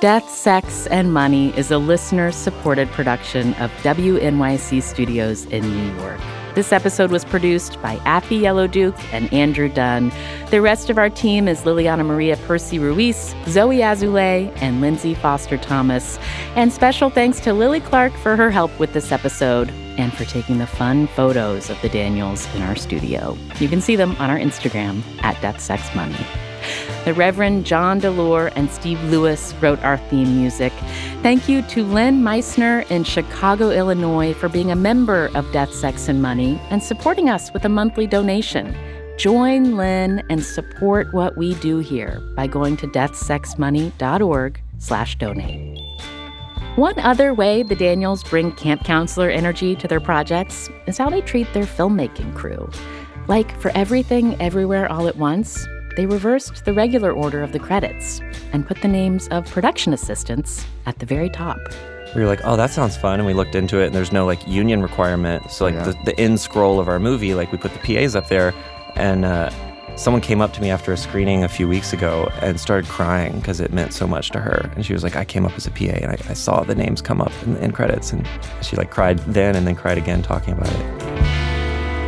Death, 0.03 0.29
Sex, 0.29 0.89
and 0.89 1.13
Money 1.13 1.57
is 1.57 1.71
a 1.71 1.79
listener 1.79 2.33
supported 2.33 2.91
production 2.91 3.55
of 3.55 3.71
WNYC 3.85 4.83
Studios 4.83 5.45
in 5.45 5.63
New 5.63 6.01
York. 6.01 6.19
This 6.57 6.73
episode 6.73 7.13
was 7.13 7.25
produced 7.25 7.81
by 7.81 7.99
Afi 7.99 8.41
Yellow 8.41 8.67
Duke 8.67 8.97
and 9.15 9.33
Andrew 9.33 9.69
Dunn. 9.69 10.11
The 10.51 10.61
rest 10.61 10.91
of 10.91 10.99
our 10.99 11.09
team 11.09 11.47
is 11.47 11.61
Liliana 11.61 12.05
Maria 12.05 12.37
Percy 12.49 12.81
Ruiz, 12.81 13.33
Zoe 13.47 13.77
Azulay, 13.77 14.53
and 14.61 14.81
Lindsay 14.81 15.15
Foster 15.15 15.57
Thomas. 15.57 16.19
And 16.57 16.73
special 16.73 17.09
thanks 17.09 17.39
to 17.39 17.53
Lily 17.53 17.79
Clark 17.79 18.13
for 18.15 18.35
her 18.35 18.51
help 18.51 18.77
with 18.81 18.95
this 18.95 19.13
episode 19.13 19.71
and 19.99 20.13
for 20.13 20.25
taking 20.25 20.59
the 20.59 20.67
fun 20.67 21.07
photos 21.07 21.71
of 21.71 21.81
the 21.81 21.89
Daniels 21.89 22.53
in 22.57 22.63
our 22.63 22.75
studio. 22.75 23.39
You 23.61 23.69
can 23.69 23.81
see 23.81 23.95
them 23.95 24.17
on 24.17 24.31
our 24.31 24.39
Instagram 24.39 25.05
at 25.23 25.41
Death, 25.41 25.61
Sex, 25.61 25.95
Money. 25.95 26.27
The 27.05 27.15
Reverend 27.15 27.67
John 27.67 28.01
Delore 28.01 28.53
and 28.55 28.71
Steve 28.71 29.03
Lewis 29.11 29.53
wrote 29.61 29.83
our 29.83 29.99
theme 30.09 30.37
music. 30.37 30.73
Thank 31.21 31.49
you 31.49 31.63
to 31.63 31.83
Lynn 31.83 32.23
Meissner 32.23 32.89
in 32.91 33.03
Chicago, 33.03 33.71
Illinois, 33.71 34.35
for 34.35 34.49
being 34.49 34.71
a 34.71 34.77
member 34.77 35.29
of 35.35 35.51
Death, 35.51 35.75
Sex, 35.75 36.07
and 36.07 36.23
Money 36.23 36.61
and 36.71 36.81
supporting 36.81 37.29
us 37.29 37.53
with 37.53 37.65
a 37.65 37.69
monthly 37.69 38.07
donation. 38.07 38.73
Join 39.19 39.77
Lynn 39.77 40.23
and 40.31 40.45
support 40.45 41.13
what 41.13 41.37
we 41.37 41.55
do 41.57 41.79
here 41.79 42.21
by 42.37 42.47
going 42.47 42.77
to 42.77 42.87
deathsexmoney.org 42.87 44.61
slash 44.79 45.19
donate. 45.19 45.81
One 46.77 46.99
other 47.01 47.35
way 47.35 47.65
the 47.65 47.75
Daniels 47.75 48.23
bring 48.23 48.53
camp 48.53 48.85
counselor 48.85 49.29
energy 49.29 49.75
to 49.75 49.89
their 49.89 50.01
projects 50.01 50.71
is 50.87 50.99
how 50.99 51.11
they 51.11 51.21
treat 51.21 51.53
their 51.53 51.65
filmmaking 51.65 52.37
crew. 52.37 52.71
Like 53.27 53.61
for 53.61 53.73
Everything 53.75 54.41
Everywhere 54.41 54.91
All 54.91 55.09
at 55.09 55.17
Once, 55.17 55.67
they 55.97 56.07
reversed 56.07 56.65
the 56.65 56.73
regular 56.73 57.13
order 57.13 57.43
of 57.43 57.53
the 57.53 57.59
credits 57.59 58.21
and 58.53 58.67
put 58.67 58.81
the 58.83 58.89
names 58.89 59.29
of 59.29 59.47
production 59.51 59.93
assistants 59.93 60.65
at 60.87 60.99
the 60.99 61.07
very 61.07 61.29
top. 61.31 61.59
we 62.15 62.21
were 62.21 62.27
like, 62.27 62.41
oh, 62.45 62.57
that 62.57 62.71
sounds 62.71 62.97
fun. 62.97 63.19
And 63.21 63.27
we 63.27 63.33
looked 63.35 63.55
into 63.55 63.79
it, 63.81 63.87
and 63.87 63.95
there's 63.95 64.13
no 64.13 64.27
like 64.27 64.47
union 64.47 64.83
requirement. 64.83 65.51
So, 65.51 65.65
like, 65.65 65.75
Yeah. 65.75 65.85
the, 65.85 65.99
the 66.05 66.21
end 66.21 66.41
scroll 66.41 66.79
of 66.81 66.89
our 66.89 66.99
movie, 66.99 67.35
like, 67.35 67.51
we 67.53 67.59
put 67.59 67.73
the 67.73 67.79
PAs 67.79 68.15
up 68.15 68.29
there. 68.29 68.53
And 68.97 69.25
uh, 69.25 69.49
someone 69.97 70.21
came 70.21 70.43
up 70.43 70.53
to 70.55 70.61
me 70.61 70.69
after 70.71 70.93
a 70.93 70.97
screening 70.99 71.43
a 71.45 71.49
few 71.49 71.67
weeks 71.67 71.95
ago 71.95 72.31
and 72.43 72.61
started 72.61 72.89
crying 72.91 73.39
because 73.41 73.61
it 73.61 73.73
meant 73.73 73.95
so 73.95 74.07
much 74.07 74.29
to 74.33 74.41
her. 74.41 74.71
And 74.77 74.85
she 74.85 74.93
was 74.93 75.03
like, 75.03 75.17
I 75.17 75.25
came 75.25 75.47
up 75.47 75.53
as 75.57 75.67
a 75.67 75.71
PA 75.71 75.85
and 76.03 76.11
I, 76.11 76.19
I 76.29 76.35
saw 76.35 76.63
the 76.65 76.75
names 76.75 77.01
come 77.01 77.21
up 77.23 77.33
in 77.45 77.55
the 77.55 77.63
end 77.63 77.73
credits. 77.75 78.13
And 78.13 78.29
she 78.61 78.77
like 78.77 78.91
cried 78.91 79.19
then 79.21 79.57
and 79.57 79.67
then 79.67 79.75
cried 79.75 79.97
again 79.97 80.21
talking 80.23 80.53
about 80.53 80.71
it. 80.71 81.42